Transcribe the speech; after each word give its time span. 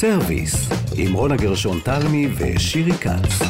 סרוויס, 0.00 0.68
עם 0.96 1.12
רונה 1.12 1.36
גרשון 1.36 1.80
תלמי 1.84 2.28
ושירי 2.36 2.92
כץ. 2.92 3.42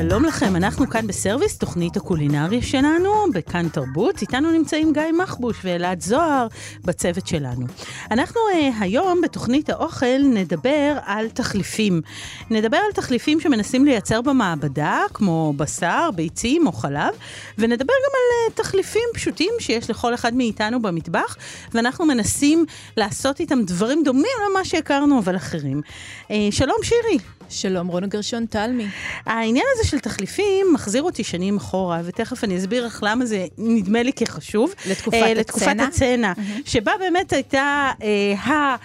שלום 0.00 0.24
לכם, 0.24 0.56
אנחנו 0.56 0.90
כאן 0.90 1.06
בסרוויס, 1.06 1.58
תוכנית 1.58 1.96
הקולינריה 1.96 2.62
שלנו, 2.62 3.10
בכאן 3.34 3.68
תרבות. 3.68 4.22
איתנו 4.22 4.50
נמצאים 4.50 4.92
גיא 4.92 5.02
מחבוש 5.22 5.56
ואלעד 5.64 6.00
זוהר 6.00 6.46
בצוות 6.84 7.26
שלנו. 7.26 7.66
אנחנו 8.10 8.40
אה, 8.52 8.74
היום 8.80 9.20
בתוכנית 9.20 9.70
האוכל 9.70 10.18
נדבר 10.34 10.98
על 11.04 11.28
תחליפים. 11.28 12.00
נדבר 12.50 12.76
על 12.76 12.92
תחליפים 12.92 13.40
שמנסים 13.40 13.84
לייצר 13.84 14.22
במעבדה, 14.22 15.00
כמו 15.14 15.52
בשר, 15.56 16.10
ביצים 16.14 16.66
או 16.66 16.72
חלב, 16.72 17.14
ונדבר 17.58 17.94
גם 18.06 18.12
על 18.14 18.52
uh, 18.52 18.62
תחליפים 18.62 19.08
פשוטים 19.14 19.52
שיש 19.58 19.90
לכל 19.90 20.14
אחד 20.14 20.34
מאיתנו 20.34 20.82
במטבח, 20.82 21.36
ואנחנו 21.74 22.06
מנסים 22.06 22.64
לעשות 22.96 23.40
איתם 23.40 23.62
דברים 23.62 24.02
דומים 24.04 24.36
למה 24.50 24.64
שהכרנו, 24.64 25.18
אבל 25.18 25.36
אחרים. 25.36 25.80
Uh, 26.28 26.32
שלום 26.50 26.78
שירי. 26.82 27.18
שלום, 27.48 27.86
רונה 27.86 28.06
גרשון 28.06 28.46
תלמי. 28.46 28.86
העניין 29.26 29.64
הזה 29.74 29.88
של 29.88 29.98
תחליפים 29.98 30.66
מחזיר 30.74 31.02
אותי 31.02 31.24
שנים 31.24 31.56
אחורה, 31.56 32.00
ותכף 32.04 32.44
אני 32.44 32.58
אסביר 32.58 32.86
לך 32.86 33.00
למה 33.02 33.26
זה 33.26 33.46
נדמה 33.58 34.02
לי 34.02 34.12
כחשוב. 34.12 34.74
לתקופת 34.86 35.14
אה, 35.14 35.20
הצנע? 35.20 35.40
לתקופת 35.40 35.76
הצנע, 35.88 36.32
mm-hmm. 36.32 36.70
שבה 36.70 36.92
באמת 36.98 37.32
הייתה 37.32 37.92
אה, 38.02 38.76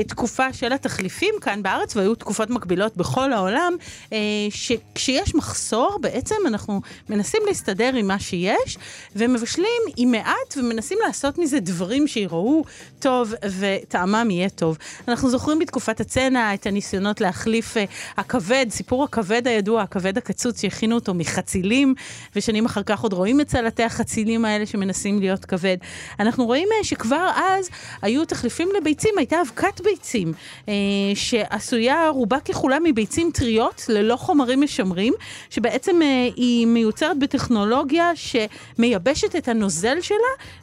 התקופה 0.00 0.52
של 0.52 0.72
התחליפים 0.72 1.34
כאן 1.40 1.62
בארץ, 1.62 1.96
והיו 1.96 2.14
תקופות 2.14 2.50
מקבילות 2.50 2.96
בכל 2.96 3.32
העולם, 3.32 3.76
אה, 4.12 4.18
שכשיש 4.50 5.34
מחסור, 5.34 5.98
בעצם 6.00 6.36
אנחנו 6.46 6.80
מנסים 7.08 7.42
להסתדר 7.46 7.94
עם 7.94 8.06
מה 8.06 8.18
שיש, 8.18 8.78
ומבשלים 9.16 9.82
עם 9.96 10.10
מעט, 10.10 10.56
ומנסים 10.56 10.98
לעשות 11.06 11.38
מזה 11.38 11.60
דברים 11.60 12.06
שיראו 12.06 12.64
טוב, 12.98 13.34
וטעמם 13.58 14.30
יהיה 14.30 14.48
טוב. 14.48 14.78
אנחנו 15.08 15.30
זוכרים 15.30 15.58
בתקופת 15.58 16.00
הצנע 16.00 16.54
את 16.54 16.66
הניסיונות 16.66 17.20
להחליף... 17.20 17.76
הכבד, 18.16 18.66
סיפור 18.70 19.04
הכבד 19.04 19.48
הידוע, 19.48 19.82
הכבד 19.82 20.18
הקצוץ 20.18 20.62
שהכינו 20.62 20.94
אותו 20.94 21.14
מחצילים, 21.14 21.94
ושנים 22.36 22.66
אחר 22.66 22.82
כך 22.82 23.00
עוד 23.00 23.12
רואים 23.12 23.40
את 23.40 23.50
סלטי 23.50 23.82
החצילים 23.82 24.44
האלה 24.44 24.66
שמנסים 24.66 25.20
להיות 25.20 25.44
כבד. 25.44 25.76
אנחנו 26.20 26.46
רואים 26.46 26.68
אה, 26.78 26.84
שכבר 26.84 27.30
אז 27.36 27.68
היו 28.02 28.24
תחליפים 28.24 28.68
לביצים, 28.76 29.14
הייתה 29.16 29.36
אבקת 29.40 29.80
ביצים, 29.80 30.32
אה, 30.68 30.74
שעשויה 31.14 32.08
רובה 32.08 32.40
ככולה 32.40 32.78
מביצים 32.84 33.30
טריות, 33.34 33.84
ללא 33.88 34.16
חומרים 34.16 34.60
משמרים, 34.60 35.14
שבעצם 35.50 36.02
אה, 36.02 36.28
היא 36.36 36.66
מיוצרת 36.66 37.18
בטכנולוגיה 37.18 38.12
שמייבשת 38.14 39.36
את 39.36 39.48
הנוזל 39.48 40.00
שלה 40.00 40.16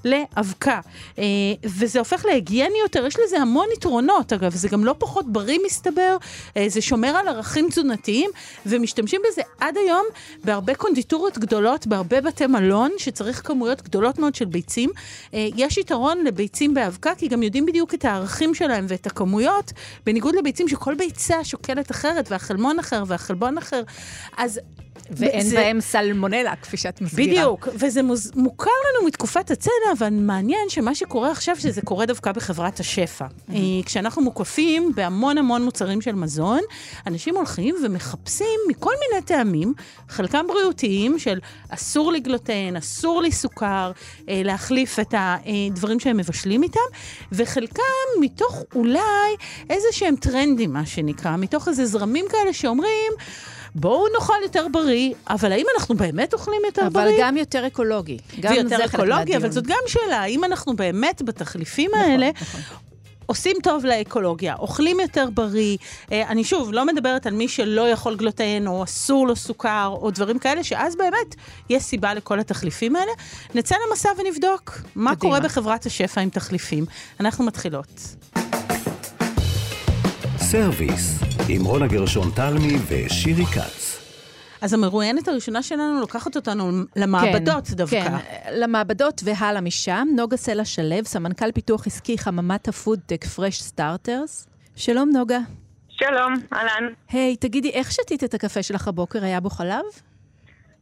לאבקה. 0.05 0.79
וזה 1.63 1.99
הופך 1.99 2.25
להגייני 2.25 2.77
יותר, 2.83 3.05
יש 3.05 3.15
לזה 3.25 3.41
המון 3.41 3.67
יתרונות, 3.73 4.33
אגב, 4.33 4.55
זה 4.55 4.67
גם 4.67 4.85
לא 4.85 4.95
פחות 4.97 5.25
בריא 5.31 5.59
מסתבר, 5.65 6.17
זה 6.67 6.81
שומר 6.81 7.07
על 7.07 7.24
על 7.27 7.35
ערכים 7.35 7.69
תזונתיים, 7.69 8.31
ומשתמשים 8.65 9.21
בזה 9.29 9.41
עד 9.59 9.77
היום 9.77 10.05
בהרבה 10.43 10.75
קונדיטורות 10.75 11.37
גדולות, 11.37 11.87
בהרבה 11.87 12.21
בתי 12.21 12.47
מלון, 12.47 12.91
שצריך 12.97 13.47
כמויות 13.47 13.81
גדולות 13.81 14.19
מאוד 14.19 14.35
של 14.35 14.45
ביצים. 14.45 14.89
אה, 15.33 15.47
יש 15.55 15.77
יתרון 15.77 16.23
לביצים 16.23 16.73
באבקה, 16.73 17.15
כי 17.17 17.27
גם 17.27 17.43
יודעים 17.43 17.65
בדיוק 17.65 17.93
את 17.93 18.05
הערכים 18.05 18.53
שלהם 18.53 18.85
ואת 18.87 19.07
הכמויות, 19.07 19.71
בניגוד 20.05 20.35
לביצים 20.35 20.67
שכל 20.67 20.95
ביצה 20.95 21.43
שוקלת 21.43 21.91
אחרת, 21.91 22.31
והחלמון 22.31 22.79
אחר 22.79 23.03
והחלבון 23.07 23.57
אחר. 23.57 23.83
אז 24.37 24.59
ואין 25.11 25.45
זה... 25.45 25.55
בהם 25.55 25.81
סלמונלה, 25.81 26.55
כפי 26.55 26.77
שאת 26.77 27.01
מסבירה. 27.01 27.31
בדיוק, 27.31 27.67
וזה 27.73 28.03
מוז... 28.03 28.31
מוכר 28.35 28.69
לנו 28.69 29.07
מתקופת 29.07 29.51
הצנע, 29.51 29.73
אבל 29.97 30.09
מעניין 30.09 30.69
שמה 30.69 30.95
שקורה 30.95 31.31
עכשיו, 31.31 31.55
שזה 31.59 31.81
קורה 31.81 32.05
דווקא 32.05 32.31
בחברת 32.31 32.79
השפע. 32.79 33.25
Mm-hmm. 33.25 33.53
כשאנחנו 33.85 34.21
מוקפים 34.21 34.91
בהמון 34.95 35.37
המון 35.37 35.63
מוצרים 35.63 36.01
של 36.01 36.15
מזון, 36.15 36.59
אנשים 37.07 37.35
הולכים 37.35 37.75
ומחפשים 37.85 38.59
מכל 38.69 38.93
מיני 38.99 39.25
טעמים, 39.25 39.73
חלקם 40.09 40.45
בריאותיים, 40.47 41.19
של 41.19 41.39
אסור 41.69 42.11
לי 42.11 42.19
גלוטן, 42.19 42.75
אסור 42.77 43.21
לי 43.21 43.31
סוכר, 43.31 43.91
אה, 44.29 44.41
להחליף 44.43 44.99
את 44.99 45.13
הדברים 45.17 45.99
שהם 45.99 46.17
מבשלים 46.17 46.63
איתם, 46.63 46.79
וחלקם 47.31 47.81
מתוך 48.21 48.63
אולי 48.75 49.01
איזה 49.69 49.87
שהם 49.91 50.15
טרנדים, 50.15 50.73
מה 50.73 50.85
שנקרא, 50.85 51.35
מתוך 51.37 51.67
איזה 51.67 51.85
זרמים 51.85 52.25
כאלה 52.29 52.53
שאומרים, 52.53 53.11
בואו 53.75 54.05
נאכל 54.13 54.33
יותר 54.43 54.67
בריא, 54.71 55.13
אבל 55.29 55.51
האם 55.51 55.65
אנחנו 55.77 55.95
באמת 55.95 56.33
אוכלים 56.33 56.61
יותר 56.65 56.81
אבל 56.81 56.89
בריא? 56.89 57.15
אבל 57.15 57.15
גם 57.19 57.37
יותר 57.37 57.67
אקולוגי. 57.67 58.17
גם 58.39 58.53
ויותר 58.53 58.85
אקולוגי, 58.85 59.37
אבל 59.37 59.51
זאת 59.51 59.67
גם 59.67 59.79
שאלה, 59.87 60.21
האם 60.21 60.43
אנחנו 60.43 60.75
באמת 60.75 61.21
בתחליפים 61.21 61.91
נכון, 61.93 62.11
האלה... 62.11 62.29
נכון. 62.41 62.61
עושים 63.25 63.55
טוב 63.63 63.85
לאקולוגיה, 63.85 64.55
אוכלים 64.55 64.99
יותר 64.99 65.29
בריא. 65.33 65.77
אה, 66.11 66.27
אני 66.27 66.43
שוב, 66.43 66.73
לא 66.73 66.85
מדברת 66.85 67.25
על 67.25 67.33
מי 67.33 67.47
שלא 67.47 67.89
יכול 67.89 68.15
גלוטן, 68.15 68.67
או 68.67 68.83
אסור 68.83 69.27
לו 69.27 69.35
סוכר, 69.35 69.93
או 70.01 70.11
דברים 70.11 70.39
כאלה, 70.39 70.63
שאז 70.63 70.95
באמת 70.95 71.35
יש 71.69 71.83
סיבה 71.83 72.13
לכל 72.13 72.39
התחליפים 72.39 72.95
האלה. 72.95 73.11
נצא 73.55 73.75
למסע 73.87 74.09
ונבדוק 74.17 74.81
מה 74.95 75.15
קדימה. 75.15 75.15
קורה 75.15 75.39
בחברת 75.39 75.85
השפע 75.85 76.21
עם 76.21 76.29
תחליפים. 76.29 76.85
אנחנו 77.19 77.45
מתחילות. 77.45 78.15
סרוויס, 80.55 81.19
עם 81.49 81.65
רונה 81.65 81.87
גרשון 81.87 82.27
תלמי 82.35 82.73
ושירי 82.87 83.45
כץ. 83.45 84.01
אז 84.61 84.73
המרואיינת 84.73 85.27
הראשונה 85.27 85.63
שלנו 85.63 85.99
לוקחת 85.99 86.35
אותנו 86.35 86.71
למעבדות 86.95 87.67
כן, 87.67 87.75
דווקא. 87.75 88.03
כן, 88.03 88.13
למעבדות 88.51 89.21
והלאה 89.25 89.61
משם. 89.61 90.07
נוגה 90.15 90.37
סלע 90.37 90.65
שלו, 90.65 90.95
סמנכ"ל 91.03 91.51
פיתוח 91.51 91.87
עסקי 91.87 92.17
חממת 92.17 92.67
הפודטק 92.67 93.25
פרש 93.25 93.61
סטארטרס. 93.61 94.47
שלום 94.75 95.09
נוגה. 95.13 95.39
שלום, 95.89 96.33
אהלן. 96.53 96.93
היי, 97.11 97.33
היי, 97.33 97.41
תגידי, 97.41 97.69
איך 97.69 97.91
שתית 97.91 98.23
את 98.23 98.33
הקפה 98.33 98.63
שלך 98.63 98.87
הבוקר? 98.87 99.23
היה 99.23 99.39
בו 99.39 99.49
חלב? 99.49 99.85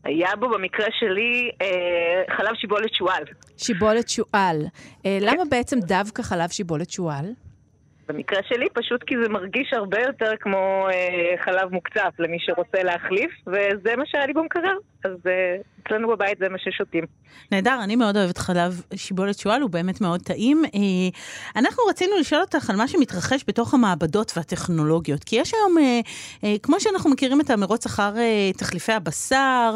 היה 0.03 0.35
בו 0.39 0.49
במקרה 0.49 0.87
שלי 0.99 1.51
אה, 1.61 2.35
חלב 2.37 2.55
שיבולת 2.55 2.93
שועל. 2.93 3.23
שיבולת 3.57 4.09
שועל. 4.09 4.61
אה, 5.05 5.17
כן. 5.19 5.25
למה 5.25 5.43
בעצם 5.51 5.79
דווקא 5.79 6.23
חלב 6.23 6.49
שיבולת 6.49 6.89
שועל? 6.89 7.25
במקרה 8.07 8.39
שלי 8.43 8.67
פשוט 8.73 9.03
כי 9.03 9.15
זה 9.23 9.29
מרגיש 9.29 9.73
הרבה 9.73 9.99
יותר 10.01 10.31
כמו 10.39 10.87
אה, 10.91 11.43
חלב 11.43 11.71
מוקצף 11.71 12.13
למי 12.19 12.37
שרוצה 12.39 12.83
להחליף, 12.83 13.31
וזה 13.47 13.95
מה 13.97 14.05
שהיה 14.05 14.25
לי 14.25 14.33
במקרר. 14.33 14.77
אז 15.05 15.17
אה, 15.27 15.55
אצלנו 15.87 16.07
בבית 16.07 16.37
זה 16.39 16.49
מה 16.49 16.57
ששותים. 16.57 17.05
נהדר, 17.51 17.79
אני 17.83 17.95
מאוד 17.95 18.17
אוהבת 18.17 18.37
חלב 18.37 18.81
שיבולת 18.95 19.39
שועל, 19.39 19.61
הוא 19.61 19.69
באמת 19.69 20.01
מאוד 20.01 20.21
טעים. 20.21 20.65
אה, 20.65 20.79
אנחנו 21.55 21.83
רצינו 21.89 22.17
לשאול 22.19 22.41
אותך 22.41 22.69
על 22.69 22.75
מה 22.75 22.87
שמתרחש 22.87 23.43
בתוך 23.47 23.73
המעבדות 23.73 24.31
והטכנולוגיות, 24.35 25.23
כי 25.23 25.35
יש 25.35 25.53
היום, 25.53 25.77
אה, 25.77 25.99
אה, 26.43 26.55
כמו 26.63 26.79
שאנחנו 26.79 27.09
מכירים 27.09 27.41
את 27.41 27.49
המרוץ 27.49 27.85
אחר 27.85 28.13
תחליפי 28.57 28.91
הבשר, 28.91 29.75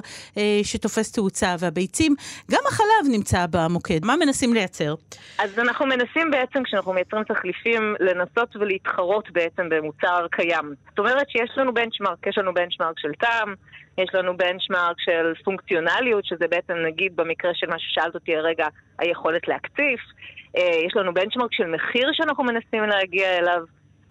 שתופס 0.63 1.11
תאוצה, 1.11 1.55
והביצים, 1.59 2.15
גם 2.51 2.61
החלב 2.67 3.11
נמצא 3.11 3.45
במוקד. 3.51 4.05
מה 4.05 4.15
מנסים 4.15 4.53
לייצר? 4.53 4.95
אז 5.39 5.59
אנחנו 5.59 5.85
מנסים 5.85 6.31
בעצם, 6.31 6.63
כשאנחנו 6.63 6.93
מייצרים 6.93 7.23
תחליפים, 7.23 7.95
לנסות 8.17 8.55
ולהתחרות 8.55 9.31
בעצם 9.31 9.69
במוצר 9.69 10.27
קיים. 10.31 10.73
זאת 10.89 10.99
אומרת 10.99 11.29
שיש 11.29 11.51
לנו 11.57 11.73
בנצ'מארק, 11.73 12.27
יש 12.27 12.37
לנו 12.37 12.53
בנצ'מארק 12.53 12.99
של 12.99 13.11
טעם, 13.13 13.53
יש 13.97 14.09
לנו 14.13 14.37
בנצ'מארק 14.37 14.95
של 14.99 15.33
פונקציונליות, 15.43 16.25
שזה 16.25 16.47
בעצם 16.47 16.73
נגיד 16.73 17.15
במקרה 17.15 17.51
של 17.53 17.67
מה 17.69 17.79
ששאלת 17.79 18.15
אותי 18.15 18.35
הרגע, 18.35 18.67
היכולת 18.99 19.47
להקציף. 19.47 19.99
אה, 20.57 20.85
יש 20.87 20.95
לנו 20.95 21.13
בנצ'מארק 21.13 21.53
של 21.53 21.67
מחיר 21.67 22.09
שאנחנו 22.13 22.43
מנסים 22.43 22.83
להגיע 22.83 23.37
אליו. 23.37 23.61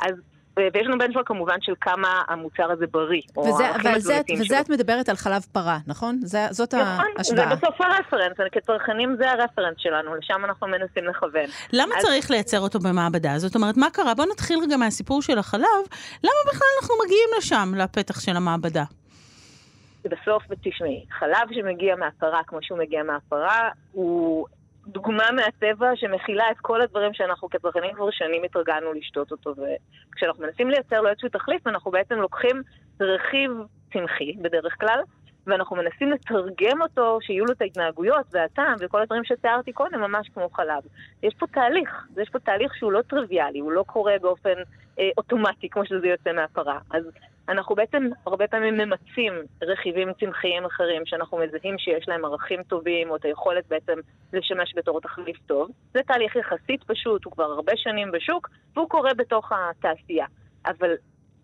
אז 0.00 0.35
ויש 0.58 0.86
לנו 0.86 0.98
בנצ'מארק 0.98 1.26
כמובן 1.28 1.56
של 1.60 1.72
כמה 1.80 2.22
המוצר 2.28 2.70
הזה 2.70 2.86
בריא, 2.86 3.22
הערכים 3.36 3.90
התזונתיים 3.94 4.36
שלו. 4.36 4.44
וזה 4.44 4.60
את 4.60 4.68
מדברת 4.68 5.08
על 5.08 5.16
חלב 5.16 5.46
פרה, 5.52 5.78
נכון? 5.86 6.18
זה, 6.22 6.46
זאת 6.50 6.74
נכון, 6.74 7.04
ההשוואה. 7.16 7.46
נכון, 7.46 7.58
זה 7.58 7.66
בסוף 7.66 7.80
הרפרנס, 7.80 8.36
כצרכנים 8.52 9.16
זה 9.18 9.30
הרפרנס 9.30 9.74
שלנו, 9.78 10.14
לשם 10.14 10.44
אנחנו 10.44 10.66
מנסים 10.66 11.04
לכוון. 11.04 11.44
למה 11.72 11.94
אז... 11.96 12.04
צריך 12.04 12.30
לייצר 12.30 12.60
אותו 12.60 12.78
במעבדה? 12.78 13.38
זאת 13.38 13.54
אומרת, 13.54 13.76
מה 13.76 13.90
קרה? 13.90 14.14
בואו 14.14 14.28
נתחיל 14.32 14.58
רגע 14.62 14.76
מהסיפור 14.76 15.22
של 15.22 15.38
החלב. 15.38 15.82
למה 16.24 16.32
בכלל 16.48 16.68
אנחנו 16.80 16.94
מגיעים 17.04 17.28
לשם, 17.38 17.72
לפתח 17.76 18.20
של 18.20 18.36
המעבדה? 18.36 18.84
בסוף, 20.04 20.42
תשמעי, 20.62 21.04
חלב 21.18 21.48
שמגיע 21.54 21.96
מהפרה 21.96 22.40
כמו 22.46 22.58
שהוא 22.62 22.78
מגיע 22.78 23.02
מהפרה, 23.02 23.68
הוא 23.92 24.46
דוגמה 24.86 25.24
מהטבע 25.32 25.90
שמכילה 25.94 26.50
את 26.50 26.56
כל 26.62 26.82
הדברים 26.82 27.14
שאנחנו 27.14 27.50
כצרכנים 27.50 27.94
כבר 27.94 28.10
שנים 28.10 28.42
התרגלנו 28.44 28.92
לשתות 28.92 29.32
אותו. 29.32 29.54
וכשאנחנו 30.10 30.44
מנסים 30.44 30.70
לייצר 30.70 31.00
לו 31.00 31.08
איזשהו 31.08 31.28
תחליף, 31.28 31.66
אנחנו 31.66 31.90
בעצם 31.90 32.14
לוקחים 32.14 32.62
רכיב 33.00 33.50
צמחי 33.92 34.32
בדרך 34.42 34.80
כלל, 34.80 35.00
ואנחנו 35.46 35.76
מנסים 35.76 36.10
לתרגם 36.10 36.82
אותו, 36.82 37.18
שיהיו 37.22 37.44
לו 37.44 37.52
את 37.52 37.62
ההתנהגויות 37.62 38.26
והטעם 38.32 38.74
וכל 38.80 39.02
הדברים 39.02 39.24
שתיארתי 39.24 39.72
קודם, 39.72 40.00
ממש 40.00 40.28
כמו 40.34 40.48
חלב. 40.50 40.82
יש 41.22 41.34
פה 41.34 41.46
תהליך, 41.46 42.06
יש 42.16 42.28
פה 42.28 42.38
תהליך 42.38 42.74
שהוא 42.74 42.92
לא 42.92 43.02
טריוויאלי, 43.02 43.58
הוא 43.58 43.72
לא 43.72 43.82
קורה 43.82 44.14
באופן 44.20 44.54
אה, 44.98 45.10
אוטומטי 45.18 45.68
כמו 45.68 45.86
שזה 45.86 46.06
יוצא 46.06 46.32
מהפרה. 46.32 46.78
אז 46.90 47.04
אנחנו 47.48 47.74
בעצם 47.74 48.08
הרבה 48.26 48.46
פעמים 48.46 48.74
ממצים 48.76 49.32
רכיבים 49.62 50.12
צמחיים 50.20 50.64
אחרים 50.64 51.06
שאנחנו 51.06 51.38
מזהים 51.38 51.78
שיש 51.78 52.08
להם 52.08 52.24
ערכים 52.24 52.62
טובים, 52.62 53.10
או 53.10 53.16
את 53.16 53.24
היכולת 53.24 53.68
בעצם 53.68 53.98
לשמש 54.32 54.72
בתור 54.76 55.00
תחליף 55.00 55.36
טוב. 55.46 55.70
זה 55.94 56.00
תהליך 56.06 56.36
יחסית 56.36 56.84
פשוט, 56.84 57.24
הוא 57.24 57.32
כבר 57.32 57.44
הרבה 57.44 57.72
שנים 57.76 58.12
בשוק, 58.12 58.48
והוא 58.74 58.88
קורה 58.88 59.14
בתוך 59.14 59.52
התעשייה. 59.52 60.26
אבל 60.66 60.94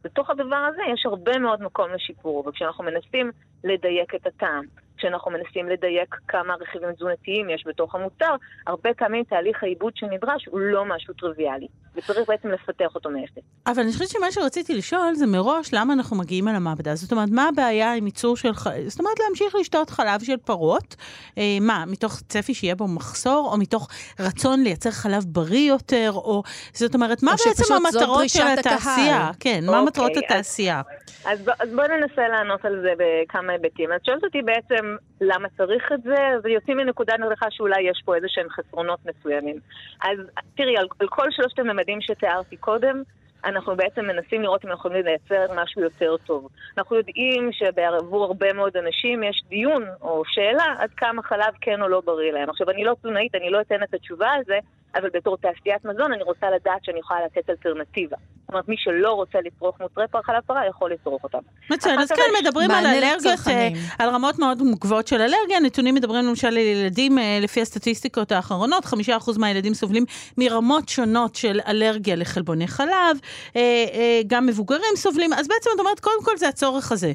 בתוך 0.04 0.30
הדבר 0.30 0.56
הזה 0.56 0.82
יש 0.94 1.06
הרבה 1.06 1.38
מאוד 1.38 1.62
מקום 1.62 1.90
לשיפור, 1.90 2.48
וכשאנחנו 2.48 2.84
מנסים 2.84 3.30
לדייק 3.64 4.14
את 4.14 4.26
הטעם, 4.26 4.64
כשאנחנו 5.02 5.30
מנסים 5.30 5.68
לדייק 5.68 6.16
כמה 6.28 6.54
רכיבים 6.54 6.92
תזונתיים 6.92 7.50
יש 7.50 7.64
בתוך 7.66 7.94
המוצר, 7.94 8.34
הרבה 8.66 8.90
פעמים 8.94 9.24
תהליך 9.24 9.62
העיבוד 9.62 9.92
שנדרש 9.96 10.46
הוא 10.50 10.60
לא 10.60 10.84
משהו 10.84 11.14
טריוויאלי, 11.14 11.66
וצריך 11.96 12.28
בעצם 12.28 12.48
לפתח 12.48 12.94
אותו 12.94 13.10
מאפס. 13.10 13.42
אבל 13.66 13.82
אני 13.82 13.92
חושבת 13.92 14.08
שמה 14.08 14.32
שרציתי 14.32 14.74
לשאול 14.74 15.14
זה 15.14 15.26
מראש 15.26 15.68
למה 15.72 15.92
אנחנו 15.92 16.16
מגיעים 16.16 16.48
אל 16.48 16.54
המעבדה. 16.54 16.94
זאת 16.94 17.12
אומרת, 17.12 17.28
מה 17.30 17.48
הבעיה 17.48 17.94
עם 17.94 18.06
ייצור 18.06 18.36
של... 18.36 18.52
ח... 18.52 18.66
זאת 18.86 19.00
אומרת, 19.00 19.18
להמשיך 19.26 19.54
לשתות 19.60 19.90
חלב 19.90 20.20
של 20.22 20.36
פרות? 20.36 20.96
אה, 21.38 21.58
מה, 21.60 21.84
מתוך 21.86 22.20
צפי 22.28 22.54
שיהיה 22.54 22.74
בו 22.74 22.88
מחסור, 22.88 23.48
או 23.52 23.58
מתוך 23.58 23.88
רצון 24.20 24.62
לייצר 24.62 24.90
חלב 24.90 25.24
בריא 25.26 25.68
יותר, 25.68 26.10
או... 26.14 26.42
זאת 26.72 26.94
אומרת, 26.94 27.22
מה 27.22 27.32
בעצם 27.46 27.74
המטרות 27.74 28.28
של 28.28 28.46
התעשייה? 28.58 29.30
כן, 29.40 29.60
מה 29.66 29.72
אוקיי, 29.72 29.86
מטרות 29.86 30.10
אז- 30.10 30.16
התעשייה? 30.24 30.82
אז, 31.24 31.38
ב- 31.44 31.62
אז 31.62 31.68
בואי 31.74 31.88
ננסה 31.88 32.28
לענות 32.28 32.64
על 32.64 32.80
זה 32.82 32.92
בכמה 32.98 33.52
היבטים. 33.52 33.92
את 33.92 34.04
שואלת 34.04 34.24
אותי 34.24 34.42
בעצם 34.42 34.96
למה 35.20 35.48
צריך 35.56 35.92
את 35.92 36.02
זה, 36.02 36.28
אז 36.28 36.46
יוצאים 36.46 36.76
מנקודת 36.76 37.14
הנחה 37.14 37.46
שאולי 37.50 37.82
יש 37.82 38.02
פה 38.04 38.16
איזה 38.16 38.26
שהם 38.30 38.50
חסרונות 38.50 38.98
מסוימים. 39.06 39.56
אז 40.04 40.18
תראי, 40.56 40.76
על, 40.76 40.86
על 40.98 41.08
כל 41.08 41.30
שלושת 41.30 41.58
הממדים 41.58 42.00
שתיארתי 42.00 42.56
קודם, 42.56 43.02
אנחנו 43.44 43.76
בעצם 43.76 44.04
מנסים 44.06 44.42
לראות 44.42 44.64
אם 44.64 44.70
אנחנו 44.70 44.90
יכולים 44.90 45.04
לייצר 45.04 45.54
משהו 45.62 45.82
יותר 45.82 46.16
טוב. 46.16 46.48
אנחנו 46.78 46.96
יודעים 46.96 47.50
שעבור 47.52 48.24
הרבה 48.24 48.52
מאוד 48.52 48.76
אנשים 48.76 49.22
יש 49.22 49.42
דיון 49.48 49.84
או 50.00 50.22
שאלה 50.26 50.74
עד 50.78 50.90
כמה 50.96 51.22
חלב 51.22 51.54
כן 51.60 51.82
או 51.82 51.88
לא 51.88 52.02
בריא 52.04 52.32
להם. 52.32 52.50
עכשיו, 52.50 52.70
אני 52.70 52.84
לא 52.84 52.94
תזונאית, 52.94 53.34
אני 53.34 53.50
לא 53.50 53.60
אתן 53.60 53.82
את 53.82 53.94
התשובה 53.94 54.28
על 54.28 54.42
זה, 54.46 54.58
אבל 54.94 55.08
בתור 55.14 55.36
תעשיית 55.36 55.84
מזון 55.84 56.12
אני 56.12 56.22
רוצה 56.22 56.46
לדעת 56.50 56.84
שאני 56.84 56.98
יכולה 56.98 57.20
לתת 57.26 57.50
אלטרנטיבה. 57.50 58.16
זאת 58.42 58.48
אומרת, 58.54 58.68
מי 58.68 58.74
שלא 58.78 59.12
רוצה 59.12 59.38
לצרוך 59.44 59.80
מוצרי 59.80 60.04
פר 60.10 60.22
חלב 60.22 60.42
פרה 60.46 60.66
יכול 60.66 60.92
לצרוך 60.92 61.24
אותם. 61.24 61.38
מצוין, 61.70 61.98
אז 61.98 62.12
כך 62.12 62.18
מדברים 62.42 62.70
על 62.70 62.86
אלרגיות, 62.86 63.38
אה. 63.48 63.68
על 63.98 64.08
רמות 64.08 64.38
מאוד 64.38 64.58
גבוהות 64.80 65.06
של 65.06 65.20
אלרגיה. 65.20 65.60
נתונים 65.62 65.94
מדברים 65.94 66.24
למשל 66.24 66.46
על 66.46 66.56
ילדים, 66.56 67.18
אה, 67.18 67.38
לפי 67.42 67.60
הסטטיסטיקות 67.60 68.32
האחרונות, 68.32 68.84
חמישה 68.84 69.16
אחוז 69.16 69.38
מהילדים 69.38 69.74
סובלים 69.74 70.04
מרמות 70.38 70.88
שונות 70.88 71.34
של 71.34 71.60
אלרגיה 71.68 72.16
לחלבוני 72.16 72.68
חלב, 72.68 73.16
אה, 73.56 74.20
גם 74.26 74.46
מבוגרים 74.46 74.96
סובלים, 74.96 75.32
אז 75.32 75.48
בעצם 75.48 75.70
את 75.74 75.80
אומרת, 75.80 76.00
קודם 76.00 76.24
כל 76.24 76.36
זה 76.36 76.48
הצורך 76.48 76.92
הזה. 76.92 77.12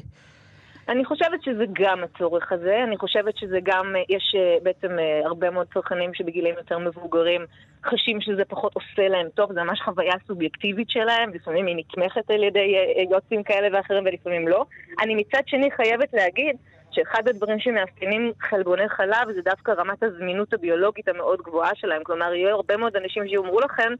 אני 0.88 1.04
חושבת 1.04 1.42
שזה 1.42 1.64
גם 1.72 2.04
הצורך 2.04 2.52
הזה, 2.52 2.84
אני 2.84 2.96
חושבת 2.96 3.36
שזה 3.36 3.58
גם, 3.62 3.96
אה, 3.96 4.02
יש 4.08 4.34
אה, 4.38 4.56
בעצם 4.62 4.98
אה, 4.98 5.20
הרבה 5.24 5.50
מאוד 5.50 5.66
צרכנים 5.74 6.14
שבגילים 6.14 6.54
יותר 6.58 6.78
מבוגרים 6.78 7.44
חשים 7.84 8.20
שזה 8.20 8.44
פחות 8.44 8.74
עושה 8.74 9.08
להם 9.08 9.26
טוב, 9.34 9.52
זה 9.52 9.62
ממש 9.62 9.80
חוויה 9.80 10.14
סובייקטיבית 10.26 10.90
שלהם, 10.90 11.30
לפעמים 11.34 11.66
היא 11.66 11.76
נתמכת 11.76 12.30
על 12.30 12.42
ידי 12.44 12.74
יוצאים 13.10 13.42
כאלה 13.42 13.68
ואחרים 13.72 14.04
ולפעמים 14.06 14.48
לא. 14.48 14.64
אני 15.02 15.14
מצד 15.14 15.42
שני 15.46 15.70
חייבת 15.70 16.12
להגיד 16.12 16.56
שאחד 16.90 17.28
הדברים 17.28 17.60
שמאפיינים 17.60 18.32
חלבוני 18.40 18.88
חלב 18.88 19.32
זה 19.34 19.42
דווקא 19.42 19.70
רמת 19.70 20.02
הזמינות 20.02 20.54
הביולוגית 20.54 21.08
המאוד 21.08 21.42
גבוהה 21.42 21.70
שלהם, 21.74 22.04
כלומר 22.04 22.34
יהיו 22.34 22.54
הרבה 22.56 22.76
מאוד 22.76 22.96
אנשים 22.96 23.28
שיאמרו 23.28 23.60
לכם 23.60 23.92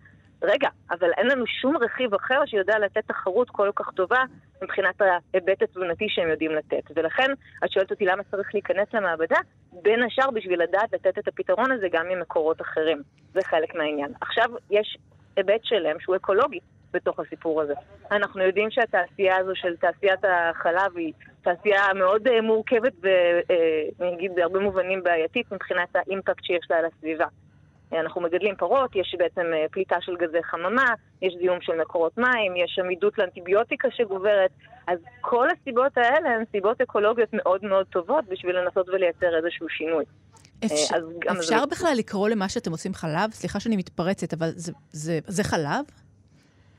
רגע, 0.43 0.69
אבל 0.91 1.11
אין 1.17 1.27
לנו 1.27 1.47
שום 1.47 1.77
רכיב 1.77 2.15
אחר 2.15 2.47
שיודע 2.47 2.79
לתת 2.79 3.05
תחרות 3.07 3.51
כל 3.51 3.71
כך 3.75 3.91
טובה 3.91 4.25
מבחינת 4.63 5.01
ההיבט 5.01 5.63
התזונתי 5.63 6.07
שהם 6.09 6.29
יודעים 6.29 6.51
לתת. 6.51 6.83
ולכן, 6.97 7.31
את 7.65 7.71
שואלת 7.71 7.91
אותי 7.91 8.05
למה 8.05 8.23
צריך 8.31 8.55
להיכנס 8.55 8.89
למעבדה? 8.95 9.39
בין 9.83 10.03
השאר 10.03 10.31
בשביל 10.31 10.63
לדעת 10.63 10.93
לתת 10.93 11.19
את 11.19 11.29
הפתרון 11.29 11.73
הזה 11.73 11.87
גם 11.93 12.09
ממקורות 12.09 12.61
אחרים. 12.61 13.03
זה 13.35 13.41
חלק 13.45 13.75
מהעניין. 13.75 14.13
עכשיו, 14.21 14.51
יש 14.71 14.99
היבט 15.37 15.61
שלם 15.65 16.01
שהוא 16.01 16.17
אקולוגי 16.17 16.59
בתוך 16.93 17.21
הסיפור 17.21 17.63
הזה. 17.63 17.75
אנחנו 18.11 18.43
יודעים 18.43 18.71
שהתעשייה 18.71 19.37
הזו 19.37 19.53
של 19.55 19.77
תעשיית 19.77 20.21
החלב 20.25 20.97
היא 20.97 21.13
תעשייה 21.43 21.83
מאוד 21.95 22.29
אה, 22.29 22.41
מורכבת 22.41 22.93
ואני 23.03 24.15
אגיד 24.15 24.35
בהרבה 24.35 24.59
מובנים 24.59 25.03
בעייתית 25.03 25.53
מבחינת 25.53 25.97
האימפקט 25.97 26.45
שיש 26.45 26.67
לה 26.71 26.77
על 26.77 26.85
הסביבה. 26.85 27.27
אנחנו 27.93 28.21
מגדלים 28.21 28.55
פרות, 28.57 28.97
יש 28.97 29.15
בעצם 29.19 29.41
אה, 29.55 29.67
פליטה 29.71 29.97
של 30.01 30.17
גזי 30.17 30.43
חממה, 30.43 30.93
יש 31.23 31.35
זיהום 31.41 31.59
של 31.61 31.73
מקורות 31.81 32.19
מים, 32.19 32.57
יש 32.65 32.79
עמידות 32.85 33.19
לאנטיביוטיקה 33.19 33.89
שגוברת, 33.91 34.51
אז 34.89 34.99
כל 35.21 35.47
הסיבות 35.51 35.93
האלה 35.97 36.31
הן 36.31 36.45
סיבות 36.53 36.81
אקולוגיות 36.81 37.29
מאוד 37.33 37.65
מאוד 37.65 37.87
טובות 37.87 38.25
בשביל 38.29 38.57
לנסות 38.59 38.89
ולייצר 38.89 39.37
איזשהו 39.37 39.69
שינוי. 39.69 40.05
אפשר, 40.65 40.97
אז 40.97 41.03
גם 41.19 41.37
אפשר 41.37 41.61
זה- 41.61 41.67
בכלל 41.67 41.93
לקרוא 41.99 42.29
למה 42.29 42.49
שאתם 42.49 42.71
עושים 42.71 42.95
חלב? 42.95 43.31
סליחה 43.31 43.61
שאני 43.61 43.77
מתפרצת, 43.77 44.33
אבל 44.35 44.49
זה, 44.57 44.73
זה, 44.91 45.19
זה 45.27 45.45
חלב? 45.45 45.85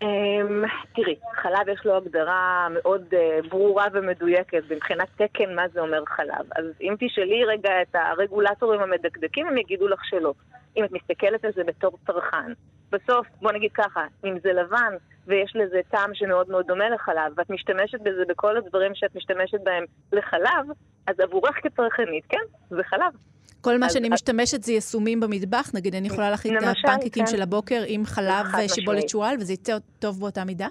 אמ, 0.01 0.63
תראי, 0.95 1.15
חלב 1.35 1.69
יש 1.73 1.85
לו 1.85 1.97
הגדרה 1.97 2.67
מאוד 2.71 3.13
אה, 3.13 3.39
ברורה 3.49 3.85
ומדויקת 3.93 4.63
מבחינת 4.71 5.07
תקן 5.15 5.55
מה 5.55 5.67
זה 5.73 5.79
אומר 5.79 6.03
חלב. 6.05 6.45
אז 6.55 6.65
אם 6.81 6.95
תשאלי 6.99 7.45
רגע 7.45 7.81
את 7.81 7.95
הרגולטורים 7.95 8.81
המדקדקים, 8.81 9.47
הם 9.47 9.57
יגידו 9.57 9.87
לך 9.87 10.05
שלא. 10.05 10.33
אם 10.77 10.83
את 10.83 10.91
מסתכלת 10.91 11.45
על 11.45 11.51
זה 11.55 11.63
בתור 11.63 11.97
צרכן, 12.05 12.53
בסוף, 12.91 13.27
בוא 13.41 13.51
נגיד 13.51 13.71
ככה, 13.73 14.05
אם 14.25 14.39
זה 14.39 14.53
לבן 14.53 14.93
ויש 15.27 15.55
לזה 15.55 15.79
טעם 15.89 16.13
שמאוד 16.13 16.49
מאוד 16.49 16.67
דומה 16.67 16.89
לחלב, 16.89 17.33
ואת 17.37 17.49
משתמשת 17.49 18.01
בזה 18.01 18.23
בכל 18.27 18.57
הדברים 18.57 18.91
שאת 18.95 19.15
משתמשת 19.15 19.59
בהם 19.63 19.83
לחלב, 20.11 20.65
אז 21.07 21.19
עבורך 21.19 21.55
כצרכנית, 21.63 22.25
כן, 22.29 22.43
זה 22.69 22.83
חלב. 22.83 23.13
כל 23.61 23.77
מה 23.77 23.89
שאני 23.89 24.09
משתמשת 24.09 24.63
זה 24.63 24.71
יישומים 24.71 25.19
במטבח, 25.19 25.71
נגיד 25.73 25.95
אני 25.95 26.07
יכולה 26.07 26.29
להכין 26.29 26.57
את 26.57 26.63
הפנקקים 26.63 27.25
כן. 27.25 27.31
של 27.31 27.41
הבוקר 27.41 27.83
עם 27.87 28.05
חלב 28.05 28.45
משמעית. 28.65 29.09
שועל, 29.09 29.35
וזה 29.39 29.53
יצא 29.53 29.77
טוב 29.99 30.19
באותה 30.19 30.43
מידה? 30.43 30.67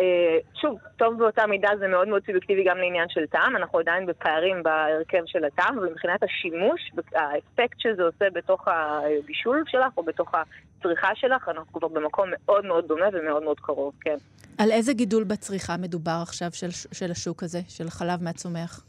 אה, 0.00 0.38
שוב, 0.60 0.78
טוב 0.96 1.18
באותה 1.18 1.46
מידה 1.46 1.68
זה 1.78 1.88
מאוד 1.88 2.08
מאוד 2.08 2.22
סובייקטיבי 2.26 2.64
גם 2.64 2.78
לעניין 2.78 3.08
של 3.08 3.26
טעם, 3.26 3.56
אנחנו 3.56 3.78
עדיין 3.78 4.06
בפערים 4.06 4.62
בהרכב 4.62 5.22
של 5.26 5.44
הטעם, 5.44 5.78
אבל 5.78 5.88
מבחינת 5.90 6.22
השימוש, 6.22 6.92
האפקט 7.14 7.80
שזה 7.80 8.02
עושה 8.02 8.24
בתוך 8.34 8.68
הבישול 8.68 9.64
שלך 9.66 9.96
או 9.96 10.02
בתוך 10.02 10.32
הצריכה 10.34 11.08
שלך, 11.14 11.48
אנחנו 11.48 11.72
כבר 11.72 11.88
במקום 11.88 12.28
מאוד 12.30 12.64
מאוד 12.64 12.88
דומה 12.88 13.06
ומאוד 13.12 13.42
מאוד 13.42 13.60
קרוב, 13.60 13.92
כן. 14.00 14.16
על 14.58 14.70
איזה 14.70 14.92
גידול 14.92 15.24
בצריכה 15.24 15.76
מדובר 15.76 16.18
עכשיו 16.22 16.48
של, 16.52 16.70
של 16.92 17.10
השוק 17.10 17.42
הזה, 17.42 17.60
של 17.68 17.90
חלב 17.90 18.22
מהצומח? 18.22 18.84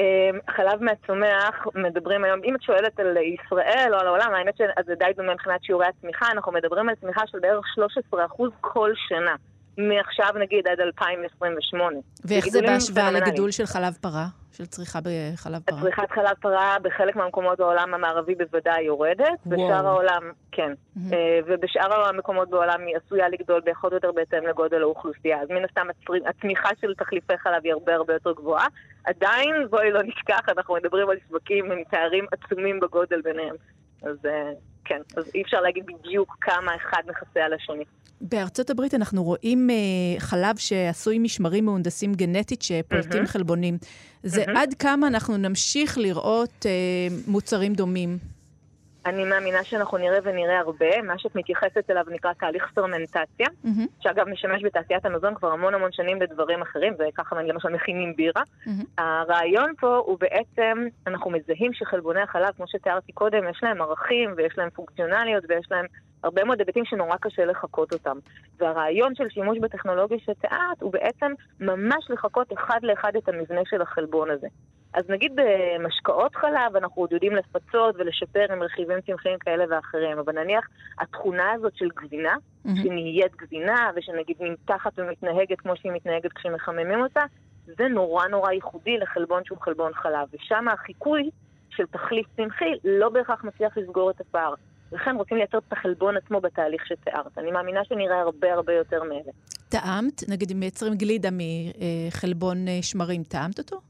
אה, 0.00 0.30
חלב 0.50 0.82
מהצומח, 0.82 1.66
מדברים 1.74 2.24
היום, 2.24 2.40
אם 2.44 2.54
את 2.54 2.62
שואלת 2.62 3.00
על 3.00 3.16
ישראל 3.16 3.90
או 3.94 3.98
על 3.98 4.06
העולם, 4.06 4.34
האמת 4.34 4.56
שזה 4.56 4.94
די 4.94 5.12
דומה 5.16 5.34
מבחינת 5.34 5.64
שיעורי 5.64 5.86
הצמיחה, 5.86 6.26
אנחנו 6.32 6.52
מדברים 6.52 6.88
על 6.88 6.94
צמיחה 6.94 7.26
של 7.26 7.38
בערך 7.38 7.64
13% 8.12 8.50
כל 8.60 8.92
שנה. 9.08 9.34
מעכשיו 9.78 10.28
נגיד 10.40 10.68
עד 10.68 10.80
2028. 10.80 11.96
ואיך 12.24 12.48
זה 12.48 12.62
בהשוואה. 12.62 13.10
לגידול 13.10 13.50
של 13.50 13.66
חלב 13.66 13.92
פרה? 14.00 14.26
של 14.52 14.66
צריכה 14.66 14.98
בחלב 15.00 15.62
פרה? 15.62 15.80
צריכת 15.80 16.10
חלב 16.10 16.36
פרה 16.40 16.76
בחלק 16.82 17.16
מהמקומות 17.16 17.58
בעולם 17.58 17.94
המערבי 17.94 18.34
בוודאי 18.34 18.82
יורדת, 18.82 19.24
וואו. 19.46 19.56
בשאר 19.56 19.86
העולם 19.86 20.32
כן. 20.52 20.72
אה, 21.12 21.38
ובשאר 21.46 22.08
המקומות 22.08 22.50
בעולם 22.50 22.80
היא 22.86 22.96
עשויה 22.96 23.28
לגדול 23.28 23.60
פחות 23.60 23.92
או 23.92 23.96
יותר 23.96 24.12
בהתאם 24.12 24.46
לגודל 24.46 24.82
האוכלוסייה. 24.82 25.42
אז 25.42 25.48
מן 25.50 25.64
הסתם 25.64 25.86
הצמיחה 26.26 26.68
של 26.80 26.94
תחליפי 26.94 27.38
חלב 27.38 27.60
היא 27.64 27.72
הרבה 27.72 27.94
הרבה 27.94 28.12
יותר 28.12 28.32
גבוהה. 28.32 28.66
עדיין, 29.04 29.66
בואי 29.70 29.90
לא 29.90 30.02
נשכח, 30.02 30.40
אנחנו 30.56 30.74
מדברים 30.74 31.10
על 31.10 31.16
שווקים 31.28 31.72
עם 31.72 31.84
פערים 31.90 32.26
עצומים 32.32 32.80
בגודל 32.80 33.20
ביניהם. 33.20 33.54
אז 34.02 34.16
אה, 34.24 34.52
כן, 34.84 35.00
אז 35.16 35.30
אי 35.34 35.42
אפשר 35.42 35.60
להגיד 35.60 35.84
בדיוק 35.86 36.36
כמה 36.40 36.76
אחד 36.76 37.02
מכסה 37.06 37.40
על 37.40 37.52
השני. 37.52 37.84
בארצות 38.20 38.70
הברית 38.70 38.94
אנחנו 38.94 39.24
רואים 39.24 39.70
אה, 39.70 40.20
חלב 40.20 40.56
שעשוי 40.56 41.18
משמרים 41.18 41.64
מהונדסים 41.64 42.14
גנטית 42.14 42.62
שפולטים 42.62 43.10
מהמם. 43.12 43.26
חלבונים. 43.26 43.78
זה 44.22 44.44
מהמם. 44.46 44.56
עד 44.56 44.74
כמה 44.74 45.06
אנחנו 45.06 45.36
נמשיך 45.36 45.98
לראות 45.98 46.66
אה, 46.66 46.70
מוצרים 47.26 47.74
דומים. 47.74 48.18
אני 49.06 49.24
מאמינה 49.24 49.64
שאנחנו 49.64 49.98
נראה 49.98 50.18
ונראה 50.22 50.58
הרבה. 50.58 51.02
מה 51.02 51.18
שאת 51.18 51.36
מתייחסת 51.36 51.90
אליו 51.90 52.04
נקרא 52.10 52.32
תהליך 52.32 52.70
פרמנטציה. 52.74 53.46
מהמם, 53.64 53.86
שאגב 54.00 54.28
משמש 54.28 54.62
בתעשיית 54.64 55.06
המזון 55.06 55.34
כבר 55.34 55.52
המון 55.52 55.74
המון 55.74 55.92
שנים 55.92 56.22
לדברים 56.22 56.62
אחרים, 56.62 56.94
וככה 56.98 57.42
למשל 57.42 57.68
מכינים 57.68 58.16
בירה. 58.16 58.42
מהמם. 58.66 58.84
הרעיון 58.98 59.72
פה 59.80 59.96
הוא 59.96 60.18
בעצם, 60.20 60.86
אנחנו 61.06 61.30
מזהים 61.30 61.72
שחלבוני 61.72 62.20
החלב, 62.20 62.52
כמו 62.56 62.68
שתיארתי 62.68 63.12
קודם, 63.12 63.48
יש 63.50 63.60
להם 63.62 63.82
ערכים 63.82 64.34
ויש 64.36 64.58
להם 64.58 64.70
פונקציונליות 64.70 65.44
ויש 65.48 65.66
להם 65.70 65.86
הרבה 66.24 66.44
מאוד 66.44 66.58
היבטים 66.58 66.84
שנורא 66.84 67.16
קשה 67.20 67.44
לחקות 67.44 67.92
אותם. 67.92 68.16
והרעיון 68.58 69.14
של 69.14 69.28
שימוש 69.28 69.58
בטכנולוגיה 69.58 70.18
שתיארת 70.18 70.80
הוא 70.80 70.92
בעצם 70.92 71.32
ממש 71.60 72.10
לחקות 72.10 72.52
אחד 72.52 72.78
לאחד 72.82 73.16
את 73.16 73.28
המבנה 73.28 73.60
של 73.64 73.82
החלבון 73.82 74.30
הזה. 74.30 74.46
אז 74.94 75.04
נגיד 75.08 75.32
במשקאות 75.34 76.34
חלב 76.34 76.76
אנחנו 76.76 77.02
עוד 77.02 77.12
יודעים 77.12 77.36
לפצות 77.36 77.94
ולשפר 77.98 78.52
עם 78.52 78.62
רכיבים 78.62 79.00
צמחיים 79.00 79.38
כאלה 79.38 79.64
ואחרים, 79.70 80.18
אבל 80.18 80.32
נניח 80.42 80.68
התכונה 81.00 81.52
הזאת 81.52 81.72
של 81.76 81.88
גבינה, 81.96 82.34
mm-hmm. 82.34 82.70
שנהיית 82.82 83.36
גבינה 83.36 83.90
ושנגיד 83.96 84.36
נמתחת 84.40 84.92
ומתנהגת 84.98 85.60
כמו 85.60 85.76
שהיא 85.76 85.92
מתנהגת 85.92 86.32
כשמחממים 86.32 87.00
אותה, 87.00 87.24
זה 87.66 87.88
נורא 87.88 88.26
נורא 88.26 88.52
ייחודי 88.52 88.98
לחלבון 88.98 89.42
שהוא 89.44 89.58
חלבון 89.60 89.92
חלב, 89.94 90.28
ושם 90.32 90.68
החיקוי 90.68 91.30
של 91.70 91.86
תחליף 91.86 92.26
צמחי 92.36 92.70
לא 92.84 93.08
בהכרח 93.08 93.44
מצליח 93.44 93.76
לסגור 93.76 94.10
את 94.10 94.20
הפער. 94.20 94.54
לכן 94.92 95.16
רוצים 95.16 95.36
לייצר 95.36 95.58
את 95.58 95.72
החלבון 95.72 96.16
עצמו 96.16 96.40
בתהליך 96.40 96.86
שתיארת. 96.86 97.38
אני 97.38 97.50
מאמינה 97.50 97.80
שנראה 97.84 98.20
הרבה 98.20 98.52
הרבה 98.52 98.72
יותר 98.72 99.02
מאלה. 99.02 99.32
טעמת? 99.68 100.28
נגיד 100.28 100.50
אם 100.50 100.60
מייצרים 100.60 100.94
גלידה 100.94 101.28
מחלבון 101.32 102.68
אה, 102.68 102.78
שמרים, 102.82 103.22
טעמת 103.22 103.58
אותו? 103.58 103.80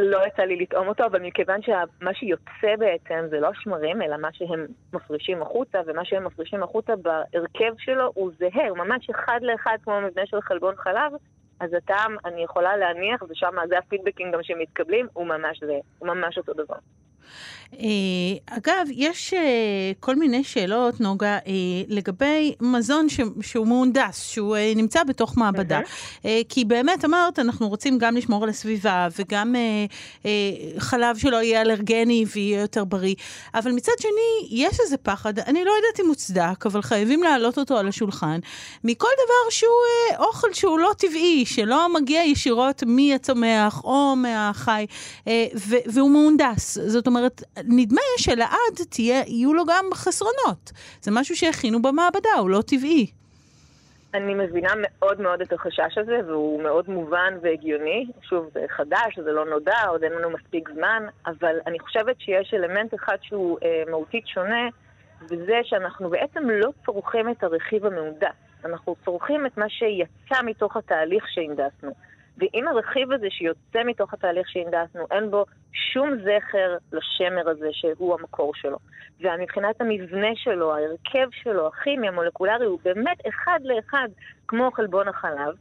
לא 0.00 0.26
יצא 0.26 0.42
לי 0.42 0.56
לטעום 0.56 0.88
אותו, 0.88 1.06
אבל 1.06 1.22
מכיוון 1.22 1.62
שמה 1.62 2.14
שיוצא 2.14 2.76
בעצם 2.78 3.26
זה 3.30 3.40
לא 3.40 3.50
שמרים, 3.54 4.02
אלא 4.02 4.16
מה 4.16 4.28
שהם 4.32 4.66
מפרישים 4.92 5.42
החוצה, 5.42 5.78
ומה 5.86 6.04
שהם 6.04 6.24
מפרישים 6.24 6.62
החוצה 6.62 6.92
בהרכב 6.96 7.72
שלו 7.78 8.10
הוא 8.14 8.30
זהה, 8.38 8.68
הוא 8.68 8.78
ממש 8.78 9.10
אחד 9.10 9.38
לאחד 9.42 9.78
כמו 9.84 9.94
המבנה 9.94 10.26
של 10.26 10.40
חלבון 10.40 10.74
חלב, 10.76 11.12
אז 11.60 11.74
הטעם, 11.74 12.16
אני 12.24 12.42
יכולה 12.42 12.76
להניח, 12.76 13.22
ושם 13.30 13.54
זה 13.68 13.78
הפידבקים 13.78 14.32
גם 14.32 14.42
שמתקבלים, 14.42 15.06
הוא 15.12 15.26
ממש 15.26 15.60
זה, 15.60 15.78
הוא 15.98 16.08
ממש 16.08 16.38
אותו 16.38 16.52
דבר. 16.52 16.76
אה, 17.78 18.56
אגב, 18.56 18.86
יש 18.90 19.34
אה, 19.34 19.92
כל 20.00 20.16
מיני 20.16 20.44
שאלות, 20.44 21.00
נוגה, 21.00 21.38
אה, 21.46 21.52
לגבי 21.88 22.54
מזון 22.60 23.06
שהוא 23.40 23.66
מהונדס, 23.66 24.22
שהוא 24.22 24.56
נמצא 24.76 25.04
בתוך 25.04 25.36
מעבדה. 25.36 25.80
כי 26.48 26.64
באמת 26.64 27.04
אמרת, 27.04 27.38
אנחנו 27.38 27.68
רוצים 27.68 27.98
גם 27.98 28.16
לשמור 28.16 28.44
על 28.44 28.50
הסביבה, 28.50 29.08
וגם 29.18 29.54
חלב 30.78 31.16
שלא 31.16 31.42
יהיה 31.42 31.60
אלרגני 31.60 32.24
ויהיה 32.34 32.60
יותר 32.60 32.84
בריא. 32.84 33.14
אבל 33.54 33.72
מצד 33.72 33.92
שני, 34.00 34.48
יש 34.50 34.80
איזה 34.80 34.96
פחד, 34.96 35.38
אני 35.38 35.64
לא 35.64 35.70
יודעת 35.70 36.00
אם 36.00 36.06
מוצדק, 36.06 36.66
אבל 36.66 36.82
חייבים 36.82 37.22
להעלות 37.22 37.58
אותו 37.58 37.78
על 37.78 37.88
השולחן, 37.88 38.40
מכל 38.84 39.08
דבר 39.14 39.50
שהוא 39.50 39.70
אוכל 40.18 40.52
שהוא 40.52 40.78
לא 40.78 40.90
טבעי, 40.98 41.44
שלא 41.46 41.94
מגיע 41.94 42.22
ישירות 42.22 42.82
מהצומח 42.86 43.84
או 43.84 44.16
מהחי, 44.16 44.86
והוא 45.86 46.10
מהונדס. 46.10 46.78
זאת 46.86 47.06
אומרת, 47.06 47.42
נדמה 47.68 48.00
שלעד 48.18 48.86
תהיה, 48.90 49.22
יהיו 49.26 49.54
לו 49.54 49.64
גם 49.66 49.84
חסרונות. 49.94 50.72
זה 51.00 51.10
משהו 51.14 51.36
שהכינו 51.36 51.82
במעבדה, 51.82 52.34
הוא 52.38 52.50
לא 52.50 52.62
טבעי. 52.66 53.06
אני 54.14 54.34
מבינה 54.34 54.72
מאוד 54.76 55.20
מאוד 55.20 55.40
את 55.40 55.52
החשש 55.52 55.98
הזה, 55.98 56.20
והוא 56.26 56.62
מאוד 56.62 56.90
מובן 56.90 57.34
והגיוני. 57.42 58.06
שוב, 58.22 58.50
זה 58.54 58.64
חדש, 58.68 59.18
זה 59.24 59.32
לא 59.32 59.44
נודע, 59.44 59.86
עוד 59.88 60.02
אין 60.04 60.12
לנו 60.12 60.30
מספיק 60.30 60.68
זמן, 60.74 61.02
אבל 61.26 61.56
אני 61.66 61.78
חושבת 61.78 62.20
שיש 62.20 62.54
אלמנט 62.54 62.94
אחד 62.94 63.16
שהוא 63.22 63.58
אה, 63.62 63.82
מהותית 63.90 64.26
שונה, 64.26 64.68
וזה 65.22 65.60
שאנחנו 65.64 66.10
בעצם 66.10 66.50
לא 66.50 66.70
צורכים 66.86 67.30
את 67.30 67.44
הרכיב 67.44 67.86
המהונדס. 67.86 68.34
אנחנו 68.64 68.96
צורכים 69.04 69.46
את 69.46 69.58
מה 69.58 69.68
שיצא 69.68 70.42
מתוך 70.44 70.76
התהליך 70.76 71.24
שהנדסנו. 71.28 71.90
ואם 72.40 72.68
הרכיב 72.68 73.12
הזה 73.12 73.26
שיוצא 73.30 73.82
מתוך 73.84 74.14
התהליך 74.14 74.48
שהנדסנו, 74.48 75.06
אין 75.10 75.30
בו 75.30 75.44
שום 75.72 76.10
זכר 76.18 76.76
לשמר 76.92 77.48
הזה 77.50 77.68
שהוא 77.72 78.14
המקור 78.14 78.52
שלו, 78.54 78.78
ומבחינת 79.20 79.80
המבנה 79.80 80.28
שלו, 80.34 80.74
ההרכב 80.74 81.28
שלו, 81.30 81.66
הכימי, 81.66 82.08
המולקולרי, 82.08 82.66
הוא 82.66 82.78
באמת 82.84 83.18
אחד 83.28 83.60
לאחד 83.64 84.08
כמו 84.48 84.70
חלבון 84.70 85.08
החלב, 85.08 85.54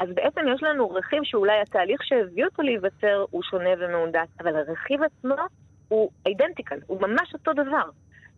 אז 0.00 0.08
בעצם 0.14 0.40
יש 0.54 0.62
לנו 0.62 0.90
רכיב 0.90 1.24
שאולי 1.24 1.60
התהליך 1.60 2.04
שהביא 2.04 2.44
אותו 2.44 2.62
להיווצר 2.62 3.24
הוא 3.30 3.42
שונה 3.42 3.70
ומהונדס, 3.78 4.28
אבל 4.40 4.56
הרכיב 4.56 5.00
עצמו 5.02 5.34
הוא 5.88 6.10
אידנטיקל, 6.26 6.78
הוא 6.86 7.00
ממש 7.00 7.34
אותו 7.34 7.52
דבר. 7.52 7.90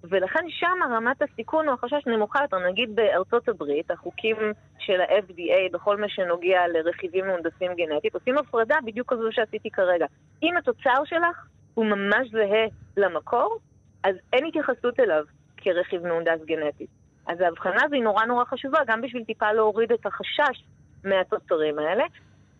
ולכן 0.05 0.45
שם 0.49 0.79
רמת 0.91 1.23
הסיכון 1.23 1.69
או 1.69 1.75
החשש 1.75 2.07
נמוכה 2.07 2.43
יותר. 2.43 2.59
נגיד 2.59 2.97
בארצות 2.97 3.49
הברית, 3.49 3.91
החוקים 3.91 4.37
של 4.79 5.01
ה-FDA 5.01 5.73
בכל 5.73 5.97
מה 5.97 6.09
שנוגע 6.09 6.61
לרכיבים 6.69 7.27
מהונדסים 7.27 7.73
גנטית, 7.75 8.15
עושים 8.15 8.39
הפרדה 8.39 8.77
בדיוק 8.85 9.13
כזו 9.13 9.29
שעשיתי 9.31 9.71
כרגע. 9.71 10.07
אם 10.43 10.57
התוצר 10.57 11.05
שלך 11.05 11.47
הוא 11.75 11.87
ממש 11.87 12.29
זהה 12.31 12.67
למקור, 12.97 13.59
אז 14.05 14.15
אין 14.33 14.47
התייחסות 14.47 15.01
אליו 15.01 15.25
כרכיב 15.57 16.07
מהונדס 16.07 16.45
גנטית. 16.45 16.91
אז 17.27 17.41
ההבחנה 17.41 17.85
הזו 17.85 17.95
היא 17.95 18.03
נורא 18.03 18.25
נורא 18.25 18.45
חשובה, 18.45 18.79
גם 18.87 19.01
בשביל 19.01 19.25
טיפה 19.25 19.53
להוריד 19.53 19.93
את 19.93 20.07
החשש 20.07 20.65
מהתוצרים 21.05 21.79
האלה. 21.79 22.05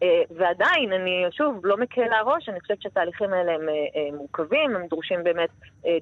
אה, 0.03 0.23
ועדיין, 0.37 0.93
אני 0.93 1.25
שוב 1.31 1.67
לא 1.67 1.77
מקלה 1.77 2.23
ראש, 2.25 2.49
אני 2.49 2.61
חושבת 2.61 2.83
שהתהליכים 2.83 3.33
האלה 3.33 3.53
הם 3.53 3.69
אה, 3.69 3.75
אה, 3.75 4.17
מורכבים, 4.17 4.77
הם 4.77 4.87
דורשים 4.87 5.25
באמת 5.25 5.51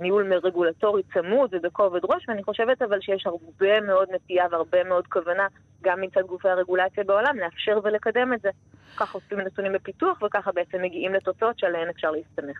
ניהול 0.00 0.34
רגולטורי 0.34 1.02
צמוד 1.14 1.50
ובכובד 1.52 2.00
ראש, 2.04 2.28
ואני 2.28 2.42
חושבת 2.42 2.82
אבל 2.82 3.00
שיש 3.00 3.26
הרבה 3.26 3.80
מאוד 3.80 4.08
נטייה 4.14 4.44
והרבה 4.50 4.84
מאוד 4.84 5.06
כוונה, 5.06 5.46
גם 5.82 6.00
מצד 6.00 6.20
גופי 6.20 6.48
הרגולציה 6.48 7.04
בעולם, 7.04 7.36
לאפשר 7.38 7.78
ולקדם 7.84 8.32
את 8.32 8.40
זה. 8.40 8.48
ככה 8.96 9.18
עושים 9.18 9.40
נתונים 9.40 9.72
בפיתוח, 9.72 10.22
וככה 10.22 10.52
בעצם 10.52 10.82
מגיעים 10.82 11.14
לתוצאות 11.14 11.58
שעליהן 11.58 11.88
אפשר 11.88 12.10
להסתמך. 12.10 12.58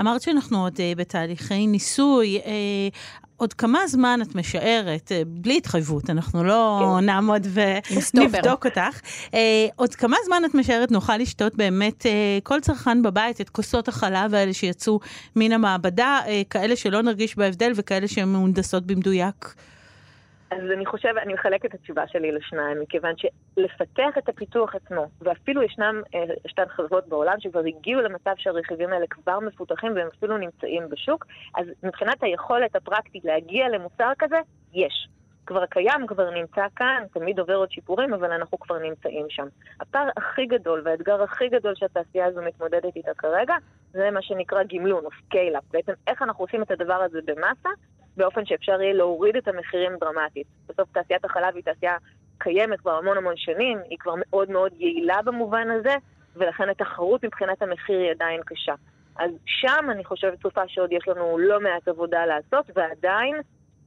אמרת 0.00 0.20
שאנחנו 0.22 0.62
עוד 0.64 0.74
בתהליכי 0.96 1.66
ניסוי. 1.66 2.40
עוד 3.40 3.52
כמה 3.52 3.86
זמן 3.86 4.20
את 4.22 4.34
משערת, 4.34 5.12
אה, 5.12 5.22
בלי 5.26 5.56
התחייבות, 5.56 6.10
אנחנו 6.10 6.44
לא 6.44 6.96
כן. 6.98 7.04
נעמוד 7.06 7.46
ונבדוק 7.52 8.66
אותך, 8.66 9.00
uh, 9.26 9.34
עוד 9.76 9.94
כמה 9.94 10.16
זמן 10.26 10.42
את 10.44 10.54
משערת 10.54 10.90
נוכל 10.90 11.16
לשתות 11.16 11.54
באמת 11.54 12.02
uh, 12.02 12.06
כל 12.42 12.60
צרכן 12.60 13.02
בבית 13.02 13.40
את 13.40 13.50
כוסות 13.50 13.88
החלב 13.88 14.34
האלה 14.34 14.52
שיצאו 14.52 15.00
מן 15.36 15.52
המעבדה, 15.52 16.20
כאלה 16.50 16.76
שלא 16.76 17.02
נרגיש 17.02 17.36
בהבדל 17.36 17.72
וכאלה 17.76 18.08
שהן 18.08 18.28
מהונדסות 18.28 18.86
במדויק? 18.86 19.54
אז 20.50 20.60
אני 20.74 20.86
חושבת, 20.86 21.22
אני 21.22 21.34
מחלקת 21.34 21.64
את 21.64 21.74
התשובה 21.74 22.06
שלי 22.08 22.32
לשניים, 22.32 22.80
מכיוון 22.80 23.14
שלפתח 23.16 24.18
את 24.18 24.28
הפיתוח 24.28 24.74
עצמו, 24.74 25.06
ואפילו 25.20 25.62
ישנם, 25.62 26.02
שתיים 26.46 26.68
חברות 26.68 27.08
בעולם 27.08 27.34
שכבר 27.38 27.62
הגיעו 27.66 28.00
למצב 28.00 28.32
שהרכיבים 28.36 28.92
האלה 28.92 29.06
כבר 29.10 29.40
מפותחים 29.40 29.92
והם 29.96 30.08
אפילו 30.18 30.38
נמצאים 30.38 30.88
בשוק, 30.88 31.26
אז 31.54 31.66
מבחינת 31.82 32.22
היכולת 32.22 32.76
הפרקטית 32.76 33.24
להגיע 33.24 33.68
למוצר 33.68 34.12
כזה, 34.18 34.36
יש. 34.72 35.08
כבר 35.46 35.66
קיים, 35.66 36.06
כבר 36.06 36.30
נמצא 36.30 36.66
כאן, 36.76 37.04
תמיד 37.12 37.38
עובר 37.38 37.54
עוד 37.54 37.70
שיפורים, 37.70 38.14
אבל 38.14 38.32
אנחנו 38.32 38.58
כבר 38.58 38.78
נמצאים 38.78 39.26
שם. 39.28 39.46
הפער 39.80 40.08
הכי 40.16 40.46
גדול 40.46 40.82
והאתגר 40.84 41.22
הכי 41.22 41.48
גדול 41.48 41.74
שהתעשייה 41.74 42.26
הזו 42.26 42.42
מתמודדת 42.42 42.96
איתה 42.96 43.14
כרגע, 43.18 43.54
זה 43.92 44.10
מה 44.10 44.22
שנקרא 44.22 44.62
גימלון 44.62 45.04
או 45.04 45.10
scale-up. 45.24 45.64
בעצם 45.70 45.92
איך 46.06 46.22
אנחנו 46.22 46.44
עושים 46.44 46.62
את 46.62 46.70
הדבר 46.70 46.94
הזה 46.94 47.18
במאסה, 47.24 47.68
באופן 48.20 48.46
שאפשר 48.46 48.82
יהיה 48.82 48.94
להוריד 48.94 49.36
את 49.36 49.48
המחירים 49.48 49.92
דרמטית. 50.00 50.46
בסוף 50.68 50.88
תעשיית 50.92 51.24
החלב 51.24 51.54
היא 51.54 51.64
תעשייה 51.64 51.96
קיימת 52.38 52.80
כבר 52.80 52.98
המון 52.98 53.16
המון 53.16 53.34
שנים, 53.36 53.78
היא 53.90 53.98
כבר 53.98 54.14
מאוד 54.16 54.50
מאוד 54.50 54.72
יעילה 54.78 55.22
במובן 55.24 55.70
הזה, 55.70 55.94
ולכן 56.36 56.68
התחרות 56.68 57.24
מבחינת 57.24 57.62
המחיר 57.62 57.98
היא 58.00 58.10
עדיין 58.10 58.40
קשה. 58.46 58.74
אז 59.18 59.30
שם 59.46 59.90
אני 59.90 60.04
חושבת 60.04 60.42
צופה 60.42 60.68
שעוד 60.68 60.92
יש 60.92 61.08
לנו 61.08 61.38
לא 61.38 61.60
מעט 61.60 61.88
עבודה 61.88 62.26
לעשות, 62.26 62.70
ועדיין 62.74 63.36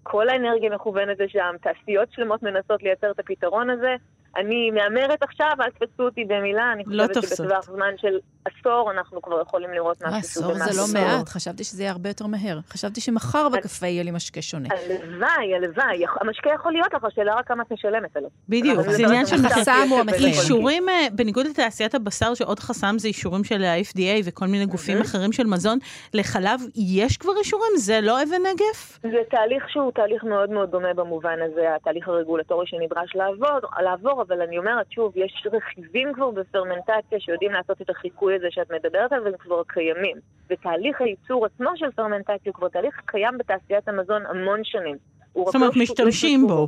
כל 0.03 0.29
האנרגיה 0.29 0.69
מכוונת 0.69 1.19
לשם, 1.19 1.55
תעשיות 1.61 2.11
שלמות 2.11 2.43
מנסות 2.43 2.83
לייצר 2.83 3.11
את 3.11 3.19
הפתרון 3.19 3.69
הזה, 3.69 3.95
אני 4.37 4.71
מהמרת 4.71 5.23
עכשיו, 5.23 5.51
אל 5.59 5.69
תפסו 5.69 6.03
אותי 6.03 6.25
במילה, 6.25 6.73
אני 6.73 6.83
לא 6.87 7.07
חושבת 7.07 7.15
לא 7.23 7.29
שבטווח 7.29 7.65
זמן 7.65 7.93
של 7.97 8.19
עשור 8.45 8.91
אנחנו 8.91 9.21
כבר 9.21 9.41
יכולים 9.41 9.69
לראות 9.71 10.03
משהו 10.03 10.29
שהוא 10.29 10.53
במעט. 10.53 10.69
עשור 10.69 10.85
זה 10.85 10.97
לא 10.97 11.01
מעט, 11.01 11.29
חשבתי 11.29 11.63
שזה 11.63 11.83
יהיה 11.83 11.91
הרבה 11.91 12.09
יותר 12.09 12.27
מהר. 12.27 12.59
חשבתי 12.69 13.01
שמחר 13.01 13.49
בקפה 13.49 13.87
יהיה 13.87 14.03
לי 14.03 14.11
משקה 14.11 14.41
שונה. 14.41 14.69
הלוואי, 14.71 15.55
הלוואי. 15.55 16.03
המשקה 16.21 16.49
יכול 16.55 16.71
להיות 16.71 16.93
לך, 16.93 17.03
השאלה 17.03 17.35
רק 17.35 17.47
כמה 17.47 17.63
את 17.63 17.71
משלמת 17.71 18.17
עליו. 18.17 18.29
בדיוק, 18.49 18.81
זה 18.81 19.07
עניין 19.07 19.25
של 19.25 19.37
חסם 19.37 19.87
הוא 19.89 19.99
המחיר. 19.99 20.27
אישורים, 20.27 20.89
אה, 20.89 21.07
בניגוד 21.11 21.45
לתעשיית 21.45 21.95
הבשר, 21.95 22.33
שעוד 22.33 22.59
חסם 22.59 22.95
זה 22.97 23.07
אישורים 23.07 23.43
של 23.43 23.63
ה-FDA 23.63 24.21
וכל 24.25 24.45
מיני 24.45 24.65
גופים 24.65 25.01
אחרים 25.01 25.31
של 25.31 25.47
מזון, 25.47 25.79
לחלב 26.13 26.59
יש 26.75 27.17
כבר 27.17 27.33
אישורים? 27.39 27.71
זה 27.77 28.01
לא 28.01 28.23
אבן 28.23 28.41
נגף? 28.53 28.99
זה 29.01 29.21
תהליך 29.29 29.69
שהוא 29.69 29.91
תהליך 29.91 30.23
מאוד 30.23 30.49
מאוד 30.49 30.71
דומה 30.71 30.93
במובן 30.93 31.37
הזה, 31.41 31.75
התהליך 31.75 32.07
הרגולטורי 32.07 32.67
שנדרש 32.67 33.15
לעבור, 33.15 34.21
אבל 34.27 34.41
אני 34.41 34.57
אומרת, 34.57 34.91
שוב, 34.91 35.13
יש 35.15 35.47
רכיבים 35.53 36.13
כבר 36.13 36.31
בפרמנטציה 36.31 37.19
שיודעים 37.19 37.51
לעשות 37.51 37.81
את 37.81 37.89
החיקוי 37.89 38.35
הזה 38.35 38.47
שאת 38.49 38.71
מדברת 38.71 39.11
עליו, 39.11 39.25
והם 39.25 39.37
כבר 39.39 39.61
קיימים. 39.67 40.17
ותהליך 40.49 41.01
הייצור 41.01 41.45
עצמו 41.45 41.69
של 41.75 41.91
פרמנטציה 41.91 42.37
הוא 42.45 42.53
כבר 42.53 42.67
תהליך 42.67 43.01
קיים 43.05 43.37
בתעשיית 43.37 43.87
המזון 43.87 44.25
המון 44.25 44.59
שנים. 44.63 44.97
זאת 45.35 45.55
אומרת, 45.55 45.75
משתמשים 45.75 46.47
בו. 46.47 46.67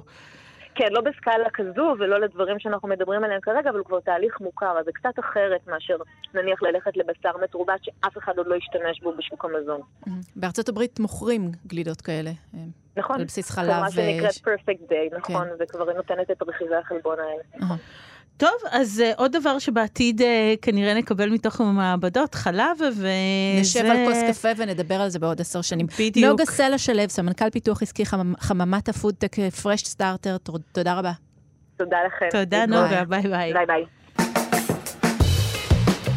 כן, 0.75 0.87
לא 0.91 1.01
בסקאלה 1.01 1.49
כזו 1.53 1.95
ולא 1.99 2.19
לדברים 2.19 2.59
שאנחנו 2.59 2.87
מדברים 2.87 3.23
עליהם 3.23 3.41
כרגע, 3.41 3.69
אבל 3.69 3.77
הוא 3.77 3.85
כבר 3.85 3.99
תהליך 3.99 4.41
מוכר, 4.41 4.79
אז 4.79 4.85
זה 4.85 4.91
קצת 4.93 5.19
אחרת 5.19 5.67
מאשר 5.67 5.97
נניח 6.33 6.63
ללכת 6.63 6.97
לבשר 6.97 7.37
מתורבת 7.43 7.83
שאף 7.83 8.17
אחד 8.17 8.37
עוד 8.37 8.47
לא 8.47 8.55
ישתמש 8.55 9.01
בו 9.01 9.13
בשוק 9.17 9.45
המזון. 9.45 9.81
בארצות 10.35 10.69
הברית 10.69 10.99
מוכרים 10.99 11.51
גלידות 11.67 12.01
כאלה. 12.01 12.31
נכון. 12.97 13.19
על 13.19 13.25
בסיס 13.25 13.51
חלב. 13.51 13.69
מה 13.69 13.91
שנקראת 13.91 14.33
perfect 14.33 14.91
day, 14.91 15.17
נכון, 15.17 15.47
כן. 15.47 15.53
וכבר 15.59 15.93
נותנת 15.93 16.31
את 16.31 16.41
רכיבי 16.47 16.75
החלבון 16.75 17.17
האלה. 17.19 17.75
טוב, 18.37 18.55
אז 18.71 19.03
uh, 19.05 19.17
עוד 19.17 19.31
דבר 19.31 19.59
שבעתיד 19.59 20.21
uh, 20.21 20.25
כנראה 20.61 20.93
נקבל 20.93 21.29
מתוך 21.29 21.61
המעבדות, 21.61 22.35
חלב 22.35 22.77
וזה... 22.87 23.09
נשב 23.61 23.85
על 23.85 23.97
כוס 24.07 24.17
קפה 24.29 24.49
ונדבר 24.57 25.01
על 25.01 25.09
זה 25.09 25.19
בעוד 25.19 25.41
עשר 25.41 25.61
שנים. 25.61 25.87
בדיוק. 25.99 26.31
נוגה 26.31 26.45
סלע 26.45 26.77
שלו, 26.77 27.01
סמנכ"ל 27.09 27.49
פיתוח 27.49 27.81
עסקי 27.81 28.05
חמ... 28.05 28.33
חממת 28.39 28.89
הפודטק 28.89 29.35
פרש 29.63 29.83
סטארטר, 29.83 30.37
תודה 30.71 30.93
רבה. 30.93 31.11
תודה 31.77 31.97
לכם. 32.07 32.39
תודה 32.39 32.65
נוגה, 32.65 33.03
ביי 33.05 33.21
ביי. 33.21 33.53
ביי 33.53 33.65
ביי. 33.65 33.85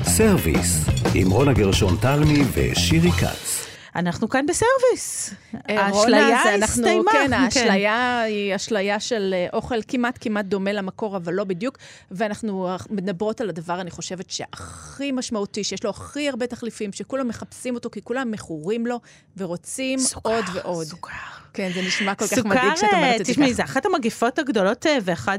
סרוויס, 0.03 0.87
עם 1.15 1.31
רונה 1.31 1.53
גרשון 1.53 1.97
תלמי 2.01 2.43
ושירי 2.55 3.11
כץ. 3.11 3.68
אנחנו 3.99 4.28
כאן 4.28 4.47
בסרוויס. 4.47 5.35
אה, 5.71 5.87
האשליה 5.87 6.55
הסתיימה. 6.64 7.12
כן, 7.12 7.33
האשליה 7.33 8.21
היא 8.21 8.57
אשליה 8.57 9.00
של 9.00 9.35
אה, 9.37 9.47
אוכל 9.52 9.78
כמעט 9.88 10.19
כמעט 10.21 10.45
דומה 10.45 10.73
למקור, 10.73 11.17
אבל 11.17 11.35
לא 11.35 11.45
בדיוק. 11.45 11.78
ואנחנו 12.11 12.69
מדברות 12.90 13.40
על 13.40 13.49
הדבר, 13.49 13.81
אני 13.81 13.90
חושבת, 13.90 14.31
שהכי 14.31 15.12
משמעותי, 15.12 15.64
שיש 15.64 15.85
לו 15.85 15.90
הכי 15.90 16.28
הרבה 16.28 16.47
תחליפים, 16.47 16.93
שכולם 16.93 17.28
מחפשים 17.28 17.75
אותו, 17.75 17.90
כי 17.90 18.02
כולם 18.02 18.31
מכורים 18.31 18.87
לו 18.87 19.00
ורוצים 19.37 19.99
סוכר, 19.99 20.31
עוד 20.31 20.45
ועוד. 20.52 20.87
סוכר. 20.87 21.12
כן, 21.59 21.71
זה 21.75 21.83
נשמע 21.83 22.15
כל 22.15 22.27
כך 22.27 22.35
סוכר, 22.35 22.49
מדאיג 22.49 22.77
שאת 22.77 22.88
אומרת 22.93 23.21
את 23.21 23.27
זה 23.27 23.33
תשמעי, 23.33 23.47
ככה. 23.49 23.57
זה 23.57 23.65
אחת 23.65 23.87
המגיפות 23.87 24.38
הגדולות 24.38 24.87
אה, 24.87 24.99
ואחד 25.03 25.38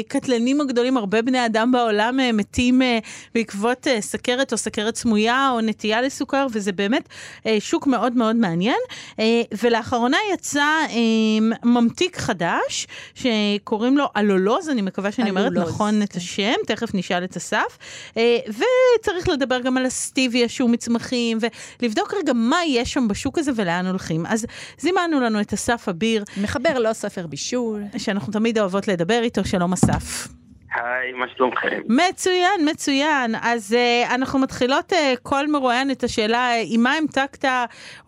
הקטלנים 0.00 0.60
הגדולים, 0.60 0.96
הרבה 0.96 1.22
בני 1.22 1.46
אדם 1.46 1.72
בעולם 1.72 2.20
אה, 2.20 2.32
מתים 2.32 2.82
אה, 2.82 2.98
בעקבות 3.34 3.86
אה, 3.86 4.00
סכרת 4.00 4.52
או 4.52 4.56
סכרת 4.56 4.96
סמויה 4.96 5.50
או 5.52 5.60
נטייה 5.60 6.02
לסוכר, 6.02 6.46
וזה 6.52 6.72
באמת 6.72 7.08
אה, 7.46 7.56
שוק 7.60 7.86
מאוד 7.86 8.16
מאוד 8.16 8.36
מעניין. 8.36 8.78
אה, 9.20 9.42
ולאחרונה 9.62 10.16
יצא 10.34 10.60
אה, 10.90 11.56
ממתיק 11.64 12.16
חדש, 12.16 12.86
שקוראים 13.14 13.98
לו 13.98 14.04
אלולוז, 14.16 14.68
אני 14.68 14.82
מקווה 14.82 15.12
שאני 15.12 15.30
אומרת 15.30 15.52
אלולוז, 15.52 15.68
נכון 15.68 16.02
את 16.02 16.12
כן. 16.12 16.18
השם, 16.18 16.54
תכף 16.66 16.94
נשאל 16.94 17.24
את 17.24 17.36
אסף. 17.36 17.78
אה, 18.16 18.38
וצריך 18.48 19.28
לדבר 19.28 19.60
גם 19.60 19.76
על 19.76 19.86
הסטיביה 19.86 20.48
שהוא 20.48 20.70
מצמחים, 20.70 21.38
ולבדוק 21.80 22.14
רגע 22.14 22.32
מה 22.32 22.58
יש 22.66 22.92
שם 22.92 23.08
בשוק 23.08 23.38
הזה 23.38 23.50
ולאן 23.56 23.86
הולכים. 23.86 24.26
אז 24.26 24.46
זימנו 24.78 25.17
לנו 25.20 25.40
את 25.40 25.52
אסף 25.52 25.88
אביר, 25.88 26.24
מחבר 26.42 26.78
לא 26.78 26.92
ספר 26.92 27.26
בישול. 27.26 27.82
שאנחנו 27.98 28.32
תמיד 28.32 28.58
אוהבות 28.58 28.88
לדבר 28.88 29.20
איתו, 29.22 29.44
שלום 29.44 29.72
אסף. 29.72 30.28
היי, 30.74 31.12
מה 31.12 31.26
שלומכם? 31.36 31.80
מצוין, 31.88 32.68
מצוין. 32.70 33.34
אז 33.42 33.76
uh, 33.76 34.14
אנחנו 34.14 34.38
מתחילות 34.38 34.92
uh, 34.92 34.96
כל 35.22 35.46
מרואיין 35.46 35.90
את 35.90 36.04
השאלה 36.04 36.50
uh, 36.50 36.66
עם 36.74 36.82
מה 36.82 36.94
המתקת, 36.94 37.44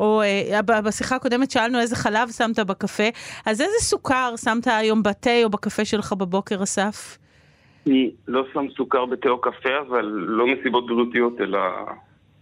או 0.00 0.22
uh, 0.22 0.62
בשיחה 0.62 1.16
הקודמת 1.16 1.50
שאלנו 1.50 1.80
איזה 1.80 1.96
חלב 1.96 2.30
שמת 2.30 2.58
בקפה, 2.58 3.08
אז 3.46 3.60
איזה 3.60 3.76
סוכר 3.80 4.34
שמת 4.36 4.66
היום 4.66 5.02
בתה 5.02 5.44
או 5.44 5.50
בקפה 5.50 5.84
שלך 5.84 6.12
בבוקר, 6.12 6.62
אסף? 6.62 7.18
אני 7.86 8.10
לא 8.28 8.44
שם 8.52 8.66
סוכר 8.76 9.06
בתה 9.06 9.28
או 9.28 9.40
קפה, 9.40 9.78
אבל 9.88 10.04
לא 10.12 10.46
מסיבות 10.46 10.86
בריאותיות, 10.86 11.40
אלא 11.40 11.58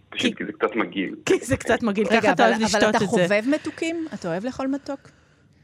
פשוט 0.09 0.37
כי- 0.37 0.45
זה 0.45 0.51
קצת 0.51 0.75
מגעיל. 0.75 1.15
כי 1.25 1.37
זה 1.39 1.57
קצת 1.57 1.83
מגעיל, 1.83 2.07
רגע, 2.07 2.21
ככה 2.21 2.31
אתה 2.31 2.43
אבל, 2.43 2.51
אוהב 2.51 2.55
אבל 2.61 2.65
לשתות 2.65 2.81
אתה 2.89 2.97
את 2.97 2.99
זה. 2.99 3.05
חובב 3.07 3.41
מתוקים? 3.47 4.05
אתה 4.13 4.27
אוהב 4.27 4.45
לאכול 4.45 4.67
מתוק? 4.67 4.99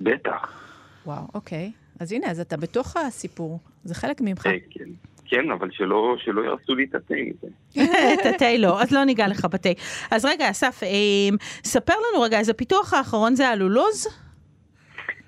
בטח, 0.02 0.52
וואו, 1.06 1.22
אוקיי. 1.34 1.72
אז 2.00 2.12
הנה, 2.12 2.28
אז 2.32 2.40
אתה 2.40 2.58
בתוך 2.58 2.98
הסיפור. 2.98 3.60
זה 3.84 3.96
חלק 3.96 4.22
ממך. 4.22 4.48
אה, 4.48 4.52
כן. 4.72 4.86
כן, 5.26 5.52
אבל 5.52 5.70
שלא, 5.72 6.16
שלא 6.20 6.42
יהרסו 6.42 6.76
לי 6.76 6.84
את 6.90 6.96
התה 6.96 7.14
מזה. 7.14 7.48
את 8.14 8.26
התה 8.26 8.58
לא, 8.58 8.82
אז 8.82 8.92
לא 8.92 9.04
ניגע 9.04 9.28
לך 9.28 9.46
בתה. 9.46 9.70
אז 10.12 10.26
רגע, 10.26 10.50
אסף, 10.50 10.84
אה, 10.84 10.90
ספר 11.64 11.94
לנו 11.94 12.22
רגע, 12.22 12.40
אז 12.40 12.50
הפיתוח 12.50 12.94
האחרון 12.94 13.36
זה 13.36 13.48
הלולוז? 13.50 14.08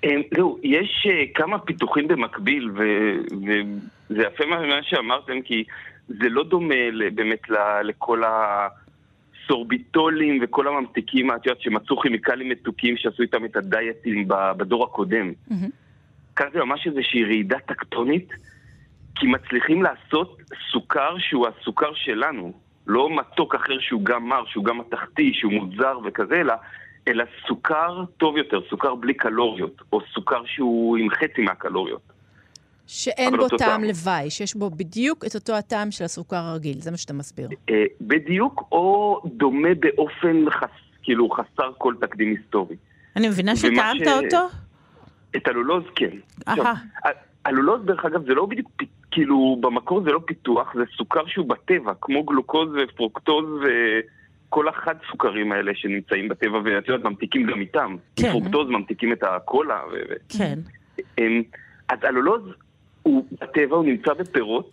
אה, 0.04 0.10
זהו, 0.36 0.58
יש 0.62 1.06
כמה 1.34 1.58
פיתוחים 1.58 2.08
במקביל, 2.08 2.70
ו- 2.70 3.36
וזה 4.10 4.22
יפה 4.22 4.46
מה 4.46 4.56
שאמרתם, 4.82 5.42
כי 5.42 5.64
זה 6.08 6.28
לא 6.28 6.44
דומה 6.44 6.74
ל- 6.92 7.10
באמת 7.10 7.42
לכל 7.84 8.22
הסורביטולים 9.48 10.38
וכל 10.42 10.68
הממתיקים, 10.68 11.30
את 11.30 11.46
יודעת, 11.46 11.62
שמצאו 11.62 12.00
כימיקלים 12.00 12.48
מתוקים 12.48 12.96
שעשו 12.96 13.22
איתם 13.22 13.44
את 13.44 13.56
הדייטים 13.56 14.28
בדור 14.28 14.84
הקודם. 14.84 15.32
מהמם. 15.50 15.68
כאן 16.36 16.46
זה 16.52 16.64
ממש 16.64 16.86
איזושהי 16.86 17.24
רעידה 17.24 17.58
טקטונית, 17.58 18.28
כי 19.14 19.26
מצליחים 19.26 19.82
לעשות 19.82 20.38
סוכר 20.72 21.18
שהוא 21.18 21.46
הסוכר 21.48 21.94
שלנו, 21.94 22.52
לא 22.86 23.16
מתוק 23.16 23.54
אחר 23.54 23.78
שהוא 23.80 24.04
גם 24.04 24.28
מר, 24.28 24.44
שהוא 24.46 24.64
גם 24.64 24.78
מתכתי, 24.78 25.32
שהוא 25.34 25.52
מוזר 25.52 25.98
וכזה, 26.04 26.34
אלא, 26.34 26.54
אלא 27.08 27.24
סוכר 27.48 28.04
טוב 28.16 28.36
יותר, 28.36 28.60
סוכר 28.70 28.94
בלי 28.94 29.14
קלוריות, 29.14 29.82
או 29.92 30.00
סוכר 30.14 30.42
שהוא 30.46 30.96
עם 30.96 31.10
חצי 31.10 31.42
מהקלוריות. 31.42 32.17
שאין 32.90 33.36
בו 33.36 33.48
טעם. 33.48 33.84
לוואי, 33.84 34.30
שיש 34.30 34.54
בו 34.54 34.70
בדיוק 34.70 35.24
את 35.26 35.34
אותו 35.34 35.54
הטעם 35.56 35.90
של 35.90 36.04
הסוכר 36.04 36.36
הרגיל, 36.36 36.80
זה 36.80 36.90
מה 36.90 36.96
שאתה 36.96 37.12
מסביר. 37.12 37.48
אה, 37.70 37.74
בדיוק, 38.00 38.68
או 38.72 39.20
דומה 39.24 39.68
באופן 39.80 40.50
חס, 40.50 40.68
כאילו 41.02 41.28
חסר 41.30 41.72
כל 41.78 41.94
תקדים 42.00 42.28
היסטורי. 42.36 42.76
אני 43.16 43.28
מבינה 43.28 43.56
שטעמת 43.56 44.04
ש- 44.04 44.08
אותו? 44.24 44.46
את 45.36 45.48
האלולוז 45.48 45.84
כן. 45.94 46.10
עכשיו, 46.46 46.74
האלולוז 47.44 47.84
דרך 47.84 48.04
אגב 48.04 48.26
זה 48.26 48.34
לא 48.34 48.46
בדיוק, 48.46 48.70
כאילו 49.10 49.56
במקור 49.60 50.02
זה 50.02 50.10
לא 50.10 50.20
פיתוח, 50.26 50.74
זה 50.74 50.82
סוכר 50.96 51.26
שהוא 51.26 51.48
בטבע, 51.48 51.92
כמו 52.00 52.22
גלוקוז 52.24 52.68
ופרוקטוז 52.84 53.44
וכל 54.48 54.68
החד 54.68 54.94
סוכרים 55.10 55.52
האלה 55.52 55.72
שנמצאים 55.74 56.28
בטבע, 56.28 56.58
ואת 56.64 56.88
יודעת, 56.88 57.04
ממתיקים 57.04 57.46
גם 57.46 57.60
איתם. 57.60 57.96
כן. 58.16 58.30
פרוקטוז 58.30 58.68
ממתיקים 58.68 59.12
את 59.12 59.22
הקולה. 59.22 59.80
ו- 59.92 59.96
ו- 60.10 60.38
כן. 60.38 60.58
אמ, 61.18 61.42
אז 61.88 61.98
האלולוז 62.02 62.42
הוא 63.08 63.24
בטבע, 63.40 63.76
הוא 63.76 63.84
נמצא 63.84 64.14
בפירות. 64.14 64.70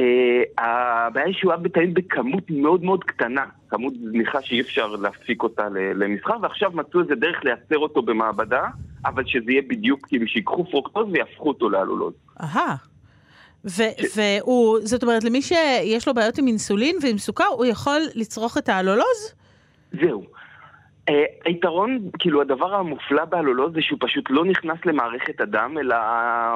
אה, 0.00 0.42
הבעיה 0.58 1.26
היא 1.26 1.34
שהוא 1.34 1.52
היה 1.52 1.60
בתאים 1.60 1.94
בכמות 1.94 2.50
מאוד 2.50 2.82
מאוד 2.84 3.04
קטנה, 3.04 3.44
כמות 3.68 3.94
זניחה 4.10 4.42
שאי 4.42 4.60
אפשר 4.60 4.86
להפיק 4.86 5.42
אותה 5.42 5.68
למסחר, 5.72 6.36
ועכשיו 6.42 6.70
מצאו 6.74 7.00
איזה 7.00 7.14
דרך 7.14 7.44
לייצר 7.44 7.78
אותו 7.78 8.02
במעבדה, 8.02 8.62
אבל 9.04 9.22
שזה 9.26 9.50
יהיה 9.50 9.62
בדיוק 9.68 10.06
כאילו 10.06 10.26
שיקחו 10.26 10.64
פרוקטוז 10.70 11.06
ויהפכו 11.12 11.48
אותו 11.48 11.70
לאלולוז. 11.70 12.14
אהה. 12.40 12.76
ו- 13.64 14.16
והוא, 14.16 14.78
זאת 14.82 15.02
אומרת, 15.02 15.24
למי 15.24 15.42
שיש 15.42 16.08
לו 16.08 16.14
בעיות 16.14 16.38
עם 16.38 16.46
אינסולין 16.46 16.96
ועם 17.02 17.18
סוכר, 17.18 17.44
הוא 17.44 17.66
יכול 17.66 18.00
לצרוך 18.14 18.58
את 18.58 18.68
האלולוז? 18.68 19.34
זהו. 20.00 20.37
אה, 21.08 21.24
היתרון, 21.44 22.10
כאילו 22.18 22.40
הדבר 22.40 22.74
המופלא 22.74 23.24
באלולוז 23.24 23.72
זה 23.74 23.82
שהוא 23.82 23.98
פשוט 24.00 24.24
לא 24.30 24.44
נכנס 24.44 24.78
למערכת 24.84 25.40
הדם, 25.40 25.76
אלא 25.80 25.96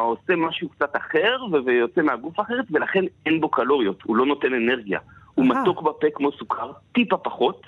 עושה 0.00 0.36
משהו 0.36 0.68
קצת 0.68 0.96
אחר 0.96 1.38
ויוצא 1.66 2.02
מהגוף 2.02 2.40
אחרת, 2.40 2.64
ולכן 2.70 3.04
אין 3.26 3.40
בו 3.40 3.48
קלוריות, 3.48 4.02
הוא 4.02 4.16
לא 4.16 4.26
נותן 4.26 4.54
אנרגיה. 4.54 4.98
הוא. 5.34 5.46
מתוק 5.46 5.82
בפה 5.82 6.06
כמו 6.14 6.32
סוכר, 6.32 6.72
טיפה 6.92 7.16
פחות. 7.16 7.66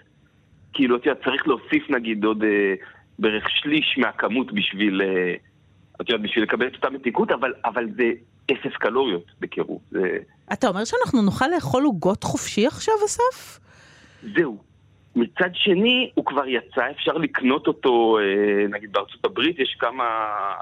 כאילו, 0.73 0.97
אתה 0.97 1.09
יודע, 1.09 1.25
צריך 1.25 1.49
להוסיף 1.49 1.90
נגיד 1.90 2.25
עוד 2.25 2.44
אה, 2.44 2.75
בערך 3.18 3.51
שליש 3.51 3.99
מהכמות 3.99 4.53
בשביל, 4.53 5.03
אה, 5.03 5.35
את 6.01 6.09
יודעת, 6.09 6.23
בשביל 6.23 6.44
לקבל 6.44 6.66
את 6.66 6.75
אותה 6.75 6.90
מתיקות, 6.90 7.31
אבל, 7.31 7.53
אבל 7.64 7.87
זה 7.97 8.11
אפס 8.53 8.77
קלוריות 8.79 9.25
בקירוב. 9.40 9.81
זה... 9.90 10.18
אתה 10.53 10.68
אומר 10.68 10.85
שאנחנו 10.85 11.23
נוכל 11.23 11.49
לאכול 11.55 11.83
עוגות 11.85 12.25
חופשי 12.25 12.66
עכשיו, 12.66 12.94
אסף? 13.07 13.61
זהו. 14.37 14.74
מצד 15.16 15.48
שני, 15.55 16.11
הוא 16.14 16.24
כבר 16.24 16.46
יצא, 16.48 16.83
אפשר 16.90 17.12
לקנות 17.12 17.66
אותו, 17.66 18.18
אה, 18.18 18.66
נגיד 18.68 18.92
בארצות 18.92 19.24
הברית, 19.24 19.59
יש 19.59 19.77
כמה 19.81 20.05